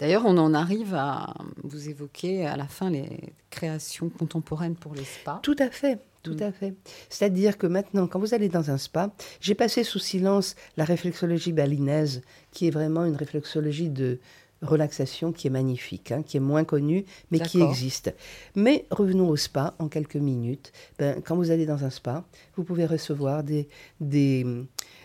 D'ailleurs, 0.00 0.26
on 0.26 0.36
en 0.36 0.52
arrive 0.52 0.94
à 0.94 1.32
vous 1.62 1.88
évoquer 1.88 2.44
à 2.44 2.56
la 2.56 2.66
fin 2.66 2.90
les 2.90 3.32
créations 3.50 4.10
contemporaines 4.10 4.74
pour 4.74 4.94
les 4.94 5.04
spas. 5.04 5.38
Tout 5.42 5.56
à 5.58 5.70
fait, 5.70 6.00
tout 6.26 6.34
Mm. 6.44 6.48
à 6.48 6.52
fait. 6.52 6.74
C'est-à-dire 7.08 7.56
que 7.58 7.66
maintenant, 7.66 8.06
quand 8.06 8.18
vous 8.18 8.34
allez 8.34 8.48
dans 8.48 8.70
un 8.70 8.78
spa, 8.78 9.14
j'ai 9.40 9.54
passé 9.54 9.84
sous 9.84 9.98
silence 9.98 10.56
la 10.76 10.84
réflexologie 10.84 11.52
balinaise, 11.52 12.22
qui 12.52 12.66
est 12.66 12.70
vraiment 12.70 13.04
une 13.04 13.16
réflexologie 13.16 13.88
de 13.90 14.18
relaxation 14.62 15.32
qui 15.32 15.46
est 15.46 15.50
magnifique, 15.50 16.12
hein, 16.12 16.22
qui 16.26 16.38
est 16.38 16.40
moins 16.40 16.64
connue, 16.64 17.04
mais 17.30 17.38
qui 17.40 17.60
existe. 17.60 18.14
Mais 18.54 18.86
revenons 18.90 19.28
au 19.28 19.36
spa 19.36 19.74
en 19.78 19.88
quelques 19.88 20.16
minutes. 20.16 20.72
Ben, 20.98 21.20
quand 21.22 21.36
vous 21.36 21.50
allez 21.50 21.66
dans 21.66 21.84
un 21.84 21.90
spa, 21.90 22.24
vous 22.56 22.64
pouvez 22.64 22.86
recevoir 22.86 23.42
des, 23.44 23.68
des, 24.00 24.46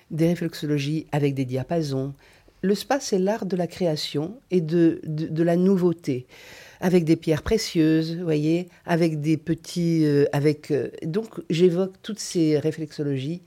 des 0.10 0.28
réflexologies 0.28 1.06
avec 1.12 1.34
des 1.36 1.46
diapasons. 1.46 2.14
Le 2.62 2.76
spa, 2.76 3.00
c'est 3.02 3.20
l'art 3.20 3.46
de 3.46 3.58
la 3.58 3.68
création 3.68 4.40
et 4.52 4.62
de, 4.62 5.02
de, 5.06 5.28
de 5.28 5.44
la 5.44 5.58
nouveauté 5.58 6.28
avec 6.82 7.06
des 7.06 7.16
pierres 7.16 7.44
précieuses, 7.44 8.18
voyez, 8.18 8.68
avec 8.86 9.22
des 9.22 9.38
petits, 9.38 10.04
euh, 10.04 10.26
avec 10.34 10.72
euh, 10.72 10.90
donc 11.04 11.40
j'évoque 11.50 11.94
toutes 12.02 12.20
ces 12.20 12.58
réflexologies 12.60 13.44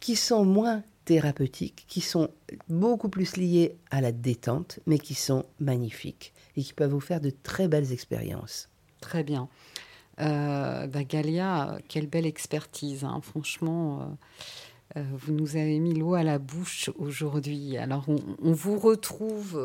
qui 0.00 0.16
sont 0.16 0.44
moins 0.44 0.82
thérapeutiques, 1.04 1.84
qui 1.86 2.00
sont 2.00 2.28
beaucoup 2.68 3.08
plus 3.08 3.36
liées 3.36 3.76
à 3.90 4.00
la 4.00 4.10
détente, 4.10 4.80
mais 4.86 4.98
qui 4.98 5.14
sont 5.14 5.44
magnifiques 5.60 6.34
et 6.56 6.62
qui 6.62 6.72
peuvent 6.74 6.90
vous 6.90 7.00
faire 7.00 7.20
de 7.20 7.30
très 7.30 7.68
belles 7.68 7.92
expériences. 7.92 8.68
Très 9.00 9.22
bien. 9.22 9.48
Euh, 10.20 10.88
bah, 10.88 11.04
Galia, 11.04 11.78
quelle 11.88 12.08
belle 12.08 12.26
expertise, 12.26 13.04
hein, 13.04 13.20
franchement. 13.22 14.16
euh, 14.96 15.04
vous 15.12 15.32
nous 15.32 15.56
avez 15.56 15.78
mis 15.78 15.94
l'eau 15.94 16.14
à 16.14 16.24
la 16.24 16.38
bouche 16.38 16.90
aujourd'hui. 16.96 17.76
Alors, 17.76 18.06
on, 18.08 18.52
vous 18.52 18.78
retrouve 18.78 19.60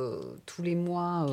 tous 0.46 0.62
les 0.62 0.76
mois 0.76 1.26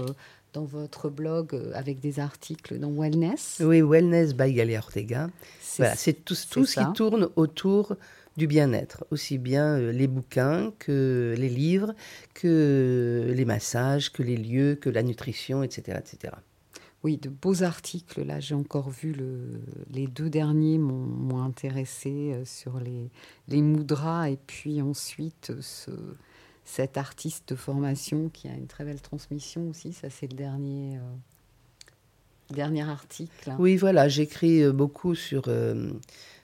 dans 0.52 0.64
votre 0.64 1.08
blog 1.10 1.54
euh, 1.54 1.72
avec 1.74 2.00
des 2.00 2.20
articles 2.20 2.78
dans 2.78 2.90
Wellness. 2.92 3.60
Oui, 3.64 3.80
Wellness 3.82 4.34
by 4.34 4.52
Galia 4.52 4.78
Ortega. 4.78 5.30
C'est 5.60 5.82
Voilà, 5.82 5.96
tout, 5.96 6.34
tout 6.50 6.64
ce 6.64 6.64
ça. 6.64 6.84
qui 6.86 6.92
tourne 6.94 7.28
autour 7.36 7.96
du 8.36 8.46
bien-être, 8.46 9.04
aussi 9.10 9.36
bien 9.38 9.78
euh, 9.78 9.92
les 9.92 10.06
bouquins 10.06 10.72
que 10.78 11.34
les 11.36 11.48
livres, 11.48 11.94
que 12.34 13.32
les 13.34 13.44
massages, 13.44 14.12
que 14.12 14.22
les 14.22 14.36
lieux, 14.36 14.76
que 14.76 14.90
la 14.90 15.02
nutrition, 15.02 15.62
etc. 15.62 15.98
etc. 16.00 16.34
Oui, 17.04 17.16
de 17.16 17.28
beaux 17.28 17.62
articles. 17.62 18.22
Là, 18.24 18.40
j'ai 18.40 18.54
encore 18.56 18.90
vu 18.90 19.12
le, 19.12 19.60
les 19.90 20.06
deux 20.08 20.30
derniers 20.30 20.78
m'ont 20.78 21.42
intéressé 21.42 22.32
euh, 22.34 22.44
sur 22.44 22.80
les, 22.80 23.10
les 23.48 23.62
mudras 23.62 24.30
et 24.30 24.38
puis 24.46 24.82
ensuite 24.82 25.52
ce, 25.60 25.90
cet 26.68 26.98
artiste 26.98 27.48
de 27.48 27.54
formation 27.54 28.28
qui 28.28 28.46
a 28.46 28.52
une 28.52 28.66
très 28.66 28.84
belle 28.84 29.00
transmission 29.00 29.70
aussi. 29.70 29.94
Ça, 29.94 30.10
c'est 30.10 30.30
le 30.30 30.36
dernier, 30.36 30.98
euh, 30.98 31.00
dernier 32.50 32.82
article. 32.82 33.54
Oui, 33.58 33.76
voilà, 33.76 34.06
j'écris 34.08 34.62
euh, 34.62 34.72
beaucoup 34.72 35.14
sur, 35.14 35.44
euh, 35.48 35.90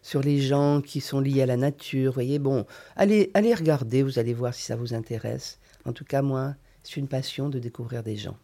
sur 0.02 0.22
les 0.22 0.40
gens 0.40 0.80
qui 0.80 1.02
sont 1.02 1.20
liés 1.20 1.42
à 1.42 1.46
la 1.46 1.58
nature. 1.58 2.12
Vous 2.12 2.14
voyez, 2.14 2.38
bon, 2.38 2.64
allez, 2.96 3.30
allez 3.34 3.54
regarder, 3.54 4.02
vous 4.02 4.18
allez 4.18 4.32
voir 4.32 4.54
si 4.54 4.62
ça 4.62 4.76
vous 4.76 4.94
intéresse. 4.94 5.58
En 5.84 5.92
tout 5.92 6.06
cas, 6.06 6.22
moi, 6.22 6.54
c'est 6.82 6.96
une 6.96 7.08
passion 7.08 7.50
de 7.50 7.58
découvrir 7.58 8.02
des 8.02 8.16
gens. 8.16 8.38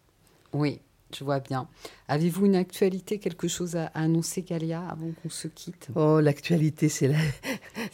Oui, 0.52 0.80
je 1.16 1.24
vois 1.24 1.40
bien. 1.40 1.68
Avez-vous 2.08 2.46
une 2.46 2.56
actualité, 2.56 3.18
quelque 3.18 3.48
chose 3.48 3.76
à, 3.76 3.86
à 3.86 4.00
annoncer, 4.02 4.42
Galia, 4.42 4.80
avant 4.88 5.10
qu'on 5.22 5.30
se 5.30 5.48
quitte? 5.48 5.88
Oh, 5.94 6.20
l'actualité, 6.20 6.88
c'est 6.88 7.08
la, 7.08 7.18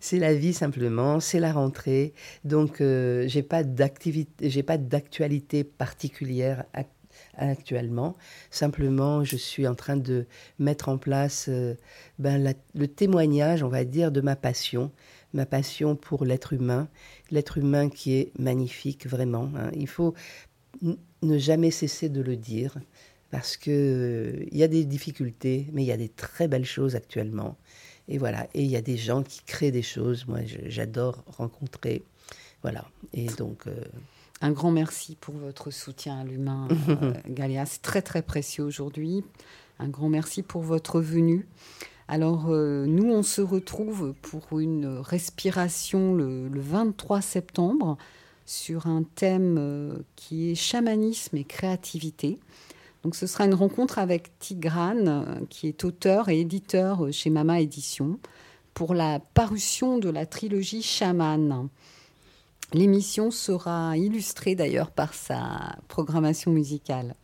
C'est- 0.00 0.18
la 0.18 0.34
vie 0.34 0.52
simplement, 0.52 1.20
c'est 1.20 1.40
la 1.40 1.52
rentrée. 1.52 2.12
Donc, 2.44 2.80
euh, 2.80 3.24
j'ai 3.28 3.42
pas 3.42 3.62
d'activité, 3.64 4.50
j'ai 4.50 4.62
pas 4.62 4.78
d'actualité 4.78 5.64
particulière 5.64 6.64
ac- 6.74 6.86
actuellement. 7.36 8.16
Simplement, 8.50 9.24
je 9.24 9.36
suis 9.36 9.66
en 9.66 9.74
train 9.74 9.96
de 9.96 10.26
mettre 10.58 10.88
en 10.88 10.98
place 10.98 11.46
euh, 11.48 11.74
ben, 12.18 12.42
la- 12.42 12.54
le 12.74 12.88
témoignage, 12.88 13.62
on 13.62 13.68
va 13.68 13.84
dire, 13.84 14.12
de 14.12 14.20
ma 14.20 14.36
passion, 14.36 14.90
ma 15.32 15.46
passion 15.46 15.96
pour 15.96 16.24
l'être 16.24 16.52
humain, 16.52 16.88
l'être 17.30 17.58
humain 17.58 17.88
qui 17.88 18.14
est 18.14 18.32
magnifique 18.38 19.06
vraiment. 19.06 19.50
hein. 19.56 19.70
Il 19.74 19.88
faut 19.88 20.14
ne 21.22 21.38
jamais 21.38 21.70
cesser 21.70 22.08
de 22.08 22.20
le 22.20 22.36
dire 22.36 22.76
parce 23.30 23.56
que 23.56 23.70
euh, 23.70 24.44
il 24.50 24.58
y 24.58 24.62
a 24.62 24.68
des 24.68 24.84
difficultés, 24.84 25.68
mais 25.72 25.82
il 25.82 25.86
y 25.86 25.92
a 25.92 25.96
des 25.96 26.10
très 26.10 26.48
belles 26.48 26.66
choses 26.66 26.96
actuellement. 26.96 27.56
Et 28.08 28.18
voilà, 28.18 28.46
et 28.54 28.62
il 28.62 28.70
y 28.70 28.76
a 28.76 28.82
des 28.82 28.96
gens 28.96 29.22
qui 29.22 29.42
créent 29.44 29.70
des 29.70 29.82
choses. 29.82 30.26
Moi, 30.26 30.40
j'adore 30.66 31.24
rencontrer. 31.26 32.02
Voilà, 32.62 32.84
et 33.12 33.26
donc, 33.26 33.66
euh, 33.66 33.84
Un 34.40 34.50
grand 34.50 34.70
merci 34.70 35.16
pour 35.20 35.34
votre 35.36 35.70
soutien 35.70 36.18
à 36.18 36.24
l'humain, 36.24 36.68
euh, 36.88 37.12
Galia. 37.28 37.64
C'est 37.66 37.82
très 37.82 38.02
très 38.02 38.22
précieux 38.22 38.64
aujourd'hui. 38.64 39.24
Un 39.78 39.88
grand 39.88 40.08
merci 40.08 40.42
pour 40.42 40.62
votre 40.62 41.00
venue. 41.00 41.48
Alors, 42.08 42.46
euh, 42.50 42.84
nous, 42.86 43.10
on 43.10 43.22
se 43.22 43.40
retrouve 43.40 44.14
pour 44.20 44.58
une 44.58 44.86
respiration 44.86 46.14
le, 46.14 46.48
le 46.48 46.60
23 46.60 47.20
septembre 47.20 47.96
sur 48.46 48.86
un 48.86 49.02
thème 49.02 49.56
euh, 49.58 49.98
qui 50.16 50.50
est 50.50 50.54
chamanisme 50.54 51.36
et 51.36 51.44
créativité. 51.44 52.38
Donc, 53.02 53.16
ce 53.16 53.26
sera 53.26 53.44
une 53.44 53.54
rencontre 53.54 53.98
avec 53.98 54.38
Tigrane, 54.38 55.08
euh, 55.08 55.46
qui 55.48 55.68
est 55.68 55.84
auteur 55.84 56.28
et 56.28 56.40
éditeur 56.40 57.06
euh, 57.06 57.12
chez 57.12 57.30
Mama 57.30 57.60
Édition, 57.60 58.18
pour 58.74 58.94
la 58.94 59.20
parution 59.20 59.98
de 59.98 60.08
la 60.08 60.26
trilogie 60.26 60.82
Chaman. 60.82 61.68
L'émission 62.72 63.30
sera 63.30 63.96
illustrée 63.98 64.54
d'ailleurs 64.54 64.90
par 64.90 65.12
sa 65.12 65.76
programmation 65.88 66.52
musicale. 66.52 67.14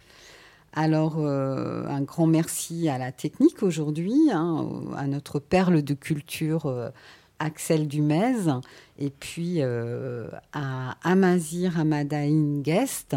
Alors, 0.75 1.17
un 1.17 2.03
grand 2.03 2.27
merci 2.27 2.91
à 2.91 2.99
la 2.99 3.13
technique 3.13 3.63
aujourd'hui, 3.63 4.29
hein, 4.31 4.69
à 4.95 5.07
notre 5.07 5.39
perle 5.39 5.83
de 5.83 5.95
culture 5.95 6.93
Axel 7.39 7.87
Dumez, 7.89 8.61
et 8.99 9.11
puis 9.11 9.57
euh, 9.59 10.29
à 10.53 10.97
Amazir 11.03 11.79
Amadaïn 11.79 12.61
Guest, 12.63 13.17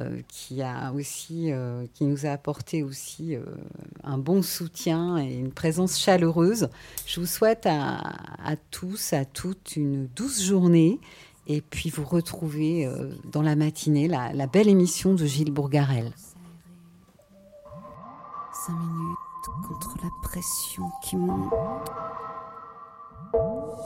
euh, 0.00 0.20
qui, 0.26 0.60
a 0.60 0.92
aussi, 0.92 1.52
euh, 1.52 1.86
qui 1.94 2.04
nous 2.04 2.26
a 2.26 2.30
apporté 2.30 2.82
aussi 2.82 3.36
un 4.02 4.18
bon 4.18 4.42
soutien 4.42 5.18
et 5.18 5.34
une 5.34 5.52
présence 5.52 5.98
chaleureuse. 5.98 6.68
Je 7.06 7.20
vous 7.20 7.26
souhaite 7.26 7.66
à, 7.66 8.56
tous, 8.70 9.12
à 9.12 9.24
toutes, 9.24 9.76
une 9.76 10.06
douce 10.08 10.42
journée. 10.42 10.98
Et 11.46 11.60
puis 11.60 11.90
vous 11.90 12.04
retrouvez 12.04 12.90
dans 13.30 13.42
la 13.42 13.54
matinée 13.54 14.08
la, 14.08 14.46
belle 14.46 14.68
émission 14.68 15.14
de 15.14 15.26
Gilles 15.26 15.52
Bourgarel. 15.52 16.12
Cinq 18.66 18.78
minutes 18.78 19.68
contre 19.68 19.94
la 20.02 20.08
pression 20.22 20.84
qui 21.02 21.16
monte. 21.16 21.52
Mm-hmm. 23.34 23.83